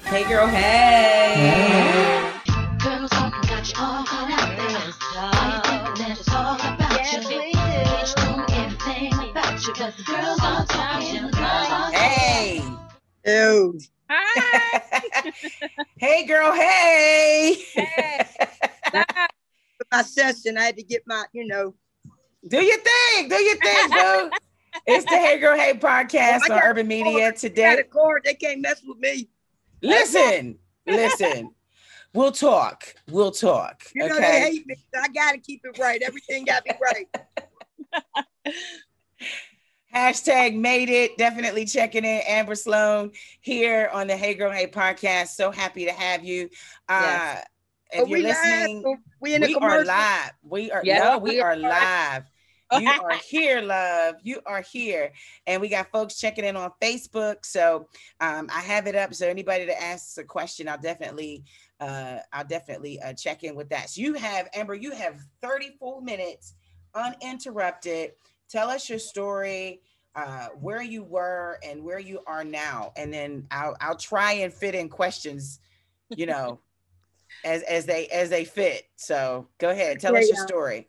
Hey, 0.06 0.28
girl, 0.28 0.48
hey. 0.48 2.32
Hey. 11.94 12.62
Ew. 13.26 13.80
Hey, 15.98 16.26
girl. 16.26 16.52
Hey. 16.52 17.56
Hey. 17.74 18.26
My 19.92 20.02
session, 20.02 20.58
I 20.58 20.64
had 20.64 20.78
to 20.78 20.84
get 20.84 21.04
my, 21.06 21.26
you 21.34 21.46
know, 21.48 21.76
Do 22.48 22.62
your 22.62 22.78
thing. 22.80 23.30
Do 23.30 23.36
your 23.36 23.56
thing, 23.58 23.90
boo. 23.90 24.32
It's 24.86 25.06
the 25.06 25.18
Hey 25.18 25.40
Girl 25.40 25.56
Hey 25.58 25.74
podcast 25.76 26.42
I 26.50 26.56
on 26.56 26.62
Urban 26.64 26.88
Media. 26.88 27.32
Got 27.32 27.38
today. 27.40 27.78
a 27.80 27.84
cord. 27.84 28.24
They 28.26 28.34
can't 28.34 28.60
mess 28.62 28.82
with 28.86 28.98
me. 28.98 29.30
Listen, 29.82 30.58
listen. 30.86 31.52
We'll 32.14 32.32
talk. 32.32 32.94
We'll 33.10 33.32
talk. 33.32 33.84
You 33.96 34.08
know 34.08 34.16
they 34.20 34.26
Okay. 34.26 34.40
hate 34.52 34.68
me. 34.68 34.76
I 34.96 35.08
gotta 35.10 35.38
keep 35.38 35.62
it 35.64 35.78
right. 35.80 36.02
Everything 36.02 36.46
got 36.46 36.66
to 36.66 36.74
be 36.74 36.80
right. 36.82 37.08
Hashtag 39.94 40.56
made 40.56 40.90
it. 40.90 41.18
Definitely 41.18 41.66
checking 41.66 42.04
in. 42.04 42.22
Amber 42.28 42.56
Sloan 42.56 43.12
here 43.42 43.90
on 43.94 44.08
the 44.08 44.18
Hey 44.18 44.34
Girl 44.34 44.52
Hey 44.52 44.68
podcast. 44.68 45.30
So 45.30 45.52
happy 45.52 45.86
to 45.86 45.92
have 45.92 46.24
you. 46.24 46.50
Uh, 46.90 47.02
Yes. 47.02 47.46
if 47.92 48.00
Are 48.04 48.08
you're 48.08 48.18
we 48.18 48.24
listening, 48.24 48.84
live? 48.84 48.98
We 49.20 49.36
in 49.36 49.42
the 49.42 49.48
we 49.48 49.56
are 49.56 49.86
live. 49.86 50.32
We 50.44 50.72
are 50.72 50.82
Yeah, 50.84 51.04
no, 51.04 51.18
we 51.20 51.32
we 51.32 51.42
are 51.42 51.52
are 51.52 51.56
live. 51.56 52.24
You 52.80 52.90
are 52.90 53.18
here, 53.30 53.62
love. 53.62 54.16
You 54.24 54.40
are 54.48 54.62
here, 54.62 55.12
and 55.46 55.62
we 55.62 55.70
got 55.70 55.92
folks 55.92 56.20
checking 56.20 56.44
in 56.44 56.56
on 56.56 56.72
Facebook. 56.82 57.46
So 57.46 57.88
um, 58.20 58.50
I 58.52 58.62
have 58.62 58.88
it 58.88 58.96
up. 58.96 59.14
So 59.14 59.28
anybody 59.28 59.66
that 59.66 59.80
asks 59.80 60.18
a 60.18 60.24
question, 60.24 60.68
I'll 60.68 60.80
definitely, 60.80 61.44
uh, 61.80 62.18
I'll 62.32 62.46
definitely 62.46 63.00
uh, 63.00 63.14
check 63.14 63.44
in 63.44 63.54
with 63.56 63.70
that. 63.70 63.92
So 63.92 64.02
you 64.02 64.16
have 64.16 64.50
Amber. 64.56 64.74
You 64.74 64.90
have 64.92 65.22
34 65.44 66.02
minutes 66.02 66.56
uninterrupted. 66.96 68.14
Tell 68.54 68.70
us 68.70 68.88
your 68.88 69.00
story, 69.00 69.82
uh, 70.16 70.48
where 70.62 70.82
you 70.82 71.04
were, 71.04 71.60
and 71.68 71.84
where 71.84 72.00
you 72.00 72.22
are 72.26 72.46
now, 72.46 72.94
and 72.96 73.14
then 73.14 73.48
I'll 73.52 73.76
I'll 73.82 73.98
try 73.98 74.34
and 74.34 74.54
fit 74.54 74.76
in 74.76 74.88
questions. 74.88 75.60
You 76.16 76.28
know. 76.28 76.60
as 77.44 77.64
as 77.64 77.86
they 77.86 78.08
as 78.08 78.30
they 78.30 78.46
fit. 78.46 78.86
So 78.96 79.48
go 79.58 79.70
ahead, 79.70 80.00
tell 80.00 80.16
us 80.16 80.28
your 80.28 80.38
yeah. 80.38 80.46
story. 80.46 80.88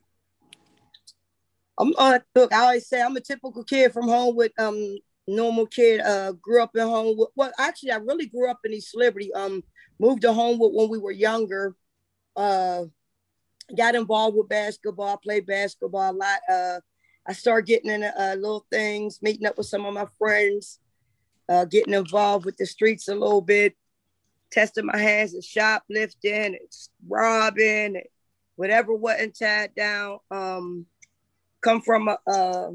I'm 1.79 1.93
uh, 1.99 2.21
look. 2.35 2.53
I 2.53 2.61
always 2.61 2.87
say 2.87 3.03
I'm 3.03 3.17
a 3.17 3.21
typical 3.21 3.65
kid 3.65 3.93
from 3.93 4.09
home 4.09 4.37
with 4.37 4.53
um 4.59 4.97
normal 5.27 5.67
kid. 5.67 6.01
Uh, 6.01 6.33
grew 6.33 6.63
up 6.63 6.71
in 6.75 6.83
Homewood. 6.83 7.29
Well, 7.35 7.53
actually, 7.59 7.93
I 7.93 7.97
really 7.97 8.27
grew 8.27 8.49
up 8.49 8.61
in 8.65 8.73
East 8.73 8.95
Liberty. 8.95 9.33
Um, 9.35 9.63
moved 9.99 10.23
to 10.23 10.33
Homewood 10.33 10.73
when 10.73 10.89
we 10.89 10.99
were 10.99 11.13
younger. 11.13 11.75
Uh, 12.37 12.85
got 13.77 13.95
involved 13.95 14.37
with 14.37 14.49
basketball. 14.49 15.17
Played 15.17 15.47
basketball 15.47 16.13
a 16.13 16.15
lot. 16.15 16.41
Uh, 16.49 16.81
I 17.27 17.33
started 17.33 17.67
getting 17.67 17.91
into 17.91 18.13
uh, 18.21 18.35
little 18.35 18.67
things, 18.71 19.21
meeting 19.23 19.47
up 19.47 19.57
with 19.57 19.67
some 19.67 19.87
of 19.87 19.95
my 19.95 20.07
friends, 20.19 20.79
uh, 21.49 21.65
getting 21.65 21.95
involved 21.95 22.45
with 22.45 22.57
the 22.57 22.67
streets 22.67 23.09
a 23.09 23.15
little 23.15 23.41
bit, 23.41 23.75
testing 24.51 24.87
my 24.87 24.99
hands 24.99 25.35
at 25.35 25.45
shoplifting, 25.45 26.33
and 26.33 26.59
robbing, 27.09 27.97
and 27.97 28.05
whatever 28.57 28.95
wasn't 28.95 29.39
tied 29.39 29.75
down. 29.75 30.19
Um, 30.31 30.87
come 31.63 31.81
from 31.81 32.09
a, 32.09 32.19
a 32.27 32.73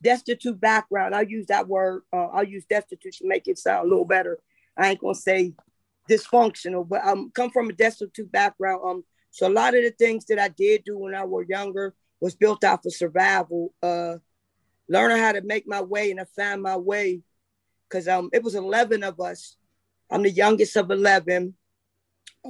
destitute 0.00 0.60
background. 0.60 1.14
I'll 1.14 1.24
use 1.24 1.46
that 1.46 1.68
word. 1.68 2.02
Uh, 2.12 2.26
I'll 2.26 2.44
use 2.44 2.64
destitute 2.66 3.14
to 3.14 3.28
make 3.28 3.48
it 3.48 3.58
sound 3.58 3.86
a 3.86 3.90
little 3.90 4.04
better. 4.04 4.38
I 4.76 4.90
ain't 4.90 5.00
gonna 5.00 5.14
say 5.14 5.54
dysfunctional, 6.08 6.88
but 6.88 7.02
I 7.04 7.12
um, 7.12 7.32
come 7.34 7.50
from 7.50 7.68
a 7.68 7.72
destitute 7.72 8.30
background. 8.30 8.80
Um, 8.84 9.04
so 9.32 9.48
a 9.48 9.50
lot 9.52 9.74
of 9.74 9.82
the 9.82 9.90
things 9.90 10.24
that 10.26 10.38
I 10.38 10.48
did 10.48 10.84
do 10.84 10.98
when 10.98 11.14
I 11.14 11.24
was 11.24 11.46
younger 11.48 11.94
was 12.20 12.34
built 12.34 12.64
out 12.64 12.82
for 12.82 12.90
survival. 12.90 13.74
Uh, 13.82 14.16
learning 14.88 15.18
how 15.18 15.32
to 15.32 15.40
make 15.42 15.66
my 15.66 15.80
way, 15.80 16.10
and 16.10 16.20
I 16.20 16.24
found 16.36 16.62
my 16.62 16.76
way 16.76 17.22
because 17.88 18.08
um, 18.08 18.30
it 18.32 18.42
was 18.42 18.54
eleven 18.54 19.02
of 19.02 19.20
us. 19.20 19.56
I'm 20.10 20.22
the 20.22 20.30
youngest 20.30 20.76
of 20.76 20.90
eleven. 20.90 21.54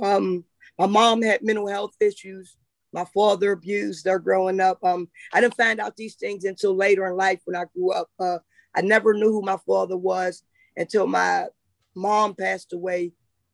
Um, 0.00 0.44
my 0.78 0.87
mom 0.87 1.22
had 1.22 1.42
mental 1.42 1.68
health 1.68 1.92
issues 2.00 2.56
my 2.92 3.04
father 3.04 3.52
abused 3.52 4.06
her 4.06 4.18
growing 4.18 4.61
up. 4.61 4.83
Um, 4.83 5.09
I 5.33 5.40
didn't 5.40 5.56
find 5.56 5.80
out 5.80 5.96
these 5.96 6.16
things 6.16 6.44
until 6.44 6.74
later 6.74 7.06
in 7.06 7.16
life 7.16 7.40
when 7.44 7.56
I 7.56 7.64
grew 7.74 7.92
up. 7.92 8.09
Uh, 8.18 8.38
I 8.74 8.83
never 8.83 9.14
knew 9.14 9.30
who 9.30 9.42
my 9.42 9.59
father 9.66 9.96
was 9.96 10.42
until 10.76 11.06
my 11.06 11.46
mom 11.94 12.35
passed 12.35 12.72
away, 12.72 13.12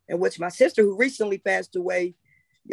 and 0.09 0.21
which 0.21 0.39
my 0.39 0.49
sister, 0.49 0.83
who 0.83 0.97
recently 0.97 1.39
passed 1.39 1.77
away, 1.77 2.15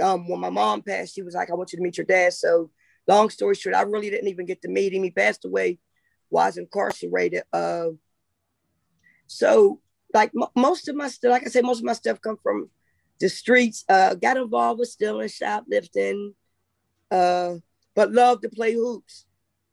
um, 0.01 0.27
when 0.27 0.39
my 0.39 0.49
mom 0.49 0.82
passed, 0.82 1.15
she 1.15 1.21
was 1.21 1.36
like, 1.36 1.49
"I 1.49 1.56
want 1.56 1.71
you 1.71 1.77
to 1.77 1.84
meet 1.84 1.97
your 1.97 2.06
dad." 2.06 2.34
So, 2.34 2.71
long 3.07 3.29
story 3.29 3.55
short, 3.55 3.75
I 3.75 3.81
really 3.81 4.09
didn't 4.09 4.29
even 4.29 4.45
get 4.45 4.61
to 4.63 4.69
meet 4.69 4.93
him. 4.93 5.03
He 5.03 5.11
passed 5.11 5.45
away 5.45 5.79
while 6.29 6.45
I 6.45 6.47
was 6.47 6.57
incarcerated. 6.57 7.43
Uh, 7.51 7.89
so, 9.27 9.81
like 10.13 10.31
m- 10.35 10.49
most 10.55 10.87
of 10.87 10.95
my 10.95 11.07
stuff, 11.07 11.31
like 11.31 11.43
I 11.45 11.49
said, 11.49 11.65
most 11.65 11.79
of 11.79 11.85
my 11.85 11.93
stuff 11.93 12.21
come 12.21 12.37
from 12.41 12.69
the 13.19 13.29
streets. 13.29 13.83
Uh, 13.87 14.15
got 14.15 14.37
involved 14.37 14.79
with 14.79 14.89
stealing, 14.89 15.29
shoplifting 15.29 16.33
uh, 17.13 17.57
but 17.95 18.11
loved 18.11 18.41
to 18.41 18.49
play 18.49 18.73
hoops. 18.73 19.25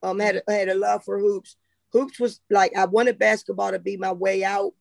Um, 0.03 0.19
had 0.19 0.43
a, 0.47 0.53
had 0.53 0.69
a 0.69 0.75
love 0.75 1.05
for 1.05 1.19
hoops. 1.19 1.57
Hoops 1.93 2.21
was 2.21 2.41
like 2.51 2.77
I 2.77 2.85
wanted 2.85 3.19
basketball 3.19 3.73
to 3.73 3.79
be 3.79 3.97
my 3.97 4.13
way 4.13 4.45
out, 4.45 4.73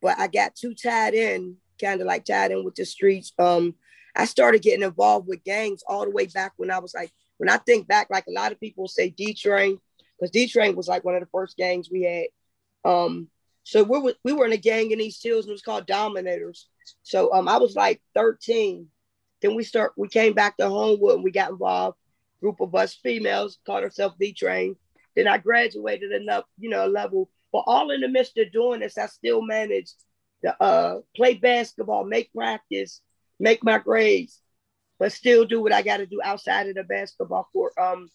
but 0.00 0.18
I 0.18 0.28
got 0.28 0.54
too 0.54 0.74
tied 0.74 1.14
in, 1.14 1.56
kind 1.80 2.00
of 2.00 2.06
like 2.06 2.24
tied 2.24 2.52
in 2.52 2.64
with 2.64 2.74
the 2.74 2.84
streets. 2.84 3.32
Um, 3.38 3.74
I 4.14 4.26
started 4.26 4.62
getting 4.62 4.84
involved 4.84 5.28
with 5.28 5.44
gangs 5.44 5.82
all 5.86 6.04
the 6.04 6.10
way 6.10 6.26
back 6.26 6.52
when 6.56 6.70
I 6.70 6.78
was 6.78 6.94
like, 6.94 7.10
when 7.38 7.48
I 7.48 7.56
think 7.56 7.88
back, 7.88 8.08
like 8.10 8.26
a 8.28 8.32
lot 8.32 8.52
of 8.52 8.60
people 8.60 8.88
say 8.88 9.10
D 9.10 9.34
Train, 9.34 9.78
because 10.18 10.30
D 10.30 10.46
Train 10.48 10.76
was 10.76 10.88
like 10.88 11.04
one 11.04 11.14
of 11.14 11.20
the 11.20 11.28
first 11.32 11.56
gangs 11.56 11.88
we 11.90 12.02
had. 12.02 12.90
Um, 12.90 13.28
so 13.64 13.82
we 13.82 13.98
were 13.98 14.14
we 14.24 14.32
were 14.32 14.46
in 14.46 14.52
a 14.52 14.58
gang 14.58 14.90
in 14.90 15.00
East 15.00 15.22
Hills 15.22 15.44
and 15.44 15.50
it 15.50 15.52
was 15.52 15.62
called 15.62 15.86
Dominators. 15.86 16.68
So 17.02 17.32
um, 17.32 17.48
I 17.48 17.58
was 17.58 17.74
like 17.74 18.00
13 18.14 18.88
then 19.40 19.54
we 19.54 19.64
start 19.64 19.92
we 19.96 20.08
came 20.08 20.32
back 20.32 20.56
to 20.56 20.68
Homewood 20.68 21.16
and 21.16 21.24
we 21.24 21.30
got 21.30 21.50
involved. 21.50 21.96
Group 22.40 22.60
of 22.60 22.74
us 22.74 22.94
females 22.94 23.58
called 23.66 23.84
ourselves 23.84 24.16
D 24.18 24.32
Train. 24.32 24.76
Then 25.16 25.26
I 25.26 25.38
graduated 25.38 26.12
enough, 26.12 26.44
you 26.58 26.68
know, 26.68 26.86
a 26.86 26.88
level. 26.88 27.30
But 27.52 27.64
all 27.66 27.90
in 27.90 28.00
the 28.00 28.08
midst 28.08 28.38
of 28.38 28.52
doing 28.52 28.80
this, 28.80 28.98
I 28.98 29.06
still 29.06 29.42
managed 29.42 29.94
to 30.44 30.62
uh, 30.62 31.00
play 31.16 31.34
basketball, 31.34 32.04
make 32.04 32.32
practice, 32.32 33.00
make 33.40 33.64
my 33.64 33.78
grades, 33.78 34.40
but 34.98 35.12
still 35.12 35.44
do 35.44 35.62
what 35.62 35.72
I 35.72 35.82
got 35.82 35.98
to 35.98 36.06
do 36.06 36.20
outside 36.22 36.68
of 36.68 36.74
the 36.74 36.84
basketball 36.84 37.48
court. 37.52 37.72
Um, 37.78 38.10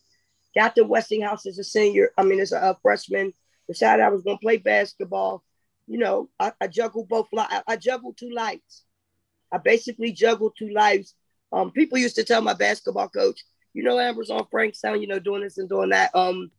got 0.56 0.76
to 0.76 0.84
Westinghouse 0.84 1.46
as 1.46 1.60
a 1.60 1.64
senior. 1.64 2.12
I 2.18 2.24
mean, 2.24 2.40
as 2.40 2.52
a, 2.52 2.58
a 2.58 2.78
freshman. 2.82 3.34
Decided 3.68 4.04
I 4.04 4.10
was 4.10 4.24
going 4.24 4.38
to 4.38 4.42
play 4.42 4.58
basketball. 4.58 5.42
You 5.88 5.98
know, 5.98 6.30
I, 6.40 6.52
I 6.60 6.68
juggled 6.68 7.08
both. 7.08 7.28
I, 7.38 7.62
I 7.66 7.76
juggled 7.78 8.18
two 8.18 8.30
lights. 8.30 8.84
I 9.52 9.58
basically 9.58 10.12
juggled 10.12 10.54
two 10.58 10.70
lives. 10.70 11.16
Um, 11.52 11.72
people 11.72 11.98
used 11.98 12.16
to 12.16 12.24
tell 12.24 12.42
my 12.42 12.54
basketball 12.54 13.08
coach, 13.08 13.40
you 13.74 13.84
know, 13.84 14.00
Amber's 14.00 14.30
on 14.30 14.46
Frankstown, 14.52 15.00
you 15.00 15.08
know, 15.08 15.20
doing 15.20 15.44
this 15.44 15.58
and 15.58 15.70
doing 15.70 15.90
that. 15.90 16.14
Um, 16.16 16.52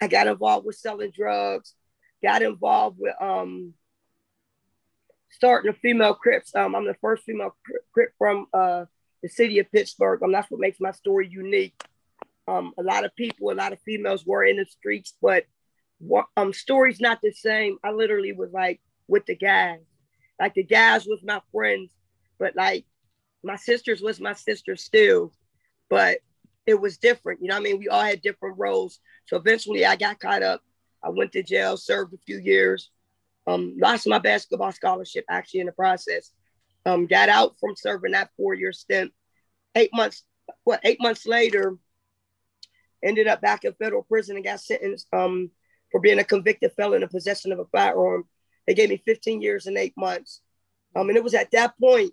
I 0.00 0.06
got 0.06 0.26
involved 0.26 0.66
with 0.66 0.76
selling 0.76 1.10
drugs, 1.10 1.74
got 2.22 2.42
involved 2.42 2.98
with 3.00 3.14
um, 3.20 3.74
starting 5.30 5.70
a 5.70 5.74
female 5.74 6.14
Crips. 6.14 6.54
Um, 6.54 6.74
I'm 6.74 6.86
the 6.86 6.96
first 7.00 7.24
female 7.24 7.56
Cri- 7.64 7.80
Crip 7.92 8.12
from 8.18 8.46
uh, 8.52 8.84
the 9.22 9.28
city 9.28 9.58
of 9.58 9.70
Pittsburgh. 9.70 10.22
Um, 10.22 10.32
that's 10.32 10.50
what 10.50 10.60
makes 10.60 10.78
my 10.80 10.92
story 10.92 11.28
unique. 11.28 11.74
Um, 12.46 12.72
a 12.78 12.82
lot 12.82 13.04
of 13.04 13.14
people, 13.14 13.50
a 13.50 13.52
lot 13.52 13.72
of 13.72 13.80
females 13.82 14.24
were 14.24 14.44
in 14.44 14.56
the 14.56 14.64
streets, 14.64 15.14
but 15.20 15.44
um, 16.36 16.52
story's 16.52 17.00
not 17.00 17.20
the 17.22 17.32
same. 17.32 17.78
I 17.84 17.90
literally 17.90 18.32
was 18.32 18.50
like 18.52 18.80
with 19.06 19.26
the 19.26 19.36
guys 19.36 19.80
like 20.38 20.54
the 20.54 20.62
guys 20.62 21.06
was 21.06 21.20
my 21.22 21.40
friends, 21.52 21.92
but 22.38 22.54
like 22.54 22.84
my 23.42 23.56
sisters 23.56 24.00
was 24.00 24.20
my 24.20 24.34
sisters 24.34 24.82
still, 24.82 25.32
but 25.90 26.18
it 26.66 26.80
was 26.80 26.98
different. 26.98 27.42
You 27.42 27.48
know 27.48 27.56
I 27.56 27.60
mean? 27.60 27.78
We 27.78 27.88
all 27.88 28.02
had 28.02 28.22
different 28.22 28.58
roles. 28.58 29.00
So 29.26 29.36
eventually 29.36 29.84
I 29.84 29.96
got 29.96 30.20
caught 30.20 30.42
up. 30.42 30.60
I 31.02 31.10
went 31.10 31.32
to 31.32 31.42
jail, 31.42 31.76
served 31.76 32.14
a 32.14 32.18
few 32.18 32.38
years, 32.38 32.90
um, 33.46 33.76
lost 33.80 34.06
my 34.06 34.18
basketball 34.18 34.72
scholarship 34.72 35.24
actually 35.28 35.60
in 35.60 35.66
the 35.66 35.72
process. 35.72 36.30
Um, 36.88 37.06
got 37.06 37.28
out 37.28 37.56
from 37.60 37.76
serving 37.76 38.12
that 38.12 38.30
four 38.36 38.54
year 38.54 38.72
stint. 38.72 39.12
Eight 39.74 39.90
months, 39.92 40.24
what 40.64 40.80
eight 40.84 41.00
months 41.00 41.26
later, 41.26 41.76
ended 43.02 43.26
up 43.26 43.40
back 43.42 43.64
in 43.64 43.74
federal 43.74 44.02
prison 44.02 44.36
and 44.36 44.44
got 44.44 44.60
sentenced 44.60 45.06
um, 45.12 45.50
for 45.92 46.00
being 46.00 46.18
a 46.18 46.24
convicted 46.24 46.72
felon 46.72 47.02
in 47.02 47.08
possession 47.08 47.52
of 47.52 47.58
a 47.58 47.66
firearm. 47.66 48.24
They 48.66 48.74
gave 48.74 48.88
me 48.88 49.02
15 49.04 49.42
years 49.42 49.66
and 49.66 49.76
eight 49.76 49.94
months. 49.96 50.40
Um, 50.96 51.08
and 51.08 51.16
it 51.16 51.24
was 51.24 51.34
at 51.34 51.50
that 51.52 51.78
point, 51.78 52.12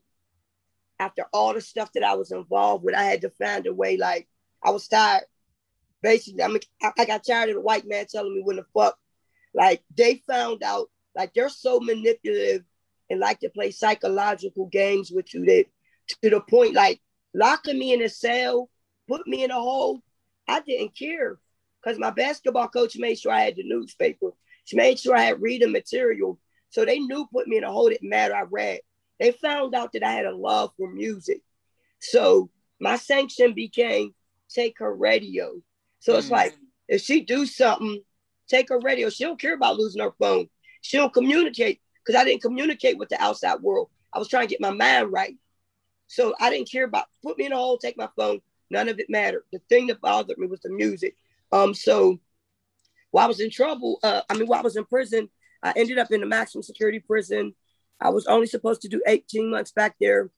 after 0.99 1.25
all 1.33 1.53
the 1.53 1.61
stuff 1.61 1.91
that 1.93 2.03
I 2.03 2.15
was 2.15 2.31
involved 2.31 2.83
with, 2.83 2.95
I 2.95 3.03
had 3.03 3.21
to 3.21 3.29
find 3.29 3.65
a 3.67 3.73
way. 3.73 3.97
Like 3.97 4.27
I 4.63 4.71
was 4.71 4.87
tired. 4.87 5.23
Basically, 6.01 6.43
I 6.43 6.47
mean, 6.47 6.59
I 6.81 7.05
got 7.05 7.25
tired 7.25 7.49
of 7.49 7.55
the 7.55 7.61
white 7.61 7.87
man 7.87 8.05
telling 8.09 8.35
me 8.35 8.41
when 8.43 8.57
the 8.57 8.65
fuck. 8.73 8.97
Like 9.53 9.83
they 9.95 10.21
found 10.27 10.63
out, 10.63 10.89
like 11.15 11.33
they're 11.33 11.49
so 11.49 11.79
manipulative 11.79 12.63
and 13.09 13.19
like 13.19 13.39
to 13.39 13.49
play 13.49 13.71
psychological 13.71 14.67
games 14.67 15.11
with 15.11 15.33
you 15.33 15.45
that 15.45 15.65
to 16.23 16.29
the 16.29 16.41
point 16.41 16.73
like 16.73 17.01
locking 17.33 17.77
me 17.77 17.93
in 17.93 18.01
a 18.01 18.09
cell, 18.09 18.69
put 19.07 19.27
me 19.27 19.43
in 19.43 19.51
a 19.51 19.55
hole. 19.55 20.01
I 20.47 20.61
didn't 20.61 20.97
care 20.97 21.37
because 21.81 21.99
my 21.99 22.11
basketball 22.11 22.67
coach 22.67 22.97
made 22.97 23.19
sure 23.19 23.31
I 23.31 23.41
had 23.41 23.55
the 23.55 23.63
newspaper. 23.63 24.31
She 24.65 24.75
made 24.75 24.99
sure 24.99 25.15
I 25.15 25.23
had 25.23 25.41
reading 25.41 25.71
material. 25.71 26.39
So 26.69 26.85
they 26.85 26.99
knew 26.99 27.27
put 27.31 27.47
me 27.47 27.57
in 27.57 27.63
a 27.63 27.71
hole 27.71 27.89
didn't 27.89 28.09
matter. 28.09 28.35
I 28.35 28.43
read. 28.43 28.79
They 29.19 29.31
found 29.31 29.75
out 29.75 29.93
that 29.93 30.03
I 30.03 30.11
had 30.11 30.25
a 30.25 30.35
love 30.35 30.71
for 30.77 30.91
music. 30.91 31.41
So 31.99 32.49
my 32.79 32.97
sanction 32.97 33.53
became 33.53 34.13
take 34.49 34.79
her 34.79 34.93
radio. 34.93 35.53
So 35.99 36.13
mm 36.13 36.19
it's 36.19 36.29
like 36.29 36.55
if 36.87 37.01
she 37.01 37.21
do 37.21 37.45
something, 37.45 38.01
take 38.47 38.69
her 38.69 38.79
radio. 38.79 39.09
She 39.09 39.23
don't 39.23 39.39
care 39.39 39.55
about 39.55 39.77
losing 39.77 40.01
her 40.01 40.13
phone. 40.19 40.47
She 40.81 40.97
don't 40.97 41.13
communicate 41.13 41.81
because 42.05 42.19
I 42.19 42.23
didn't 42.23 42.41
communicate 42.41 42.97
with 42.97 43.09
the 43.09 43.21
outside 43.21 43.61
world. 43.61 43.89
I 44.13 44.19
was 44.19 44.27
trying 44.27 44.47
to 44.47 44.51
get 44.51 44.61
my 44.61 44.71
mind 44.71 45.11
right. 45.11 45.35
So 46.07 46.35
I 46.39 46.49
didn't 46.49 46.69
care 46.71 46.85
about 46.85 47.05
put 47.23 47.37
me 47.37 47.45
in 47.45 47.51
a 47.51 47.55
hole, 47.55 47.77
take 47.77 47.97
my 47.97 48.09
phone. 48.15 48.41
None 48.69 48.89
of 48.89 48.99
it 48.99 49.09
mattered. 49.09 49.43
The 49.51 49.59
thing 49.69 49.87
that 49.87 50.01
bothered 50.01 50.37
me 50.37 50.47
was 50.47 50.61
the 50.61 50.69
music. 50.69 51.15
Um, 51.51 51.73
so 51.73 52.19
while 53.11 53.25
I 53.25 53.27
was 53.27 53.39
in 53.39 53.49
trouble, 53.49 53.99
uh, 54.03 54.21
I 54.29 54.35
mean, 54.35 54.47
while 54.47 54.59
I 54.59 54.63
was 54.63 54.75
in 54.75 54.85
prison, 54.85 55.29
I 55.63 55.73
ended 55.75 55.97
up 55.97 56.11
in 56.11 56.23
a 56.23 56.25
maximum 56.25 56.63
security 56.63 56.99
prison. 56.99 57.53
I 57.99 58.09
was 58.09 58.27
only 58.27 58.47
supposed 58.47 58.81
to 58.81 58.89
do 58.89 59.01
18 59.07 59.49
months 59.49 59.71
back 59.71 59.95
there. 59.99 60.29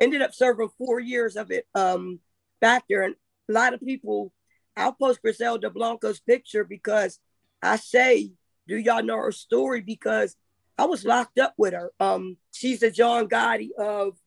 Ended 0.00 0.22
up 0.22 0.34
serving 0.34 0.70
four 0.76 0.98
years 0.98 1.36
of 1.36 1.50
it 1.50 1.66
um, 1.74 2.20
back 2.60 2.84
there. 2.88 3.02
And 3.02 3.14
a 3.48 3.52
lot 3.52 3.74
of 3.74 3.80
people, 3.80 4.32
I'll 4.76 4.92
post 4.92 5.22
Griselda 5.22 5.70
Blanco's 5.70 6.20
picture 6.20 6.64
because 6.64 7.20
I 7.62 7.76
say, 7.76 8.32
do 8.66 8.76
y'all 8.76 9.02
know 9.02 9.16
her 9.16 9.32
story? 9.32 9.80
Because 9.80 10.36
I 10.76 10.86
was 10.86 11.04
locked 11.04 11.38
up 11.38 11.54
with 11.56 11.72
her. 11.72 11.92
Um, 12.00 12.36
she's 12.52 12.80
the 12.80 12.90
John 12.90 13.28
Gotti 13.28 13.70
of 13.78 14.18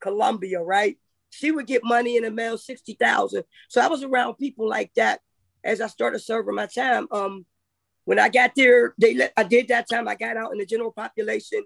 Colombia, 0.00 0.60
right? 0.60 0.98
She 1.30 1.50
would 1.50 1.66
get 1.66 1.82
money 1.82 2.16
in 2.16 2.24
the 2.24 2.30
mail, 2.30 2.58
60,000. 2.58 3.42
So 3.68 3.80
I 3.80 3.88
was 3.88 4.02
around 4.02 4.34
people 4.34 4.68
like 4.68 4.92
that 4.94 5.20
as 5.64 5.80
I 5.80 5.86
started 5.86 6.20
serving 6.20 6.54
my 6.54 6.66
time. 6.66 7.08
Um, 7.10 7.46
when 8.04 8.18
I 8.18 8.28
got 8.28 8.52
there, 8.54 8.94
they 8.98 9.14
let 9.14 9.32
I 9.36 9.44
did 9.44 9.68
that 9.68 9.88
time. 9.88 10.06
I 10.06 10.14
got 10.14 10.36
out 10.36 10.52
in 10.52 10.58
the 10.58 10.66
general 10.66 10.92
population, 10.92 11.64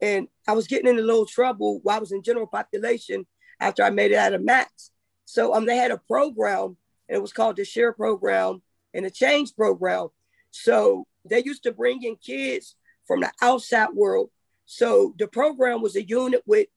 and 0.00 0.28
I 0.48 0.52
was 0.52 0.66
getting 0.66 0.88
in 0.88 0.98
a 0.98 1.02
little 1.02 1.26
trouble 1.26 1.80
while 1.82 1.96
I 1.96 2.00
was 2.00 2.12
in 2.12 2.22
general 2.22 2.46
population 2.46 3.26
after 3.60 3.82
I 3.82 3.90
made 3.90 4.12
it 4.12 4.16
out 4.16 4.32
of 4.32 4.42
max. 4.42 4.90
So 5.26 5.54
um, 5.54 5.66
they 5.66 5.76
had 5.76 5.90
a 5.90 5.98
program, 5.98 6.76
and 7.08 7.16
it 7.16 7.22
was 7.22 7.34
called 7.34 7.56
the 7.56 7.64
Share 7.64 7.92
Program 7.92 8.62
and 8.94 9.04
the 9.04 9.10
Change 9.10 9.54
Program. 9.54 10.08
So 10.50 11.06
they 11.28 11.42
used 11.42 11.64
to 11.64 11.72
bring 11.72 12.02
in 12.02 12.16
kids 12.16 12.76
from 13.06 13.20
the 13.20 13.32
outside 13.42 13.90
world. 13.94 14.30
So 14.66 15.14
the 15.18 15.26
program 15.26 15.82
was 15.82 15.96
a 15.96 16.02
unit 16.02 16.42
with 16.46 16.68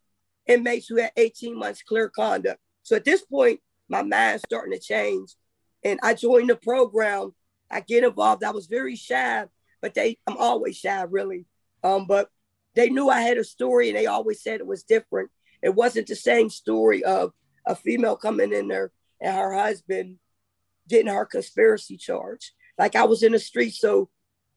inmates 0.47 0.87
who 0.87 0.97
had 0.97 1.11
18 1.17 1.57
months 1.57 1.83
clear 1.83 2.09
conduct. 2.09 2.59
So 2.83 2.95
at 2.95 3.05
this 3.05 3.23
point, 3.23 3.59
my 3.89 4.01
mind's 4.01 4.43
starting 4.43 4.73
to 4.73 4.79
change. 4.79 5.35
And 5.83 5.99
I 6.03 6.13
joined 6.13 6.49
the 6.49 6.55
program. 6.55 7.33
I 7.69 7.81
get 7.81 8.03
involved. 8.03 8.43
I 8.43 8.51
was 8.51 8.67
very 8.67 8.95
shy, 8.95 9.45
but 9.81 9.93
they 9.93 10.17
I'm 10.27 10.37
always 10.37 10.77
shy, 10.77 11.01
really. 11.03 11.45
Um, 11.83 12.07
but 12.07 12.29
they 12.75 12.89
knew 12.89 13.09
I 13.09 13.21
had 13.21 13.37
a 13.37 13.43
story 13.43 13.89
and 13.89 13.97
they 13.97 14.05
always 14.05 14.41
said 14.41 14.59
it 14.59 14.67
was 14.67 14.83
different. 14.83 15.29
It 15.61 15.73
wasn't 15.73 16.07
the 16.07 16.15
same 16.15 16.49
story 16.49 17.03
of 17.03 17.33
a 17.65 17.75
female 17.75 18.15
coming 18.15 18.53
in 18.53 18.67
there 18.67 18.91
and 19.19 19.35
her 19.35 19.53
husband 19.53 20.17
getting 20.87 21.11
her 21.11 21.25
conspiracy 21.25 21.97
charge. 21.97 22.53
Like 22.77 22.95
I 22.95 23.05
was 23.05 23.23
in 23.23 23.31
the 23.31 23.39
street. 23.39 23.73
So 23.73 24.09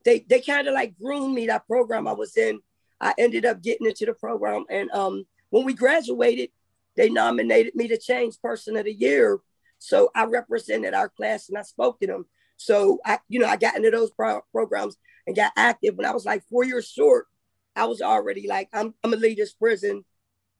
they 0.05 0.25
they 0.27 0.41
kind 0.41 0.67
of 0.67 0.73
like 0.73 0.97
groomed 0.97 1.33
me 1.33 1.47
that 1.47 1.67
program 1.67 2.07
I 2.07 2.13
was 2.13 2.35
in. 2.37 2.59
I 2.99 3.13
ended 3.17 3.45
up 3.45 3.61
getting 3.61 3.87
into 3.87 4.05
the 4.05 4.13
program 4.13 4.65
and 4.69 4.91
um 4.91 5.25
when 5.51 5.65
we 5.65 5.73
graduated, 5.73 6.49
they 6.95 7.09
nominated 7.09 7.75
me 7.75 7.87
to 7.89 7.97
Change 7.97 8.41
Person 8.41 8.75
of 8.77 8.85
the 8.85 8.93
Year. 8.93 9.39
So 9.77 10.09
I 10.15 10.25
represented 10.25 10.93
our 10.93 11.09
class 11.09 11.49
and 11.49 11.57
I 11.57 11.61
spoke 11.61 11.99
to 11.99 12.07
them. 12.07 12.25
So 12.57 12.99
I, 13.05 13.19
you 13.27 13.39
know, 13.39 13.47
I 13.47 13.57
got 13.57 13.75
into 13.75 13.91
those 13.91 14.11
pro- 14.11 14.45
programs 14.51 14.95
and 15.27 15.35
got 15.35 15.51
active. 15.55 15.95
When 15.95 16.05
I 16.05 16.13
was 16.13 16.25
like 16.25 16.43
four 16.49 16.63
years 16.63 16.87
short, 16.87 17.27
I 17.75 17.85
was 17.85 18.01
already 18.01 18.47
like, 18.47 18.69
I'm, 18.73 18.93
I'm 19.03 19.11
gonna 19.11 19.17
leave 19.17 19.37
this 19.37 19.53
prison. 19.53 20.05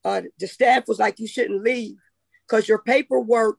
Uh, 0.03 0.23
the 0.39 0.47
staff 0.47 0.87
was 0.87 0.99
like, 0.99 1.19
you 1.19 1.27
shouldn't 1.27 1.63
leave 1.63 1.97
because 2.47 2.67
your 2.67 2.79
paperwork. 2.79 3.57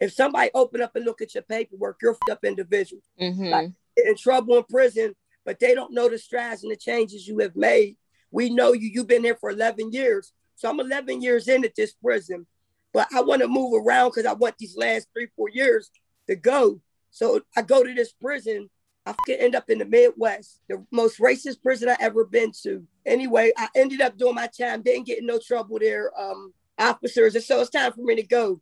If 0.00 0.12
somebody 0.12 0.50
open 0.54 0.80
up 0.80 0.94
and 0.94 1.04
look 1.04 1.20
at 1.20 1.34
your 1.34 1.42
paperwork, 1.42 1.98
you're 2.00 2.16
up 2.30 2.44
individual. 2.44 3.02
Mm-hmm. 3.20 3.46
Like, 3.46 3.70
in 4.06 4.16
trouble 4.16 4.56
in 4.56 4.64
prison, 4.64 5.14
but 5.44 5.58
they 5.58 5.74
don't 5.74 5.92
know 5.92 6.08
the 6.08 6.18
strides 6.18 6.62
and 6.62 6.72
the 6.72 6.76
changes 6.76 7.26
you 7.26 7.38
have 7.38 7.56
made. 7.56 7.96
We 8.30 8.50
know 8.50 8.72
you. 8.72 8.90
You've 8.92 9.06
been 9.06 9.22
there 9.22 9.36
for 9.36 9.50
11 9.50 9.92
years. 9.92 10.32
So 10.56 10.68
I'm 10.68 10.80
11 10.80 11.22
years 11.22 11.48
in 11.48 11.64
at 11.64 11.74
this 11.76 11.94
prison, 11.94 12.46
but 12.92 13.08
I 13.14 13.22
want 13.22 13.42
to 13.42 13.48
move 13.48 13.80
around 13.80 14.10
because 14.10 14.26
I 14.26 14.32
want 14.32 14.58
these 14.58 14.76
last 14.76 15.08
three, 15.12 15.28
four 15.36 15.48
years 15.48 15.90
to 16.26 16.36
go. 16.36 16.80
So 17.10 17.40
I 17.56 17.62
go 17.62 17.84
to 17.84 17.94
this 17.94 18.12
prison. 18.12 18.68
I 19.06 19.14
end 19.28 19.54
up 19.54 19.70
in 19.70 19.78
the 19.78 19.86
Midwest, 19.86 20.60
the 20.68 20.84
most 20.90 21.18
racist 21.18 21.62
prison 21.62 21.88
I 21.88 21.96
ever 21.98 22.24
been 22.24 22.52
to. 22.64 22.86
Anyway, 23.06 23.52
I 23.56 23.68
ended 23.74 24.02
up 24.02 24.18
doing 24.18 24.34
my 24.34 24.48
time, 24.48 24.82
didn't 24.82 25.06
get 25.06 25.20
in 25.20 25.26
no 25.26 25.38
trouble 25.38 25.78
there, 25.78 26.10
um, 26.20 26.52
officers. 26.78 27.34
And 27.34 27.42
so 27.42 27.60
it's 27.60 27.70
time 27.70 27.92
for 27.92 28.02
me 28.02 28.16
to 28.16 28.22
go. 28.22 28.60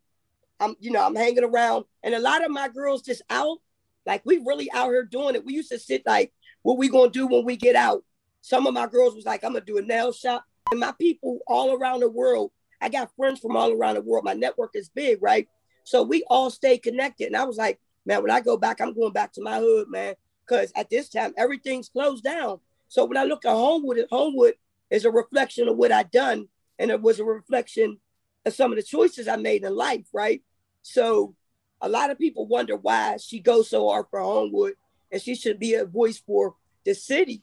I'm, 0.61 0.76
you 0.78 0.93
know, 0.93 1.05
I'm 1.05 1.16
hanging 1.16 1.45
around, 1.45 1.84
and 2.03 2.14
a 2.14 2.20
lot 2.20 2.45
of 2.45 2.51
my 2.51 2.68
girls 2.68 3.03
just 3.03 3.22
out. 3.28 3.59
Like 4.07 4.22
we 4.24 4.38
really 4.38 4.70
out 4.72 4.88
here 4.88 5.04
doing 5.04 5.34
it. 5.34 5.44
We 5.44 5.54
used 5.54 5.70
to 5.70 5.78
sit 5.78 6.04
like, 6.07 6.32
what 6.62 6.78
we 6.78 6.88
gonna 6.88 7.11
do 7.11 7.26
when 7.26 7.44
we 7.44 7.57
get 7.57 7.76
out? 7.76 8.04
Some 8.40 8.66
of 8.66 8.74
my 8.74 8.86
girls 8.86 9.14
was 9.14 9.26
like, 9.26 9.44
I'm 9.44 9.52
gonna 9.52 9.64
do 9.64 9.78
a 9.78 9.82
nail 9.82 10.12
shop. 10.12 10.44
And 10.70 10.80
my 10.80 10.92
people 10.92 11.40
all 11.46 11.74
around 11.74 12.00
the 12.00 12.11
world, 12.11 12.52
I 12.80 12.88
got 12.88 13.14
friends 13.16 13.40
from 13.40 13.57
all 13.57 13.72
around 13.72 13.94
the 13.94 14.02
world. 14.02 14.24
My 14.24 14.34
network 14.34 14.72
is 14.74 14.88
big, 14.88 15.18
right? 15.22 15.48
So 15.84 16.02
we 16.02 16.24
all 16.28 16.50
stay 16.50 16.78
connected. 16.78 17.26
And 17.26 17.36
I 17.36 17.44
was 17.44 17.57
like, 17.57 17.78
man, 18.04 18.22
when 18.22 18.30
I 18.30 18.40
go 18.40 18.57
back, 18.57 18.80
I'm 18.80 18.94
going 18.94 19.12
back 19.12 19.32
to 19.34 19.42
my 19.42 19.59
hood, 19.59 19.88
man. 19.88 20.14
Because 20.44 20.72
at 20.76 20.90
this 20.90 21.09
time, 21.09 21.32
everything's 21.36 21.88
closed 21.88 22.24
down. 22.24 22.61
So 22.88 23.04
when 23.04 23.16
I 23.16 23.24
look 23.24 23.44
at 23.44 23.50
Homewood, 23.50 24.04
Homewood 24.11 24.54
is 24.90 25.04
a 25.04 25.11
reflection 25.11 25.68
of 25.68 25.76
what 25.76 25.92
I 25.92 26.04
done. 26.04 26.48
And 26.78 26.90
it 26.90 27.00
was 27.00 27.20
a 27.20 27.24
reflection 27.24 27.98
of 28.44 28.54
some 28.54 28.72
of 28.72 28.76
the 28.76 28.82
choices 28.82 29.28
I 29.28 29.36
made 29.36 29.64
in 29.64 29.74
life, 29.74 30.07
right? 30.12 30.42
So 30.82 31.34
a 31.81 31.89
lot 31.89 32.11
of 32.11 32.18
people 32.18 32.47
wonder 32.47 32.77
why 32.77 33.16
she 33.18 33.41
goes 33.41 33.70
so 33.70 33.89
hard 33.89 34.07
for 34.11 34.20
Homewood 34.20 34.74
and 35.12 35.20
she 35.20 35.35
should 35.35 35.59
be 35.59 35.74
a 35.74 35.85
voice 35.85 36.18
for 36.18 36.55
the 36.85 36.95
city. 36.95 37.43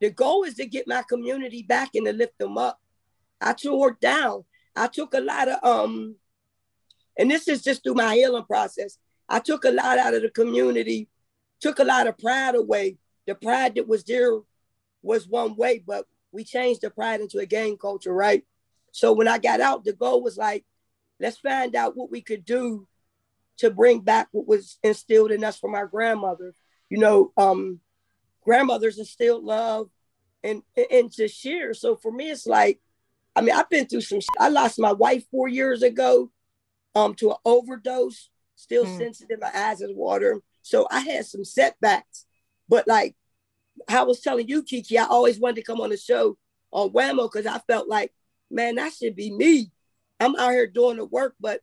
The 0.00 0.10
goal 0.10 0.44
is 0.44 0.54
to 0.54 0.66
get 0.66 0.88
my 0.88 1.02
community 1.08 1.62
back 1.62 1.94
and 1.94 2.06
to 2.06 2.12
lift 2.12 2.38
them 2.38 2.58
up. 2.58 2.80
I 3.40 3.52
tore 3.52 3.96
down. 4.00 4.44
I 4.74 4.88
took 4.88 5.14
a 5.14 5.20
lot 5.20 5.48
of 5.48 5.64
um, 5.64 6.16
and 7.18 7.30
this 7.30 7.48
is 7.48 7.62
just 7.62 7.82
through 7.82 7.94
my 7.94 8.14
healing 8.14 8.44
process. 8.44 8.98
I 9.28 9.40
took 9.40 9.64
a 9.64 9.70
lot 9.70 9.98
out 9.98 10.14
of 10.14 10.22
the 10.22 10.30
community, 10.30 11.08
took 11.60 11.78
a 11.78 11.84
lot 11.84 12.06
of 12.06 12.16
pride 12.18 12.54
away. 12.54 12.98
The 13.26 13.34
pride 13.34 13.74
that 13.74 13.88
was 13.88 14.04
there 14.04 14.38
was 15.02 15.28
one 15.28 15.56
way, 15.56 15.82
but 15.84 16.06
we 16.32 16.44
changed 16.44 16.82
the 16.82 16.90
pride 16.90 17.20
into 17.20 17.38
a 17.38 17.46
gang 17.46 17.76
culture, 17.76 18.14
right? 18.14 18.44
So 18.92 19.12
when 19.12 19.28
I 19.28 19.38
got 19.38 19.60
out, 19.60 19.84
the 19.84 19.92
goal 19.92 20.22
was 20.22 20.36
like, 20.36 20.64
let's 21.20 21.38
find 21.38 21.74
out 21.74 21.96
what 21.96 22.10
we 22.10 22.20
could 22.20 22.44
do 22.44 22.86
to 23.58 23.70
bring 23.70 24.00
back 24.00 24.28
what 24.32 24.46
was 24.46 24.78
instilled 24.82 25.30
in 25.30 25.44
us 25.44 25.58
from 25.58 25.74
our 25.74 25.86
grandmother. 25.86 26.54
You 26.90 26.98
know, 26.98 27.32
um, 27.36 27.80
grandmothers 28.42 28.98
instilled 28.98 29.44
love 29.44 29.88
and 30.42 30.62
and 30.90 31.12
to 31.12 31.28
share. 31.28 31.74
So 31.74 31.96
for 31.96 32.10
me, 32.10 32.30
it's 32.30 32.46
like, 32.46 32.80
I 33.36 33.40
mean, 33.40 33.54
I've 33.54 33.70
been 33.70 33.86
through 33.86 34.02
some. 34.02 34.20
I 34.38 34.48
lost 34.48 34.78
my 34.78 34.92
wife 34.92 35.24
four 35.30 35.48
years 35.48 35.82
ago, 35.82 36.30
um, 36.94 37.14
to 37.16 37.30
an 37.30 37.36
overdose. 37.44 38.30
Still 38.56 38.86
mm. 38.86 38.98
sensitive, 38.98 39.40
my 39.40 39.52
eyes 39.54 39.80
is 39.80 39.94
water. 39.94 40.42
So 40.62 40.88
I 40.90 41.00
had 41.00 41.26
some 41.26 41.44
setbacks, 41.44 42.26
but 42.68 42.88
like 42.88 43.14
I 43.88 44.02
was 44.02 44.20
telling 44.20 44.48
you, 44.48 44.62
Kiki, 44.62 44.98
I 44.98 45.04
always 45.04 45.38
wanted 45.38 45.56
to 45.56 45.62
come 45.62 45.80
on 45.80 45.90
the 45.90 45.96
show 45.96 46.36
on 46.72 46.90
Whammo 46.90 47.30
because 47.30 47.46
I 47.46 47.58
felt 47.60 47.88
like, 47.88 48.12
man, 48.50 48.74
that 48.74 48.92
should 48.92 49.14
be 49.14 49.30
me. 49.30 49.70
I'm 50.20 50.34
out 50.36 50.50
here 50.50 50.66
doing 50.66 50.96
the 50.96 51.04
work, 51.04 51.36
but 51.38 51.60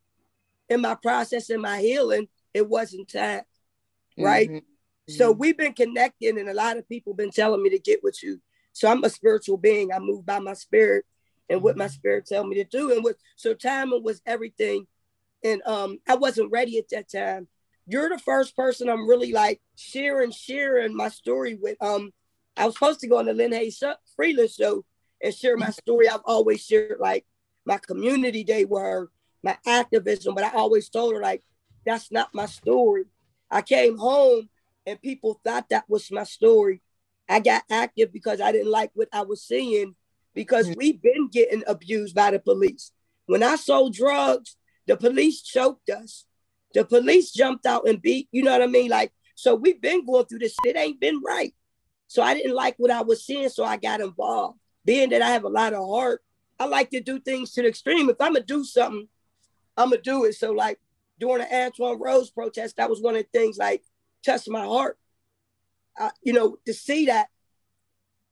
in 0.70 0.82
my 0.82 0.96
process, 0.96 1.50
in 1.50 1.62
my 1.62 1.80
healing, 1.80 2.28
it 2.54 2.68
wasn't 2.68 3.10
time, 3.10 3.44
right? 4.18 4.50
Mm-hmm. 4.50 5.14
So 5.14 5.32
mm-hmm. 5.32 5.40
we've 5.40 5.58
been 5.58 5.74
connecting, 5.74 6.40
and 6.40 6.50
a 6.50 6.54
lot 6.54 6.78
of 6.78 6.90
people 6.90 7.14
been 7.14 7.32
telling 7.32 7.62
me 7.62 7.70
to 7.70 7.80
get 7.80 8.04
with 8.04 8.22
you. 8.24 8.42
So 8.74 8.90
I'm 8.90 9.04
a 9.04 9.10
spiritual 9.10 9.58
being. 9.58 9.94
I 9.94 10.00
move 10.00 10.26
by 10.26 10.40
my 10.40 10.54
spirit 10.54 11.06
and 11.50 11.62
what 11.62 11.78
my 11.78 11.86
mm-hmm. 11.86 11.94
spirit 11.94 12.26
tell 12.26 12.46
me 12.46 12.56
to 12.56 12.64
do. 12.64 12.92
And 12.92 13.04
what 13.04 13.16
so 13.36 13.54
timing 13.54 14.04
was 14.04 14.22
everything. 14.26 14.88
and 15.44 15.62
um, 15.66 16.00
I 16.08 16.16
wasn't 16.16 16.52
ready 16.52 16.78
at 16.78 16.90
that 16.90 17.10
time. 17.12 17.48
You're 17.88 18.10
the 18.10 18.18
first 18.18 18.56
person 18.56 18.90
I'm 18.90 19.08
really 19.08 19.32
like 19.32 19.62
sharing, 19.76 20.32
sharing 20.32 20.96
my 20.96 21.10
story 21.10 21.54
with. 21.54 21.78
Um, 21.82 22.12
I 22.58 22.66
was 22.66 22.74
supposed 22.74 23.02
to 23.02 23.08
go 23.08 23.20
on 23.20 23.26
the 23.26 23.34
Lynne 23.34 23.54
Hayes 23.54 23.84
Freeland 24.16 24.50
show 24.50 24.84
and 25.22 25.34
share 25.34 25.56
my 25.56 25.70
story. 25.70 26.10
I've 26.10 26.22
always 26.26 26.66
shared 26.66 26.98
like 27.00 27.26
my 27.66 27.78
community 27.78 28.44
day 28.44 28.66
were 28.66 29.12
my 29.46 29.58
activism, 29.66 30.34
but 30.34 30.44
I 30.44 30.50
always 30.50 30.90
told 30.90 31.14
her 31.14 31.22
like 31.22 31.44
that's 31.86 32.12
not 32.12 32.34
my 32.34 32.48
story. 32.48 33.06
I 33.50 33.62
came 33.62 33.98
home 33.98 34.50
and 34.88 35.02
people 35.02 35.40
thought 35.44 35.70
that 35.70 35.88
was 35.88 36.12
my 36.12 36.24
story. 36.24 36.82
I 37.30 37.40
got 37.40 37.64
active 37.70 38.12
because 38.12 38.42
I 38.42 38.52
didn't 38.52 38.72
like 38.72 38.92
what 38.96 39.08
I 39.14 39.22
was 39.22 39.44
seeing 39.44 39.96
because 40.34 40.68
mm-hmm. 40.68 40.80
we've 40.80 41.02
been 41.02 41.30
getting 41.30 41.64
abused 41.68 42.16
by 42.16 42.32
the 42.32 42.40
police. 42.40 42.92
When 43.28 43.44
I 43.44 43.56
sold 43.56 43.94
drugs, 43.94 44.58
the 44.88 44.98
police 44.98 45.42
choked 45.42 45.90
us. 45.90 46.26
The 46.74 46.84
police 46.84 47.32
jumped 47.32 47.66
out 47.66 47.88
and 47.88 48.02
beat, 48.02 48.28
you 48.32 48.44
know 48.44 48.52
what 48.52 48.62
I 48.62 48.68
mean? 48.68 48.90
Like, 48.90 49.14
so 49.36 49.56
we've 49.56 49.82
been 49.82 50.06
going 50.06 50.26
through 50.26 50.40
this. 50.40 50.56
It 50.66 50.76
ain't 50.76 51.00
been 51.00 51.22
right. 51.22 51.54
So 52.08 52.22
I 52.22 52.34
didn't 52.34 52.56
like 52.56 52.76
what 52.78 52.92
I 52.92 53.02
was 53.02 53.26
seeing, 53.26 53.50
so 53.50 53.64
I 53.64 53.78
got 53.78 54.02
involved. 54.02 54.60
Being 54.84 55.10
that 55.12 55.22
I 55.22 55.30
have 55.30 55.44
a 55.44 55.50
lot 55.50 55.74
of 55.74 55.88
heart, 55.88 56.22
I 56.60 56.66
like 56.66 56.90
to 56.92 57.00
do 57.00 57.20
things 57.20 57.52
to 57.52 57.62
the 57.62 57.70
extreme. 57.70 58.10
If 58.10 58.18
I'm 58.20 58.34
gonna 58.34 58.46
do 58.46 58.64
something, 58.64 59.08
I'm 59.78 59.90
gonna 59.90 60.02
do 60.02 60.26
it. 60.26 60.34
So 60.36 60.52
like 60.52 60.80
during 61.20 61.40
the 61.40 61.46
Antwon 61.46 62.00
Rose 62.00 62.30
protest, 62.30 62.78
that 62.78 62.90
was 62.90 63.02
one 63.02 63.16
of 63.16 63.24
the 63.24 63.40
things 63.40 63.58
like 63.58 63.84
touched 64.26 64.50
my 64.50 64.66
heart. 64.66 64.98
Uh, 66.00 66.10
you 66.22 66.34
know, 66.34 66.58
to 66.66 66.74
see 66.74 67.06
that 67.06 67.28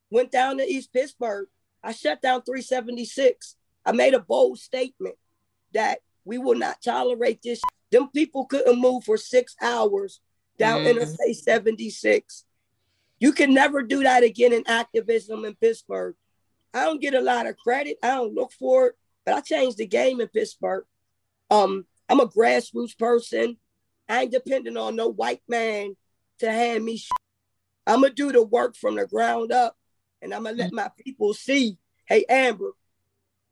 went 0.09 0.31
down 0.31 0.57
to 0.57 0.63
East 0.63 0.93
Pittsburgh. 0.93 1.47
I 1.83 1.91
shut 1.91 2.21
down 2.21 2.43
376. 2.43 3.55
I 3.85 3.91
made 3.91 4.13
a 4.13 4.19
bold 4.19 4.59
statement 4.59 5.15
that 5.73 5.99
we 6.23 6.37
will 6.37 6.55
not 6.55 6.81
tolerate 6.81 7.41
this. 7.43 7.61
Them 7.91 8.09
people 8.09 8.45
couldn't 8.45 8.79
move 8.79 9.03
for 9.03 9.17
six 9.17 9.55
hours 9.61 10.21
down 10.57 10.79
mm-hmm. 10.79 10.97
Interstate 10.97 11.35
76. 11.35 12.45
You 13.19 13.31
can 13.33 13.53
never 13.53 13.81
do 13.81 14.03
that 14.03 14.23
again 14.23 14.53
in 14.53 14.63
activism 14.67 15.45
in 15.45 15.55
Pittsburgh. 15.55 16.15
I 16.73 16.85
don't 16.85 17.01
get 17.01 17.13
a 17.13 17.21
lot 17.21 17.47
of 17.47 17.57
credit. 17.57 17.97
I 18.01 18.09
don't 18.09 18.33
look 18.33 18.51
for 18.51 18.87
it, 18.87 18.95
but 19.25 19.35
I 19.35 19.41
changed 19.41 19.77
the 19.77 19.85
game 19.85 20.21
in 20.21 20.27
Pittsburgh. 20.27 20.85
Um, 21.49 21.85
I'm 22.09 22.19
a 22.19 22.27
grassroots 22.27 22.97
person. 22.97 23.57
I 24.09 24.23
ain't 24.23 24.31
depending 24.31 24.77
on 24.77 24.95
no 24.95 25.07
white 25.07 25.41
man 25.47 25.95
to 26.39 26.51
hand 26.51 26.83
me. 26.83 27.01
I'm 27.87 28.01
gonna 28.01 28.13
do 28.13 28.31
the 28.31 28.43
work 28.43 28.75
from 28.75 28.95
the 28.95 29.07
ground 29.07 29.51
up, 29.51 29.77
and 30.21 30.33
I'm 30.33 30.43
gonna 30.43 30.57
let 30.57 30.73
my 30.73 30.89
people 30.97 31.33
see. 31.33 31.77
Hey, 32.05 32.25
Amber, 32.29 32.71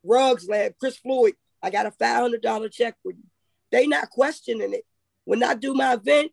Rugs 0.04 0.48
Lab, 0.48 0.74
Chris 0.80 0.98
Floyd, 0.98 1.34
I 1.62 1.70
got 1.70 1.86
a 1.86 1.92
five 1.92 2.22
hundred 2.22 2.42
dollar 2.42 2.70
check 2.70 2.96
for 3.04 3.12
you. 3.12 3.24
They 3.72 3.88
not 3.88 4.10
questioning 4.10 4.74
it. 4.74 4.86
When 5.26 5.44
I 5.44 5.54
do 5.56 5.74
my 5.74 5.94
event, 5.94 6.32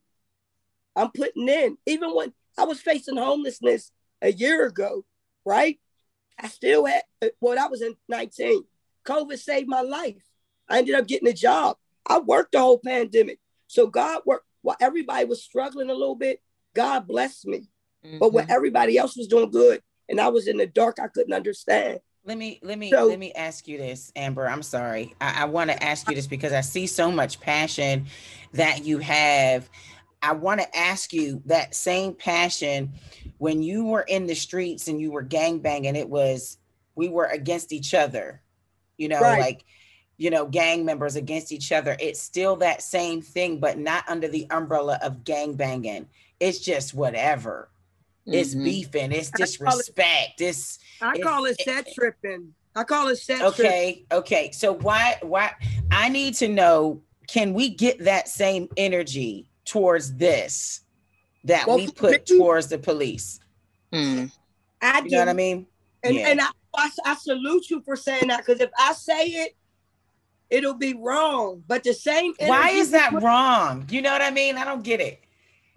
I'm 0.96 1.10
putting 1.12 1.48
in. 1.48 1.76
Even 1.86 2.14
when 2.14 2.32
I 2.56 2.64
was 2.64 2.80
facing 2.80 3.16
homelessness 3.16 3.92
a 4.20 4.32
year 4.32 4.66
ago, 4.66 5.04
right? 5.44 5.78
I 6.40 6.48
still 6.48 6.86
had, 6.86 7.02
well, 7.40 7.56
that 7.56 7.70
was 7.70 7.82
in 7.82 7.94
19. 8.08 8.64
COVID 9.04 9.38
saved 9.38 9.68
my 9.68 9.80
life. 9.80 10.22
I 10.68 10.78
ended 10.78 10.94
up 10.94 11.06
getting 11.06 11.28
a 11.28 11.32
job. 11.32 11.76
I 12.06 12.18
worked 12.18 12.52
the 12.52 12.60
whole 12.60 12.78
pandemic. 12.78 13.38
So 13.66 13.86
God 13.86 14.22
worked 14.24 14.46
while 14.62 14.76
everybody 14.80 15.24
was 15.24 15.42
struggling 15.42 15.90
a 15.90 15.94
little 15.94 16.16
bit. 16.16 16.40
God 16.74 17.06
blessed 17.06 17.46
me. 17.46 17.68
Mm-hmm. 18.04 18.18
But 18.18 18.32
when 18.32 18.44
mm-hmm. 18.44 18.52
everybody 18.52 18.98
else 18.98 19.16
was 19.16 19.28
doing 19.28 19.50
good 19.50 19.82
and 20.08 20.20
I 20.20 20.28
was 20.28 20.48
in 20.48 20.56
the 20.56 20.66
dark, 20.66 20.98
I 21.00 21.08
couldn't 21.08 21.32
understand. 21.32 22.00
Let 22.24 22.36
me 22.36 22.60
let 22.62 22.78
me 22.78 22.90
so, 22.90 23.06
let 23.06 23.18
me 23.18 23.32
ask 23.32 23.66
you 23.66 23.78
this, 23.78 24.12
Amber. 24.14 24.46
I'm 24.46 24.62
sorry. 24.62 25.14
I, 25.20 25.42
I 25.42 25.44
want 25.46 25.70
to 25.70 25.82
ask 25.82 26.08
you 26.08 26.14
this 26.14 26.26
because 26.26 26.52
I 26.52 26.60
see 26.60 26.86
so 26.86 27.10
much 27.10 27.40
passion 27.40 28.06
that 28.52 28.84
you 28.84 28.98
have 28.98 29.68
I 30.20 30.32
want 30.32 30.60
to 30.60 30.76
ask 30.76 31.12
you 31.12 31.42
that 31.46 31.74
same 31.74 32.14
passion 32.14 32.92
when 33.38 33.62
you 33.62 33.84
were 33.84 34.02
in 34.02 34.26
the 34.26 34.34
streets 34.34 34.88
and 34.88 35.00
you 35.00 35.12
were 35.12 35.22
gang 35.22 35.60
banging, 35.60 35.96
it 35.96 36.08
was 36.08 36.58
we 36.94 37.08
were 37.08 37.26
against 37.26 37.72
each 37.72 37.94
other, 37.94 38.42
you 38.96 39.08
know, 39.08 39.20
right. 39.20 39.40
like 39.40 39.64
you 40.18 40.30
know, 40.30 40.46
gang 40.46 40.84
members 40.84 41.16
against 41.16 41.52
each 41.52 41.72
other. 41.72 41.96
It's 41.98 42.20
still 42.20 42.56
that 42.56 42.82
same 42.82 43.22
thing, 43.22 43.58
but 43.58 43.78
not 43.78 44.04
under 44.08 44.28
the 44.28 44.46
umbrella 44.50 44.98
of 45.02 45.24
gang 45.24 45.54
banging. 45.54 46.06
It's 46.40 46.58
just 46.58 46.92
whatever. 46.92 47.70
Mm-hmm. 48.26 48.34
It's 48.34 48.54
beefing. 48.54 49.12
It's 49.12 49.30
disrespect. 49.30 50.40
It's 50.40 50.78
I 51.00 51.18
call 51.18 51.46
it 51.46 51.60
set 51.60 51.88
tripping. 51.94 52.52
I 52.76 52.84
call 52.84 53.08
it 53.08 53.16
set. 53.16 53.42
Okay, 53.42 54.04
okay. 54.12 54.50
So 54.52 54.74
why 54.74 55.18
why 55.22 55.52
I 55.90 56.08
need 56.08 56.34
to 56.34 56.48
know? 56.48 57.00
Can 57.26 57.54
we 57.54 57.68
get 57.68 58.04
that 58.04 58.28
same 58.28 58.68
energy 58.76 59.48
towards 59.68 60.14
this 60.14 60.80
that 61.44 61.66
well, 61.66 61.76
we 61.76 61.90
put 61.90 62.26
towards 62.26 62.68
the 62.68 62.78
police. 62.78 63.40
Mm. 63.92 64.32
I 64.80 65.02
you 65.04 65.10
know 65.10 65.18
what 65.18 65.28
I 65.28 65.32
mean? 65.34 65.66
And, 66.02 66.14
yeah. 66.14 66.28
and 66.28 66.40
I, 66.40 66.48
I, 66.74 66.90
I 67.04 67.14
salute 67.16 67.70
you 67.70 67.82
for 67.82 67.96
saying 67.96 68.28
that 68.28 68.44
because 68.44 68.60
if 68.60 68.70
I 68.78 68.92
say 68.92 69.26
it, 69.26 69.56
it'll 70.50 70.74
be 70.74 70.94
wrong. 70.94 71.62
But 71.66 71.84
the 71.84 71.94
same. 71.94 72.34
Why 72.38 72.70
is 72.70 72.90
that 72.92 73.12
wrong? 73.22 73.86
You 73.90 74.02
know 74.02 74.12
what 74.12 74.22
I 74.22 74.30
mean? 74.30 74.56
I 74.56 74.64
don't 74.64 74.82
get 74.82 75.00
it 75.00 75.22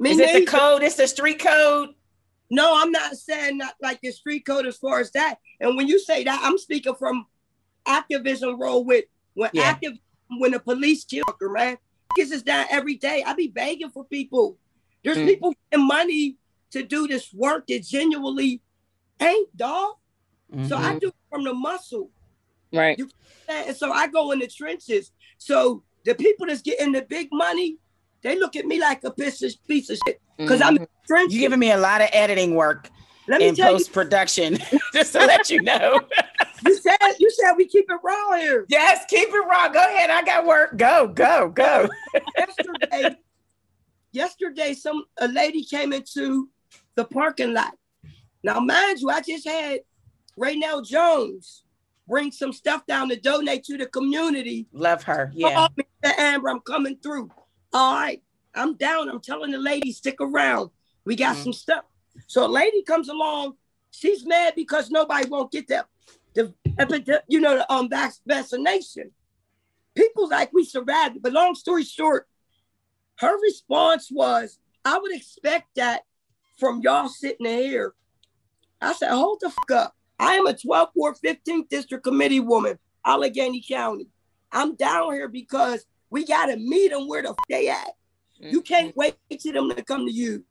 it. 0.01 0.11
Is 0.11 0.19
it 0.19 0.33
the 0.33 0.45
code? 0.45 0.83
It's 0.83 0.95
the 0.95 1.07
street 1.07 1.39
code. 1.39 1.89
No, 2.49 2.73
I'm 2.81 2.91
not 2.91 3.15
saying 3.15 3.57
not 3.57 3.75
like 3.81 4.01
the 4.01 4.11
street 4.11 4.45
code 4.45 4.65
as 4.65 4.77
far 4.77 4.99
as 4.99 5.11
that. 5.11 5.35
And 5.59 5.77
when 5.77 5.87
you 5.87 5.99
say 5.99 6.23
that, 6.23 6.41
I'm 6.43 6.57
speaking 6.57 6.95
from 6.95 7.25
activism 7.85 8.59
role 8.59 8.83
with 8.83 9.05
when 9.33 9.49
yeah. 9.53 9.63
active 9.63 9.93
when 10.37 10.51
the 10.51 10.59
police 10.59 11.05
kill 11.05 11.23
her, 11.39 11.49
man 11.49 11.77
is 12.17 12.43
down 12.43 12.65
every 12.69 12.95
day. 12.95 13.23
I 13.25 13.33
be 13.33 13.47
begging 13.47 13.89
for 13.89 14.03
people. 14.03 14.57
There's 15.03 15.17
mm. 15.17 15.27
people 15.27 15.55
getting 15.71 15.87
money 15.87 16.35
to 16.71 16.83
do 16.83 17.07
this 17.07 17.33
work 17.33 17.67
that 17.67 17.83
genuinely 17.83 18.61
ain't 19.19 19.55
dog. 19.55 19.95
Mm-hmm. 20.53 20.67
So 20.67 20.77
I 20.77 20.81
mm-hmm. 20.81 20.97
do 20.99 21.11
from 21.29 21.45
the 21.45 21.53
muscle. 21.53 22.09
Right. 22.73 22.97
You, 22.97 23.09
and 23.49 23.75
so 23.75 23.91
I 23.91 24.07
go 24.07 24.31
in 24.31 24.39
the 24.39 24.47
trenches. 24.47 25.11
So 25.37 25.83
the 26.05 26.15
people 26.15 26.47
that's 26.47 26.61
getting 26.61 26.91
the 26.91 27.01
big 27.01 27.29
money, 27.31 27.77
they 28.21 28.39
look 28.39 28.55
at 28.55 28.65
me 28.65 28.79
like 28.79 29.03
a 29.03 29.11
piece 29.11 29.41
of 29.41 29.53
piece 29.67 29.89
of 29.89 29.97
shit. 30.05 30.21
Because 30.37 30.61
mm-hmm. 30.61 30.81
I'm 30.81 30.87
trenches. 31.07 31.35
You're 31.35 31.41
giving 31.41 31.59
me 31.59 31.71
a 31.71 31.77
lot 31.77 32.01
of 32.01 32.09
editing 32.13 32.55
work 32.55 32.89
in 33.27 33.55
post 33.55 33.91
production, 33.93 34.57
just 34.93 35.13
to 35.13 35.19
let 35.19 35.49
you 35.49 35.61
know. 35.61 35.99
you 36.65 36.75
said 36.75 36.97
you 37.19 37.29
said 37.31 37.53
we 37.57 37.67
keep 37.67 37.85
it 37.89 37.97
raw 38.03 38.33
here. 38.37 38.65
Yes, 38.69 39.05
keep 39.09 39.29
it 39.29 39.47
raw. 39.47 39.69
Go 39.69 39.79
ahead. 39.79 40.09
I 40.09 40.23
got 40.23 40.45
work. 40.45 40.77
Go, 40.77 41.07
go, 41.07 41.49
go. 41.49 41.89
yesterday, 42.37 43.15
yesterday, 44.11 44.73
some 44.73 45.03
a 45.17 45.27
lady 45.27 45.63
came 45.63 45.93
into 45.93 46.49
the 46.95 47.05
parking 47.05 47.53
lot. 47.53 47.73
Now, 48.43 48.59
mind 48.59 48.99
you, 48.99 49.09
I 49.09 49.21
just 49.21 49.47
had 49.47 49.81
Raynell 50.37 50.85
Jones 50.85 51.63
bring 52.07 52.31
some 52.31 52.53
stuff 52.53 52.85
down 52.85 53.09
to 53.09 53.15
donate 53.15 53.63
to 53.65 53.77
the 53.77 53.85
community. 53.85 54.67
Love 54.71 55.03
her. 55.03 55.31
Yeah. 55.33 55.67
Me, 55.77 55.85
Amber, 56.17 56.49
I'm 56.49 56.59
coming 56.61 56.97
through. 57.01 57.29
All 57.73 57.95
right. 57.95 58.21
I'm 58.53 58.75
down. 58.75 59.09
I'm 59.09 59.21
telling 59.21 59.51
the 59.51 59.57
lady, 59.57 59.91
stick 59.91 60.17
around. 60.19 60.71
We 61.05 61.15
got 61.15 61.35
mm-hmm. 61.35 61.43
some 61.43 61.53
stuff. 61.53 61.85
So 62.27 62.45
a 62.45 62.47
lady 62.47 62.83
comes 62.83 63.07
along. 63.07 63.53
She's 63.91 64.25
mad 64.25 64.53
because 64.55 64.89
nobody 64.89 65.27
won't 65.27 65.51
get 65.51 65.67
that 65.69 65.87
the 66.33 66.53
you 67.27 67.39
know 67.39 67.57
the 67.57 67.71
um 67.71 67.89
vaccination. 67.89 69.11
People 69.95 70.29
like 70.29 70.53
we 70.53 70.63
survived, 70.63 71.21
but 71.21 71.33
long 71.33 71.55
story 71.55 71.83
short, 71.83 72.27
her 73.19 73.37
response 73.41 74.09
was, 74.11 74.59
"I 74.85 74.97
would 74.97 75.13
expect 75.13 75.75
that 75.75 76.03
from 76.57 76.81
y'all 76.81 77.09
sitting 77.09 77.45
here." 77.45 77.93
I 78.79 78.93
said, 78.93 79.11
"Hold 79.11 79.41
the 79.41 79.49
fuck 79.49 79.71
up! 79.71 79.95
I 80.21 80.35
am 80.35 80.47
a 80.47 80.53
12th 80.53 80.91
Ward 80.95 81.15
15th 81.23 81.67
District 81.69 82.03
Committee 82.03 82.39
woman, 82.39 82.77
Allegheny 83.05 83.63
County. 83.67 84.07
I'm 84.51 84.75
down 84.75 85.13
here 85.13 85.27
because 85.27 85.85
we 86.09 86.25
gotta 86.25 86.57
meet 86.57 86.91
them 86.91 87.07
where 87.07 87.23
the 87.23 87.29
f- 87.29 87.35
they 87.49 87.69
at. 87.69 87.91
Mm-hmm. 88.41 88.49
You 88.49 88.61
can't 88.61 88.95
wait 88.95 89.15
for 89.41 89.51
them 89.51 89.69
to 89.71 89.83
come 89.83 90.05
to 90.05 90.11
you. 90.11 90.45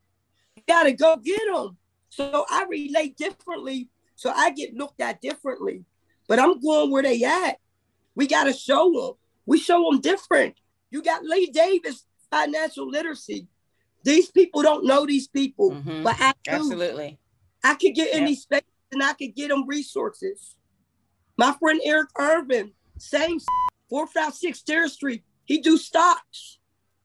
You 0.56 0.62
gotta 0.66 0.92
go 0.92 1.16
get 1.16 1.40
them." 1.52 1.76
So 2.08 2.44
I 2.50 2.66
relate 2.68 3.16
differently 3.16 3.88
so 4.20 4.30
I 4.30 4.50
get 4.50 4.74
looked 4.74 5.00
at 5.00 5.22
differently. 5.22 5.82
But 6.28 6.38
I'm 6.38 6.60
going 6.60 6.90
where 6.90 7.02
they 7.02 7.24
at. 7.24 7.56
We 8.14 8.26
got 8.26 8.44
to 8.44 8.52
show 8.52 8.92
them. 8.92 9.12
We 9.46 9.58
show 9.58 9.90
them 9.90 10.02
different. 10.02 10.56
You 10.90 11.02
got 11.02 11.24
Lee 11.24 11.46
Davis 11.46 12.04
financial 12.30 12.86
literacy. 12.86 13.48
These 14.04 14.30
people 14.30 14.60
don't 14.60 14.84
know 14.84 15.06
these 15.06 15.26
people, 15.26 15.70
mm-hmm. 15.70 16.02
but 16.02 16.16
I 16.20 16.34
do. 16.44 16.50
Absolutely. 16.50 17.18
I 17.64 17.76
could 17.76 17.94
get 17.94 18.14
in 18.14 18.26
these 18.26 18.42
spaces 18.42 18.68
and 18.92 19.02
I 19.02 19.12
could 19.14 19.34
get 19.34 19.48
them 19.48 19.66
resources. 19.66 20.56
My 21.36 21.54
friend 21.58 21.80
Eric 21.84 22.10
Irvin, 22.18 22.72
same 22.98 23.38
456 23.88 24.62
Terrace 24.62 24.94
Street. 24.94 25.24
He 25.44 25.58
do 25.58 25.78
stocks. 25.78 26.58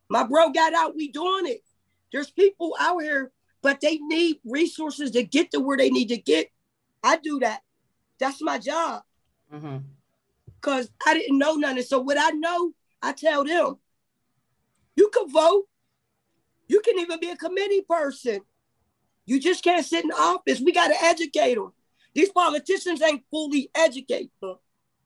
My 0.09 0.23
bro 0.23 0.49
got 0.51 0.73
out. 0.73 0.95
We 0.95 1.11
doing 1.11 1.47
it. 1.47 1.63
There's 2.11 2.29
people 2.29 2.75
out 2.79 3.01
here, 3.01 3.31
but 3.61 3.81
they 3.81 3.97
need 3.97 4.39
resources 4.45 5.11
to 5.11 5.23
get 5.23 5.51
to 5.51 5.59
where 5.59 5.77
they 5.77 5.89
need 5.89 6.09
to 6.09 6.17
get. 6.17 6.51
I 7.03 7.17
do 7.17 7.39
that. 7.39 7.61
That's 8.19 8.41
my 8.41 8.57
job. 8.57 9.03
Mm-hmm. 9.53 9.77
Cause 10.61 10.89
I 11.05 11.13
didn't 11.13 11.37
know 11.37 11.55
nothing. 11.55 11.83
So 11.83 11.99
what 11.99 12.17
I 12.19 12.31
know, 12.31 12.71
I 13.01 13.13
tell 13.13 13.43
them. 13.43 13.77
You 14.95 15.09
can 15.09 15.29
vote. 15.29 15.65
You 16.67 16.81
can 16.81 16.99
even 16.99 17.19
be 17.19 17.29
a 17.29 17.35
committee 17.35 17.81
person. 17.81 18.41
You 19.25 19.39
just 19.39 19.63
can't 19.63 19.85
sit 19.85 20.03
in 20.03 20.11
office. 20.11 20.59
We 20.59 20.71
got 20.71 20.87
to 20.87 21.03
educate 21.03 21.55
them. 21.55 21.73
These 22.15 22.29
politicians 22.31 23.01
ain't 23.01 23.23
fully 23.29 23.69
educated. 23.75 24.29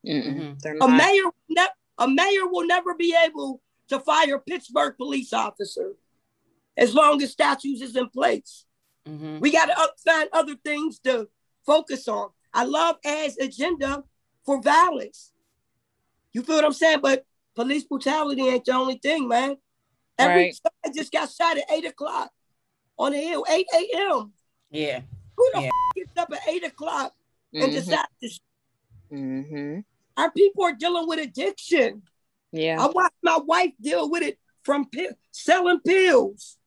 Mm-hmm. 0.06 0.82
A 0.82 0.88
mayor, 0.88 1.24
ne- 1.50 1.76
a 1.98 2.08
mayor 2.08 2.48
will 2.48 2.66
never 2.66 2.94
be 2.96 3.16
able 3.26 3.62
to 3.90 4.00
fire 4.00 4.40
Pittsburgh 4.40 4.96
police 4.96 5.34
officer 5.34 5.96
as 6.78 6.94
long 6.94 7.22
as 7.22 7.32
statutes 7.32 7.82
is 7.82 7.96
in 7.96 8.08
place. 8.10 8.66
Mhm. 9.08 9.42
We 9.42 9.52
got 9.52 9.66
to 9.66 9.90
find 10.06 10.30
other 10.32 10.56
things 10.64 11.00
to 11.00 11.28
focus 11.66 12.08
on. 12.08 12.30
I 12.54 12.64
love 12.66 12.98
as 13.04 13.38
agenda 13.38 14.04
for 14.46 14.62
violence. 14.62 15.34
You 16.32 16.44
feel 16.44 16.58
what 16.58 16.66
I'm 16.66 16.74
saying? 16.74 17.00
But 17.02 17.26
police 17.56 17.84
brutality 17.84 18.48
ain't 18.48 18.66
the 18.66 18.74
only 18.74 19.00
thing, 19.00 19.28
man. 19.28 19.58
Every 20.18 20.44
Right. 20.44 20.60
I 20.86 20.90
just 20.92 21.12
got 21.12 21.30
shot 21.32 21.58
at 21.58 21.72
eight 21.72 21.86
o'clock 21.86 22.32
on 22.98 23.14
the 23.14 23.18
hill, 23.18 23.46
8 23.50 23.66
a.m. 23.74 24.34
Yeah. 24.70 25.02
Who 25.40 25.52
the 25.54 25.62
Yeah. 25.62 25.68
f- 25.68 25.96
gets 25.96 26.18
up 26.18 26.34
at 26.34 26.48
eight 26.50 26.66
o'clock 26.66 27.16
and 27.54 27.72
decides 27.72 28.10
to 28.22 28.28
sh- 28.30 28.40
Mm-hmm. 29.12 29.80
Our 30.18 30.32
people 30.32 30.66
are 30.66 30.74
dealing 30.76 31.08
with 31.08 31.20
addiction. 31.20 32.04
Yeah. 32.52 32.78
I 32.84 32.88
watched 32.90 33.16
my 33.24 33.38
wife 33.38 33.72
deal 33.82 34.10
with 34.10 34.22
it 34.22 34.38
from 34.64 34.86
pi- 34.86 35.16
selling 35.32 35.80
pills 35.80 36.58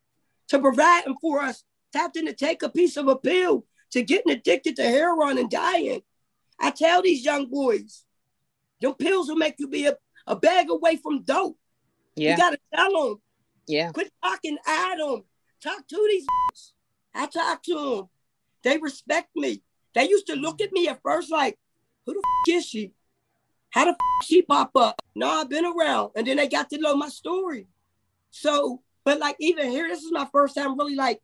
to 0.48 0.58
providing 0.58 1.16
for 1.20 1.40
us, 1.42 1.64
having 1.94 2.26
to 2.26 2.32
take 2.32 2.62
a 2.62 2.68
piece 2.70 2.96
of 2.96 3.08
a 3.08 3.16
pill 3.16 3.64
to 3.90 4.02
getting 4.02 4.32
addicted 4.32 4.76
to 4.76 4.82
heroin 4.84 5.36
and 5.38 5.50
dying. 5.50 6.00
I 6.58 6.70
tell 6.70 7.02
these 7.02 7.24
young 7.24 7.46
boys, 7.50 8.04
them 8.80 8.94
pills 8.94 9.28
will 9.28 9.36
make 9.36 9.56
you 9.58 9.68
be 9.68 9.86
a, 9.86 9.96
a 10.26 10.34
bag 10.34 10.70
away 10.70 10.96
from 10.96 11.22
dope. 11.22 11.58
Yeah. 12.16 12.30
You 12.32 12.36
gotta 12.38 12.58
tell 12.74 12.92
them, 13.10 13.20
Yeah. 13.68 13.92
quit 13.92 14.10
talking 14.22 14.56
at 14.66 14.96
them. 14.96 15.24
Talk 15.62 15.86
to 15.86 16.08
these. 16.10 16.26
I 17.14 17.26
talk 17.26 17.62
to 17.64 17.74
them. 17.74 18.08
They 18.62 18.78
respect 18.78 19.30
me. 19.34 19.62
They 19.94 20.08
used 20.08 20.26
to 20.28 20.34
look 20.34 20.60
at 20.60 20.72
me 20.72 20.88
at 20.88 21.00
first 21.02 21.30
like, 21.30 21.58
who 22.06 22.14
the 22.14 22.22
f- 22.48 22.56
is 22.56 22.66
she? 22.66 22.92
How 23.70 23.84
the 23.84 23.90
f- 23.90 24.26
she 24.26 24.42
pop 24.42 24.70
up? 24.76 25.00
No, 25.14 25.28
I've 25.28 25.50
been 25.50 25.64
around. 25.64 26.12
And 26.16 26.26
then 26.26 26.36
they 26.36 26.48
got 26.48 26.70
to 26.70 26.78
know 26.78 26.96
my 26.96 27.08
story. 27.08 27.66
So, 28.30 28.82
but 29.04 29.18
like 29.18 29.36
even 29.40 29.70
here, 29.70 29.88
this 29.88 30.02
is 30.02 30.12
my 30.12 30.26
first 30.32 30.54
time 30.54 30.78
really 30.78 30.94
like, 30.94 31.20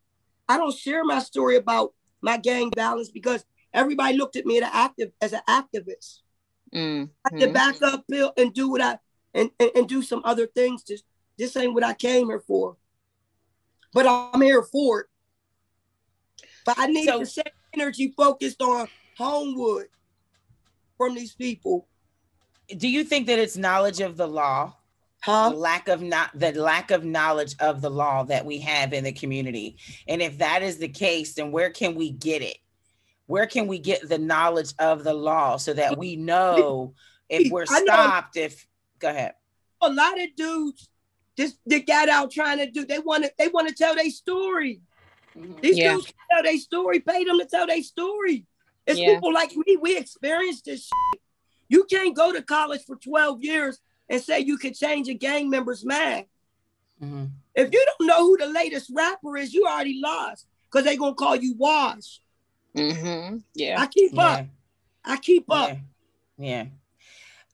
I 0.47 0.57
don't 0.57 0.75
share 0.75 1.03
my 1.03 1.19
story 1.19 1.55
about 1.55 1.93
my 2.21 2.37
gang 2.37 2.71
violence 2.75 3.09
because 3.09 3.45
everybody 3.73 4.17
looked 4.17 4.35
at 4.35 4.45
me 4.45 4.57
as 4.57 4.63
an 4.63 4.69
active 4.73 5.11
as 5.21 5.33
an 5.33 5.41
activist. 5.47 6.19
Mm. 6.73 7.09
I 7.25 7.47
back 7.47 7.81
up 7.81 8.03
Bill 8.07 8.33
and 8.37 8.53
do 8.53 8.69
what 8.69 8.81
I 8.81 8.99
and, 9.33 9.49
and, 9.59 9.71
and 9.75 9.89
do 9.89 10.01
some 10.01 10.21
other 10.25 10.47
things. 10.47 10.83
Just 10.83 11.03
this 11.37 11.55
ain't 11.55 11.73
what 11.73 11.83
I 11.83 11.93
came 11.93 12.27
here 12.27 12.43
for. 12.45 12.77
But 13.93 14.07
I'm 14.07 14.41
here 14.41 14.63
for 14.63 15.01
it. 15.01 15.07
But 16.69 16.77
I 16.77 16.85
need 16.85 17.05
So- 17.05 17.19
the 17.19 17.25
same 17.25 17.43
energy 17.73 18.13
focused 18.15 18.61
on 18.61 18.87
Homewood 19.17 19.87
from 20.97 21.15
these 21.15 21.33
people. 21.33 21.87
Do 22.77 22.87
you 22.87 23.03
think 23.03 23.25
that 23.25 23.39
it's 23.39 23.57
knowledge 23.57 24.01
of 24.01 24.17
the 24.17 24.27
law? 24.27 24.75
the 25.25 25.31
Huh? 25.31 25.49
lack 25.49 25.89
of 25.89 26.01
not 26.01 26.29
the 26.33 26.53
lack 26.53 26.91
of 26.91 27.03
knowledge 27.03 27.53
of 27.59 27.81
the 27.81 27.89
law 27.89 28.23
that 28.23 28.45
we 28.45 28.59
have 28.59 28.93
in 28.93 29.03
the 29.03 29.11
community 29.11 29.75
and 30.07 30.21
if 30.21 30.37
that 30.37 30.63
is 30.63 30.77
the 30.77 30.87
case 30.87 31.33
then 31.33 31.51
where 31.51 31.69
can 31.69 31.93
we 31.95 32.09
get 32.09 32.41
it 32.41 32.55
where 33.25 33.45
can 33.45 33.67
we 33.67 33.79
get 33.79 34.07
the 34.07 34.17
knowledge 34.17 34.71
of 34.79 35.03
the 35.03 35.13
law 35.13 35.57
so 35.57 35.73
that 35.73 35.97
we 35.97 36.15
know 36.15 36.93
if 37.27 37.51
we're 37.51 37.65
stopped 37.65 38.37
if 38.37 38.65
go 38.99 39.09
ahead 39.09 39.33
A 39.81 39.89
lot 39.91 40.17
of 40.21 40.33
dudes 40.37 40.87
just 41.37 41.57
they 41.65 41.81
got 41.81 42.07
out 42.07 42.31
trying 42.31 42.59
to 42.59 42.71
do 42.71 42.85
they 42.85 42.99
want 42.99 43.25
to 43.25 43.31
they 43.37 43.49
want 43.49 43.67
to 43.67 43.75
tell 43.75 43.95
their 43.95 44.09
story. 44.11 44.79
These 45.61 45.77
Yeah. 45.77 45.93
dudes 45.93 46.13
tell 46.31 46.43
their 46.43 46.57
story, 46.57 46.99
pay 46.99 47.23
them 47.23 47.39
to 47.39 47.45
tell 47.45 47.67
their 47.67 47.81
story. 47.83 48.45
It's 48.85 48.99
Yeah. 48.99 49.13
people 49.15 49.33
like 49.33 49.55
me, 49.55 49.77
we 49.77 49.97
experienced 49.97 50.65
this. 50.65 50.83
Shit. 50.85 51.21
You 51.67 51.83
can't 51.85 52.15
go 52.15 52.31
to 52.33 52.41
college 52.41 52.81
for 52.85 52.95
12 52.95 53.43
years 53.43 53.79
and 54.09 54.21
say 54.21 54.39
you 54.39 54.57
can 54.57 54.73
change 54.73 55.07
a 55.07 55.13
gang 55.13 55.49
member's 55.49 55.85
mind. 55.85 56.25
Mhm. 57.01 57.29
If 57.55 57.71
you 57.71 57.85
don't 57.85 58.07
know 58.07 58.25
who 58.25 58.37
the 58.37 58.47
latest 58.47 58.89
rapper 58.93 59.37
is, 59.37 59.53
you 59.53 59.65
already 59.67 59.99
lost 60.01 60.47
because 60.65 60.85
they're 60.85 60.97
gonna 60.97 61.13
call 61.15 61.35
you 61.35 61.53
Wash. 61.55 62.19
Mm-hmm. 62.75 63.37
Yeah. 63.55 63.81
I 63.81 63.87
keep 63.87 64.13
yeah 64.13 64.21
up. 64.23 64.45
I 65.03 65.17
keep 65.17 65.45
up. 65.49 65.69
yeah 65.69 65.77
yeah 66.37 66.65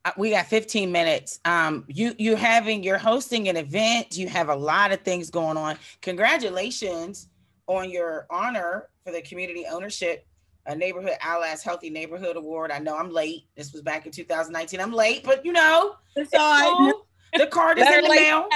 Uh, 0.03 0.11
we 0.17 0.29
got 0.29 0.45
15 0.45 0.91
minutes 0.91 1.39
um 1.45 1.83
you 1.88 2.13
you 2.19 2.36
having 2.36 2.83
you're 2.83 2.97
hosting 2.97 3.47
an 3.47 3.55
event 3.57 4.15
you 4.17 4.27
have 4.27 4.49
a 4.49 4.55
lot 4.55 4.91
of 4.91 5.01
things 5.01 5.29
going 5.31 5.57
on 5.57 5.77
congratulations 6.01 7.27
on 7.68 7.89
your 7.89 8.28
honor 8.30 8.89
for 9.03 9.11
the 9.11 9.22
community 9.22 9.66
ownership 9.70 10.26
a 10.68 10.76
neighborhood 10.76 11.13
allies 11.22 11.61
healthy 11.61 11.89
neighborhood 11.91 12.36
award. 12.38 12.72
I 12.72 12.80
know 12.80 12.97
i'm 12.97 13.11
late. 13.11 13.43
This 13.55 13.72
was 13.74 13.82
back 13.82 14.05
in 14.05 14.11
2019 14.11 14.80
i'm 14.80 14.91
late 14.91 15.24
but 15.24 15.45
you 15.45 15.51
know 15.51 15.95
It's 16.16 16.32
it's 16.34 16.41
all 16.41 16.59
right. 16.59 16.93
cool. 16.93 17.07
the 17.38 17.47
card 17.47 17.78
is 17.80 17.88
in 17.88 18.01
the 18.03 18.09
mail. 18.09 18.47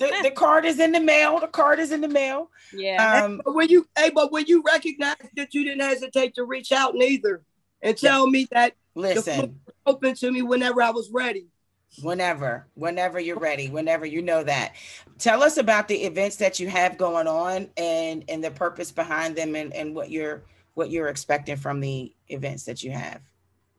the, 0.00 0.18
the 0.24 0.30
card 0.32 0.64
is 0.64 0.80
in 0.80 0.90
the 0.92 1.00
mail. 1.00 1.38
The 1.38 1.46
card 1.46 1.78
is 1.78 1.92
in 1.92 2.00
the 2.00 2.08
mail. 2.08 2.50
Yeah. 2.72 3.24
um 3.24 3.40
But 3.44 3.54
when 3.54 3.68
you 3.68 3.86
hey, 3.96 4.10
but 4.10 4.32
when 4.32 4.46
you 4.46 4.62
recognize 4.66 5.16
that 5.36 5.54
you 5.54 5.62
didn't 5.64 5.82
hesitate 5.82 6.34
to 6.36 6.44
reach 6.44 6.72
out 6.72 6.94
neither 6.94 7.42
and 7.82 7.96
tell 7.96 8.26
me 8.28 8.48
that 8.50 8.74
listen. 8.96 9.60
open 9.86 10.14
to 10.16 10.32
me 10.32 10.42
whenever 10.42 10.82
I 10.82 10.90
was 10.90 11.10
ready. 11.12 11.46
whenever. 12.02 12.66
Whenever 12.74 13.20
you're 13.20 13.38
ready. 13.38 13.68
Whenever 13.68 14.06
you 14.06 14.22
know 14.22 14.42
that 14.42 14.74
tell 15.18 15.42
us 15.42 15.56
about 15.56 15.88
the 15.88 15.96
events 16.04 16.36
that 16.36 16.58
you 16.60 16.68
have 16.68 16.98
going 16.98 17.26
on 17.26 17.68
and 17.76 18.24
and 18.28 18.42
the 18.42 18.50
purpose 18.50 18.90
behind 18.92 19.36
them 19.36 19.54
and 19.54 19.72
and 19.74 19.94
what 19.94 20.10
you're 20.10 20.42
what 20.74 20.90
you're 20.90 21.08
expecting 21.08 21.56
from 21.56 21.80
the 21.80 22.12
events 22.28 22.64
that 22.64 22.82
you 22.82 22.90
have 22.90 23.20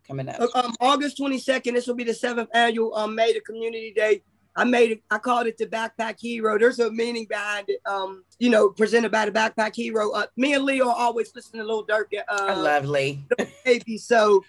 coming 0.07 0.29
up 0.29 0.39
Um, 0.55 0.73
August 0.79 1.17
22nd, 1.17 1.73
this 1.73 1.87
will 1.87 1.95
be 1.95 2.03
the 2.03 2.13
seventh 2.13 2.49
annual 2.53 2.95
um, 2.95 3.15
Made 3.15 3.35
a 3.35 3.41
Community 3.41 3.91
Day. 3.93 4.21
I 4.55 4.63
made 4.63 4.91
it, 4.91 5.01
I 5.11 5.17
called 5.17 5.47
it 5.47 5.57
the 5.57 5.65
Backpack 5.65 6.17
Hero. 6.21 6.57
There's 6.57 6.79
a 6.79 6.89
meaning 6.89 7.25
behind 7.27 7.65
it. 7.69 7.81
Um, 7.85 8.23
you 8.39 8.49
know, 8.49 8.69
presented 8.69 9.11
by 9.11 9.25
the 9.25 9.31
Backpack 9.31 9.75
Hero. 9.75 10.11
Uh, 10.11 10.27
me 10.37 10.53
and 10.53 10.63
Leo 10.63 10.87
always 10.87 11.35
listen 11.35 11.59
to 11.59 11.65
Lil 11.65 11.85
Durk. 11.85 12.05
I 12.29 12.53
Uh, 12.53 12.61
love 12.61 12.85
Lee. 12.85 13.25
baby. 13.65 13.97
So 13.97 14.45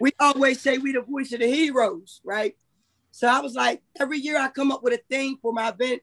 we 0.00 0.12
always 0.18 0.60
say 0.62 0.78
we 0.78 0.92
the 0.92 1.02
voice 1.02 1.32
of 1.32 1.40
the 1.40 1.46
heroes, 1.52 2.22
right? 2.24 2.56
So 3.10 3.28
I 3.28 3.40
was 3.40 3.54
like, 3.54 3.82
every 4.00 4.18
year 4.18 4.38
I 4.38 4.48
come 4.48 4.72
up 4.72 4.82
with 4.82 4.94
a 4.94 5.00
theme 5.10 5.36
for 5.42 5.52
my 5.52 5.68
event. 5.68 6.00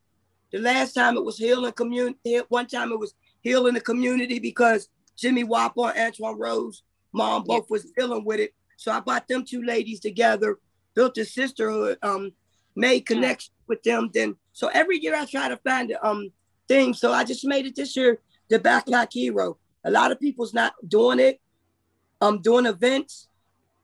The 0.52 0.60
last 0.60 0.94
time 0.94 1.18
it 1.18 1.24
was 1.24 1.38
healing 1.38 1.72
community. 1.74 2.42
One 2.50 2.68
time 2.68 2.92
it 2.92 3.00
was 3.00 3.14
healing 3.42 3.74
the 3.74 3.82
community 3.82 4.40
because 4.40 4.90
Jimmy 5.18 5.44
Wapper 5.44 5.94
and 5.96 6.14
Antwon 6.14 6.36
Rose, 6.38 6.84
mom 7.14 7.44
both 7.44 7.70
was 7.70 7.86
dealing 7.98 8.26
with 8.26 8.40
it. 8.40 8.54
So 8.78 8.92
I 8.92 9.00
brought 9.00 9.28
them 9.28 9.46
two 9.46 9.64
ladies 9.64 10.00
together, 10.00 10.58
built 10.96 11.18
a 11.18 11.26
sisterhood, 11.26 11.98
um, 12.02 12.32
made 12.76 13.02
connection 13.02 13.54
with 13.68 13.84
them. 13.84 14.10
Then 14.14 14.36
so 14.54 14.68
every 14.68 15.00
year 15.00 15.16
I 15.16 15.26
try 15.26 15.48
to 15.50 15.58
find 15.58 15.92
a 15.92 16.06
um 16.06 16.32
thing. 16.68 16.94
So 16.94 17.12
I 17.12 17.24
just 17.24 17.46
made 17.46 17.66
it 17.66 17.76
this 17.76 17.96
year 17.96 18.20
the 18.50 18.60
backpack 18.60 19.14
hero. 19.14 19.58
A 19.84 19.92
lot 19.92 20.12
of 20.12 20.20
people's 20.20 20.54
not 20.54 20.74
doing 20.88 21.20
it. 21.20 21.40
I'm 22.20 22.42
doing 22.42 22.66
events, 22.68 23.28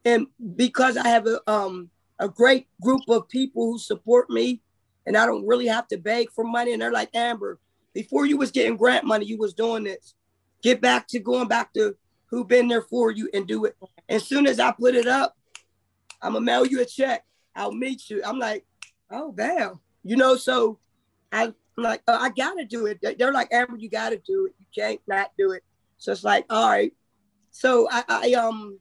and 0.05 0.27
because 0.55 0.95
I 0.97 1.07
have 1.07 1.25
a 1.25 1.39
um 1.49 1.89
a 2.19 2.27
great 2.27 2.67
group 2.81 3.01
of 3.07 3.29
people 3.29 3.71
who 3.71 3.79
support 3.79 4.29
me, 4.29 4.61
and 5.07 5.17
I 5.17 5.25
don't 5.25 5.47
really 5.47 5.67
have 5.67 5.87
to 5.87 5.97
beg 5.97 6.29
for 6.31 6.43
money. 6.43 6.73
And 6.73 6.81
they're 6.81 6.91
like, 6.91 7.15
Amber, 7.15 7.59
before 7.93 8.25
you 8.27 8.37
was 8.37 8.51
getting 8.51 8.75
grant 8.77 9.05
money, 9.05 9.25
you 9.25 9.37
was 9.37 9.53
doing 9.53 9.85
this. 9.85 10.13
Get 10.61 10.81
back 10.81 11.07
to 11.07 11.19
going 11.19 11.47
back 11.47 11.73
to 11.73 11.95
who 12.29 12.43
been 12.43 12.67
there 12.67 12.81
for 12.81 13.09
you 13.09 13.29
and 13.33 13.47
do 13.47 13.65
it. 13.65 13.75
As 14.09 14.25
soon 14.25 14.45
as 14.45 14.59
I 14.59 14.71
put 14.73 14.95
it 14.95 15.07
up, 15.07 15.35
I'm 16.21 16.33
gonna 16.33 16.43
mail 16.45 16.65
you 16.65 16.81
a 16.81 16.85
check. 16.85 17.23
I'll 17.55 17.71
meet 17.71 18.09
you. 18.09 18.21
I'm 18.23 18.37
like, 18.37 18.65
oh 19.09 19.33
damn, 19.35 19.79
you 20.03 20.17
know. 20.17 20.35
So 20.35 20.79
I, 21.31 21.45
I'm 21.45 21.53
like, 21.77 22.01
uh, 22.07 22.17
I 22.19 22.29
gotta 22.29 22.65
do 22.65 22.85
it. 22.87 22.99
They- 23.01 23.15
They're 23.15 23.31
like, 23.31 23.53
Amber, 23.53 23.77
you 23.77 23.89
gotta 23.89 24.17
do 24.17 24.45
it. 24.47 24.55
You 24.59 24.65
can't 24.75 24.99
not 25.07 25.31
do 25.37 25.51
it. 25.51 25.63
So 25.97 26.11
it's 26.11 26.23
like, 26.23 26.45
all 26.49 26.69
right. 26.69 26.91
So 27.51 27.87
I, 27.89 28.03
I 28.09 28.33
um 28.33 28.79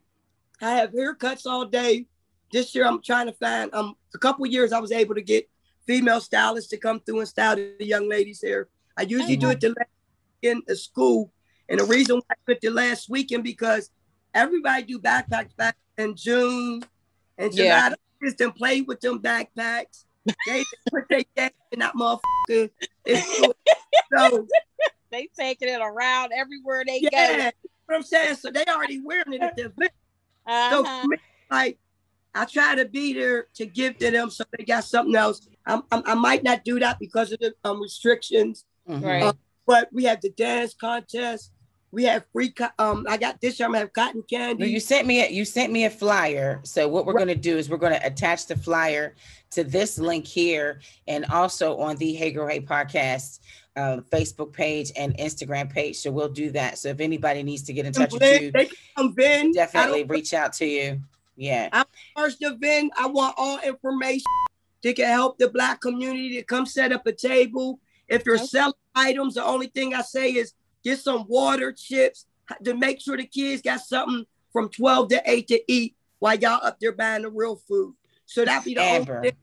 I 0.61 0.71
have 0.73 0.93
haircuts 0.93 1.47
all 1.47 1.67
day. 1.67 2.07
This 2.53 2.75
year 2.75 2.87
I'm 2.87 3.01
trying 3.01 3.27
to 3.27 3.33
find 3.33 3.73
um 3.75 3.95
a 4.15 4.19
couple 4.19 4.45
years 4.47 4.73
I 4.73 4.81
was 4.81 4.93
able 4.93 5.15
to 5.15 5.23
get 5.23 5.49
female 5.87 6.21
stylists 6.21 6.71
to 6.71 6.77
come 6.77 7.01
through 7.01 7.21
and 7.21 7.29
style 7.29 7.57
the 7.57 7.77
young 7.81 8.09
ladies' 8.09 8.43
hair. 8.43 8.69
I 8.97 9.03
usually 9.03 9.37
do 9.37 9.51
it 9.51 9.61
the 9.61 9.69
last 9.69 9.89
in 10.43 10.63
the 10.67 10.77
school. 10.77 11.33
And 11.69 11.81
the 11.81 11.85
reason 11.85 12.17
why 12.17 12.23
I 12.31 12.35
put 12.47 12.61
the 12.61 12.71
last 12.71 13.09
weekend 13.09 13.45
because 13.45 13.91
everybody 14.35 14.85
do 14.85 14.99
backpacks 14.99 15.57
back 15.57 15.77
in 15.99 16.15
June 16.15 16.83
and 17.39 17.53
July. 17.53 17.69
Yeah. 17.69 17.95
Just 18.23 18.39
them 18.39 18.53
play 18.53 18.81
with 18.81 19.01
them 19.01 19.21
backpacks. 19.21 20.05
They 20.47 20.65
put 20.91 21.05
their 21.11 21.23
gas 21.37 21.51
in 21.73 21.81
that 21.81 21.95
motherfucker. 21.95 22.71
So 24.17 24.47
They 25.11 25.29
taking 25.39 25.69
it 25.69 25.81
around 25.81 26.33
everywhere 26.33 26.83
they 26.87 27.01
yeah, 27.01 27.51
what 27.87 27.97
I'm 27.97 28.03
saying. 28.03 28.37
So 28.37 28.51
they 28.51 28.65
already 28.65 29.01
wearing 29.01 29.35
it 29.35 29.41
at 29.41 29.57
the 29.57 29.67
event. 29.67 29.93
So 30.49 30.81
Uh-huh. 30.83 31.03
for 31.03 31.09
me, 31.09 31.17
like 31.51 31.79
I 32.35 32.45
try 32.45 32.75
to 32.75 32.85
be 32.85 33.13
there 33.13 33.47
to 33.55 33.67
give 33.67 33.99
to 33.99 34.11
them 34.11 34.31
so 34.31 34.45
they 34.57 34.65
got 34.65 34.85
something 34.85 35.15
else. 35.15 35.47
I'm, 35.67 35.83
I'm, 35.91 36.03
i 36.07 36.15
might 36.15 36.43
not 36.43 36.65
do 36.65 36.79
that 36.81 36.99
because 36.99 37.33
of 37.33 37.41
the 37.41 37.55
um, 37.65 37.81
restrictions. 37.81 38.65
Mm-hmm. 38.89 39.05
Right. 39.05 39.23
Uh, 39.23 39.33
but 39.67 39.89
we 39.93 40.05
have 40.05 40.21
the 40.21 40.31
dance 40.31 40.75
contest. 40.75 41.53
We 41.91 42.05
have 42.05 42.25
free. 42.33 42.55
Um, 42.79 43.07
I 43.09 43.17
got 43.17 43.41
this 43.41 43.59
year. 43.59 43.67
I'm 43.67 43.73
gonna 43.73 43.85
have 43.85 43.93
cotton 43.93 44.23
candy. 44.29 44.65
Well, 44.65 44.71
you 44.71 44.81
sent 44.81 45.07
me 45.07 45.25
a, 45.25 45.31
you 45.31 45.45
sent 45.45 45.73
me 45.73 45.87
a 45.87 45.91
flyer. 45.91 46.61
So 46.63 46.89
what 46.89 47.07
we're 47.07 47.15
right. 47.15 47.23
gonna 47.23 47.35
do 47.37 47.57
is 47.57 47.71
we're 47.71 47.79
gonna 47.79 48.01
attach 48.03 48.47
the 48.47 48.57
flyer 48.57 49.15
to 49.53 49.65
this 49.65 49.99
link 49.99 50.27
here, 50.27 50.81
and 51.09 51.25
also 51.27 51.79
on 51.79 51.97
the 51.97 52.13
Hey 52.13 52.33
Girl 52.33 52.47
Hey 52.47 52.61
podcast 52.61 53.41
uh, 53.77 53.99
Facebook 54.11 54.53
page 54.53 54.91
and 54.97 55.17
Instagram 55.19 55.71
page. 55.71 55.97
So 55.97 56.11
we'll 56.11 56.29
do 56.29 56.51
that. 56.51 56.79
So 56.79 56.89
if 56.89 57.01
anybody 57.01 57.43
needs 57.43 57.63
to 57.65 57.73
get 57.73 57.87
in 57.87 57.93
touch 57.93 58.13
with 58.13 58.43
you, 58.43 58.51
definitely 59.53 60.05
reach 60.05 60.35
out 60.35 60.53
to 60.55 60.67
you. 60.67 61.01
Yeah. 61.37 61.69
I'm 61.73 61.85
first 62.17 62.43
of 62.43 62.55
event. 62.55 62.93
I 62.99 63.07
want 63.07 63.35
all 63.37 63.59
information 63.61 64.25
that 64.83 64.97
can 64.97 65.09
help 65.09 65.39
the 65.39 65.49
black 65.49 65.81
community 65.81 66.37
to 66.37 66.43
come 66.43 66.67
set 66.67 66.93
up 66.93 67.07
a 67.07 67.13
table. 67.13 67.81
If 68.09 68.25
you're 68.25 68.37
okay. 68.37 68.47
selling 68.47 68.75
items, 68.95 69.35
the 69.35 69.45
only 69.45 69.67
thing 69.67 69.95
I 69.95 70.03
say 70.03 70.33
is 70.33 70.53
get 70.85 70.99
some 70.99 71.25
water, 71.29 71.73
chips 71.73 72.27
to 72.65 72.75
make 72.75 73.01
sure 73.01 73.17
the 73.17 73.27
kids 73.27 73.63
got 73.63 73.81
something 73.81 74.25
from 74.53 74.69
12 74.69 75.09
to 75.11 75.23
8 75.25 75.49
to 75.49 75.73
eat 75.73 75.97
while 76.19 76.37
y'all 76.37 76.65
up 76.65 76.79
there 76.81 76.93
buying 76.93 77.23
the 77.23 77.31
real 77.31 77.57
food. 77.57 77.95
So 78.27 78.45
that 78.45 78.65
be 78.65 78.75
the 78.75 78.83
Amber. 78.83 79.17
only 79.17 79.31
thing. 79.31 79.39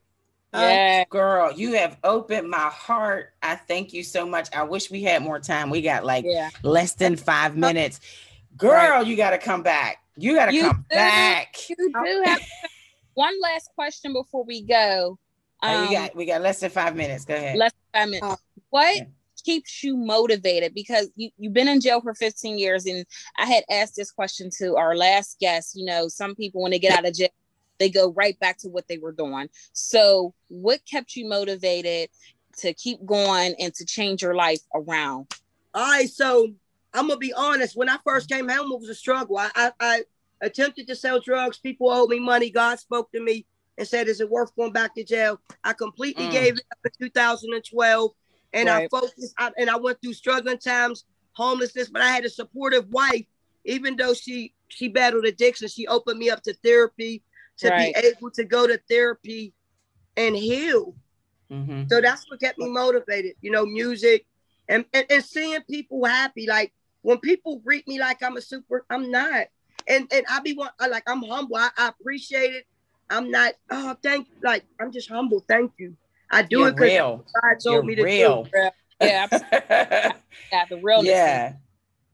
Uh, 0.54 0.60
yeah, 0.60 1.04
girl, 1.10 1.52
you 1.52 1.74
have 1.74 1.98
opened 2.04 2.48
my 2.48 2.70
heart. 2.70 3.34
I 3.42 3.56
thank 3.56 3.92
you 3.92 4.04
so 4.04 4.28
much. 4.28 4.50
I 4.56 4.62
wish 4.64 4.92
we 4.92 5.02
had 5.02 5.24
more 5.24 5.40
time. 5.40 5.72
We 5.72 5.82
got 5.82 6.06
like 6.06 6.26
yeah. 6.28 6.52
less 6.62 6.94
than 6.94 7.16
five 7.16 7.58
minutes. 7.58 8.00
Girl, 8.56 8.72
right. 8.72 9.08
you 9.08 9.16
got 9.16 9.32
to 9.32 9.40
come 9.40 9.64
back. 9.64 9.98
You 10.16 10.36
got 10.36 10.52
to 10.52 10.62
come 10.62 10.86
do, 10.90 10.96
back. 10.96 11.56
You 11.70 11.76
do 11.76 12.24
have 12.26 12.42
one 13.16 13.34
last 13.42 13.70
question 13.74 14.14
before 14.14 14.44
we 14.44 14.62
go. 14.62 15.18
Um, 15.64 15.88
we 15.88 15.96
got 15.96 16.16
we 16.16 16.26
got 16.26 16.42
less 16.42 16.60
than 16.60 16.70
five 16.70 16.96
minutes. 16.96 17.26
Go 17.26 17.36
ahead. 17.36 17.58
Less 17.58 17.72
than 17.72 18.02
five 18.02 18.10
minutes. 18.10 18.34
Uh, 18.34 18.36
what 18.70 18.96
yeah. 18.96 19.04
keeps 19.44 19.84
you 19.84 19.96
motivated? 19.96 20.74
Because 20.74 21.10
you 21.16 21.30
you've 21.38 21.54
been 21.54 21.68
in 21.68 21.80
jail 21.80 22.02
for 22.02 22.14
15 22.14 22.58
years, 22.58 22.86
and 22.86 23.06
I 23.38 23.46
had 23.46 23.64
asked 23.70 23.96
this 23.96 24.12
question 24.12 24.50
to 24.58 24.76
our 24.76 24.96
last 24.96 25.40
guest. 25.40 25.76
You 25.76 25.86
know, 25.86 26.08
some 26.08 26.36
people 26.36 26.62
when 26.62 26.72
they 26.72 26.80
get 26.80 26.98
out 26.98 27.08
of 27.08 27.14
jail 27.16 27.30
they 27.80 27.90
go 27.90 28.12
right 28.12 28.40
back 28.40 28.58
to 28.60 28.70
what 28.70 28.88
they 28.88 28.98
were 28.98 29.12
doing. 29.12 29.50
So, 29.74 30.34
what 30.48 30.82
kept 30.90 31.16
you 31.16 31.28
motivated 31.28 32.10
to 32.58 32.74
keep 32.74 33.04
going 33.06 33.56
and 33.60 33.74
to 33.76 33.86
change 33.86 34.22
your 34.22 34.36
life 34.36 34.62
around? 34.74 35.34
All 35.74 35.92
right, 35.92 36.10
so 36.10 36.50
I'm 36.94 37.08
gonna 37.08 37.18
be 37.18 37.34
honest. 37.34 37.76
When 37.76 37.90
I 37.90 37.98
first 38.04 38.30
came 38.30 38.48
home, 38.48 38.72
it 38.72 38.80
was 38.80 38.90
a 38.90 38.96
struggle. 38.96 39.38
I, 39.38 39.50
I, 39.56 39.72
I 39.80 40.04
attempted 40.42 40.88
to 40.88 40.96
sell 40.96 41.20
drugs. 41.20 41.58
People 41.58 41.90
owed 41.90 42.10
me 42.10 42.20
money. 42.20 42.50
God 42.50 42.80
spoke 42.80 43.12
to 43.12 43.22
me 43.22 43.46
and 43.78 43.88
said, 43.88 44.08
"Is 44.08 44.22
it 44.22 44.30
worth 44.30 44.56
going 44.56 44.72
back 44.72 44.96
to 44.96 45.04
jail?" 45.04 45.40
I 45.64 45.74
completely 45.74 46.28
mm. 46.28 46.32
gave 46.32 46.54
it 46.54 46.66
up 46.72 46.80
in 46.86 47.08
2012, 47.08 48.12
and 48.54 48.70
right. 48.70 48.84
I 48.84 48.88
focused. 48.88 49.34
I, 49.38 49.52
and 49.58 49.70
I 49.70 49.78
went 49.78 50.02
through 50.02 50.14
struggling 50.14 50.58
times, 50.58 51.06
homelessness, 51.34 51.90
but 51.90 52.02
I 52.02 52.10
had 52.10 52.26
a 52.26 52.30
supportive 52.30 52.88
wife. 52.90 53.26
Even 53.66 53.96
though 53.96 54.14
she 54.14 54.54
she 54.68 54.88
battled 54.88 55.26
addiction, 55.26 55.68
she 55.68 55.88
opened 55.88 56.20
me 56.20 56.30
up 56.30 56.44
to 56.44 56.54
therapy 56.64 57.24
to 57.58 57.70
right. 57.70 57.94
be 57.94 58.08
able 58.08 58.32
to 58.32 58.44
go 58.44 58.68
to 58.68 58.80
therapy 58.90 59.54
and 60.18 60.36
heal. 60.36 60.96
Mm-hmm. 61.52 61.84
So 61.90 62.02
that's 62.02 62.30
what 62.30 62.40
kept 62.40 62.58
me 62.58 62.70
motivated, 62.70 63.36
you 63.42 63.52
know, 63.52 63.66
music 63.66 64.26
and, 64.68 64.86
and, 64.94 65.06
and 65.10 65.24
seeing 65.24 65.62
people 65.70 66.04
happy. 66.06 66.48
Like 66.48 66.74
when 67.02 67.20
people 67.20 67.60
greet 67.60 67.88
me 67.88 68.00
like 68.00 68.24
I'm 68.24 68.38
a 68.38 68.42
super, 68.42 68.86
I'm 68.90 69.12
not. 69.12 69.48
And 69.88 70.08
and 70.14 70.26
I 70.30 70.40
be 70.40 70.54
one 70.54 70.70
like 70.90 71.04
I'm 71.08 71.24
humble. 71.24 71.58
I, 71.58 71.70
I 71.78 71.90
appreciate 71.90 72.54
it. 72.54 72.66
I'm 73.10 73.32
not, 73.32 73.54
oh 73.70 73.96
thank 74.02 74.28
like 74.42 74.64
I'm 74.80 74.92
just 74.92 75.10
humble. 75.10 75.44
Thank 75.48 75.74
you. 75.78 75.96
I 76.32 76.42
do 76.44 76.60
You're 76.60 76.70
it 76.70 76.76
because 76.76 76.92
God 76.92 77.60
told 77.64 77.64
You're 77.66 77.84
me 77.84 77.96
to 77.96 78.04
real. 78.04 78.44
do 78.44 78.50
it. 78.54 78.74
Yeah, 79.02 79.28
yeah, 80.52 80.66
the 80.70 80.78
realness. 80.78 81.12
Yeah. 81.12 81.54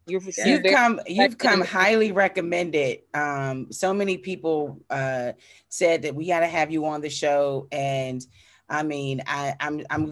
You've, 0.08 0.28
you've 0.44 0.64
come 0.64 1.00
you've 1.06 1.38
come 1.38 1.62
highly 1.62 2.12
recommended. 2.12 3.02
Um, 3.14 3.72
so 3.72 3.94
many 3.94 4.18
people 4.18 4.82
uh, 4.90 5.34
said 5.68 6.02
that 6.02 6.16
we 6.16 6.26
got 6.28 6.40
to 6.40 6.48
have 6.48 6.72
you 6.72 6.86
on 6.88 7.02
the 7.02 7.12
show, 7.12 7.68
and 7.72 8.26
I 8.70 8.84
mean, 8.84 9.22
I, 9.26 9.56
I'm 9.60 9.84
I'm 9.90 10.12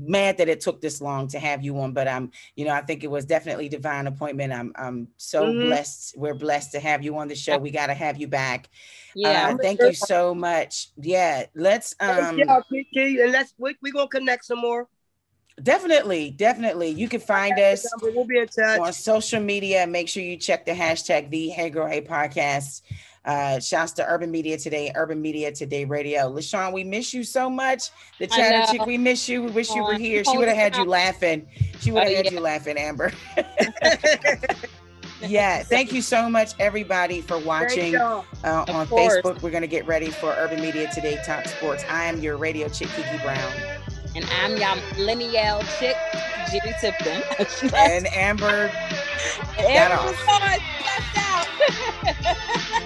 mad 0.00 0.38
that 0.38 0.48
it 0.48 0.60
took 0.60 0.80
this 0.80 1.00
long 1.00 1.28
to 1.28 1.38
have 1.38 1.64
you 1.64 1.78
on, 1.80 1.92
but 1.92 2.06
I'm 2.06 2.30
you 2.54 2.64
know 2.64 2.72
I 2.72 2.80
think 2.82 3.02
it 3.02 3.10
was 3.10 3.24
definitely 3.24 3.68
divine 3.68 4.06
appointment. 4.06 4.52
I'm 4.52 4.72
I'm 4.76 5.08
so 5.16 5.46
mm-hmm. 5.46 5.66
blessed. 5.66 6.16
We're 6.16 6.34
blessed 6.34 6.72
to 6.72 6.80
have 6.80 7.02
you 7.02 7.18
on 7.18 7.28
the 7.28 7.34
show. 7.34 7.58
We 7.58 7.70
got 7.70 7.88
to 7.88 7.94
have 7.94 8.18
you 8.18 8.28
back. 8.28 8.68
Yeah, 9.14 9.50
uh, 9.54 9.56
thank 9.60 9.80
you 9.80 9.92
so 9.92 10.34
much. 10.34 10.88
Yeah, 10.96 11.46
let's 11.54 11.94
um. 12.00 12.38
Yeah, 12.38 12.60
and 12.70 13.32
let's 13.32 13.54
we 13.58 13.76
we 13.82 13.90
gonna 13.90 14.08
connect 14.08 14.44
some 14.44 14.60
more. 14.60 14.88
Definitely, 15.62 16.32
definitely. 16.32 16.90
You 16.90 17.08
can 17.08 17.20
find 17.20 17.58
us 17.58 17.86
we'll 18.02 18.26
be 18.26 18.38
in 18.38 18.46
touch. 18.46 18.78
on 18.78 18.92
social 18.92 19.40
media. 19.40 19.86
Make 19.86 20.06
sure 20.08 20.22
you 20.22 20.36
check 20.36 20.66
the 20.66 20.72
hashtag 20.72 21.30
the 21.30 21.48
Hey 21.48 21.70
Girl 21.70 21.86
Hey 21.86 22.02
podcast. 22.02 22.82
Uh, 23.26 23.58
shouts 23.58 23.92
to 23.92 24.06
Urban 24.06 24.30
Media 24.30 24.56
Today, 24.56 24.92
Urban 24.94 25.20
Media 25.20 25.50
Today 25.50 25.84
Radio. 25.84 26.32
LaShawn, 26.32 26.72
we 26.72 26.84
miss 26.84 27.12
you 27.12 27.24
so 27.24 27.50
much. 27.50 27.90
The 28.20 28.28
chatter 28.28 28.70
chick, 28.70 28.86
we 28.86 28.96
miss 28.96 29.28
you. 29.28 29.42
We 29.42 29.50
wish 29.50 29.74
you 29.74 29.82
were 29.82 29.98
here. 29.98 30.22
She 30.24 30.38
would 30.38 30.46
have 30.46 30.56
had 30.56 30.76
you 30.76 30.84
laughing. 30.84 31.48
She 31.80 31.90
would 31.90 32.04
have 32.04 32.12
oh, 32.12 32.16
had 32.16 32.24
yeah. 32.26 32.30
you 32.30 32.40
laughing, 32.40 32.78
Amber. 32.78 33.12
yeah, 35.22 35.64
thank 35.64 35.92
you 35.92 36.02
so 36.02 36.30
much, 36.30 36.52
everybody, 36.60 37.20
for 37.20 37.38
watching 37.40 37.96
uh, 37.96 38.22
on 38.44 38.86
course. 38.86 39.20
Facebook. 39.20 39.42
We're 39.42 39.50
going 39.50 39.62
to 39.62 39.68
get 39.68 39.88
ready 39.88 40.10
for 40.10 40.32
Urban 40.38 40.60
Media 40.60 40.88
Today 40.94 41.18
Top 41.26 41.48
Sports. 41.48 41.84
I 41.88 42.04
am 42.04 42.20
your 42.20 42.36
radio 42.36 42.68
chick, 42.68 42.88
Kiki 42.90 43.18
Brown. 43.24 43.52
And 44.14 44.24
I'm 44.40 44.56
your 44.56 44.76
millennial 44.96 45.62
chick, 45.80 45.96
Jerry 46.50 46.74
Tipton. 46.80 47.22
and 47.74 48.06
Amber 48.14 48.70
got 49.56 49.90
off. 49.92 50.12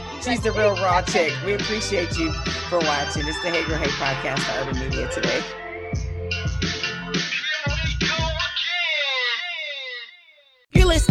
She's 0.22 0.40
the 0.42 0.52
real 0.52 0.74
raw 0.74 1.00
chick. 1.00 1.32
We 1.46 1.54
appreciate 1.54 2.18
you 2.18 2.30
for 2.68 2.78
watching. 2.78 3.26
It's 3.26 3.42
the 3.42 3.50
Hey 3.50 3.64
Girl 3.64 3.78
Hey 3.78 3.88
podcast 3.88 4.60
on 4.60 4.68
Urban 4.68 4.78
Media 4.80 5.08
today. 5.10 5.42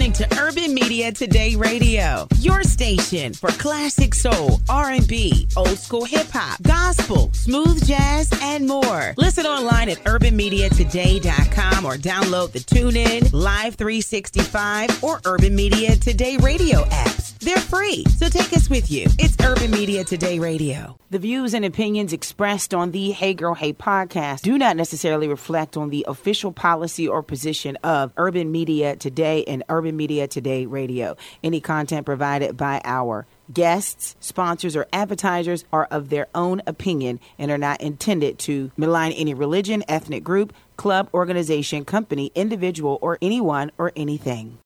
Listening 0.09 0.27
to 0.29 0.41
Urban 0.41 0.73
Media 0.73 1.11
Today 1.11 1.55
Radio, 1.55 2.27
your 2.37 2.63
station 2.63 3.33
for 3.33 3.49
classic 3.49 4.13
soul, 4.13 4.59
R&B, 4.69 5.47
old 5.55 5.77
school 5.77 6.05
hip 6.05 6.27
hop, 6.31 6.61
gospel, 6.63 7.31
smooth 7.33 7.85
jazz, 7.85 8.29
and 8.41 8.67
more. 8.67 9.13
Listen 9.17 9.45
online 9.45 9.89
at 9.89 9.97
urbanmediatoday.com 10.05 11.85
or 11.85 11.95
download 11.95 12.51
the 12.51 12.59
TuneIn, 12.59 13.31
Live 13.33 13.75
365, 13.75 15.03
or 15.03 15.21
Urban 15.25 15.55
Media 15.55 15.95
Today 15.95 16.37
Radio 16.37 16.83
apps. 16.85 17.37
They're 17.39 17.57
free, 17.57 18.03
so 18.17 18.29
take 18.29 18.51
us 18.53 18.69
with 18.69 18.91
you. 18.91 19.07
It's 19.17 19.35
Urban 19.43 19.71
Media 19.71 20.03
Today 20.03 20.39
Radio. 20.39 20.97
The 21.11 21.17
views 21.17 21.55
and 21.55 21.65
opinions 21.65 22.13
expressed 22.13 22.71
on 22.71 22.91
the 22.91 23.09
Hey 23.09 23.33
Girl 23.33 23.55
Hey 23.55 23.73
podcast 23.73 24.41
do 24.41 24.59
not 24.59 24.77
necessarily 24.77 25.27
reflect 25.27 25.75
on 25.75 25.89
the 25.89 26.05
official 26.07 26.51
policy 26.51 27.07
or 27.07 27.23
position 27.23 27.77
of 27.77 28.13
Urban 28.15 28.51
Media 28.51 28.95
Today 28.95 29.43
and 29.45 29.63
Urban 29.69 29.97
Media 29.97 30.27
Today 30.27 30.67
Radio. 30.67 31.17
Any 31.43 31.61
content 31.61 32.05
provided 32.05 32.57
by 32.57 32.79
our 32.85 33.25
guests, 33.51 34.17
sponsors, 34.19 34.75
or 34.75 34.85
advertisers 34.93 35.65
are 35.73 35.87
of 35.89 36.09
their 36.09 36.27
own 36.35 36.61
opinion 36.67 37.19
and 37.39 37.49
are 37.49 37.57
not 37.57 37.81
intended 37.81 38.37
to 38.41 38.69
malign 38.77 39.11
any 39.13 39.33
religion, 39.33 39.83
ethnic 39.87 40.23
group, 40.23 40.53
club, 40.77 41.09
organization, 41.11 41.85
company, 41.85 42.31
individual, 42.35 42.99
or 43.01 43.17
anyone 43.19 43.71
or 43.79 43.91
anything. 43.95 44.59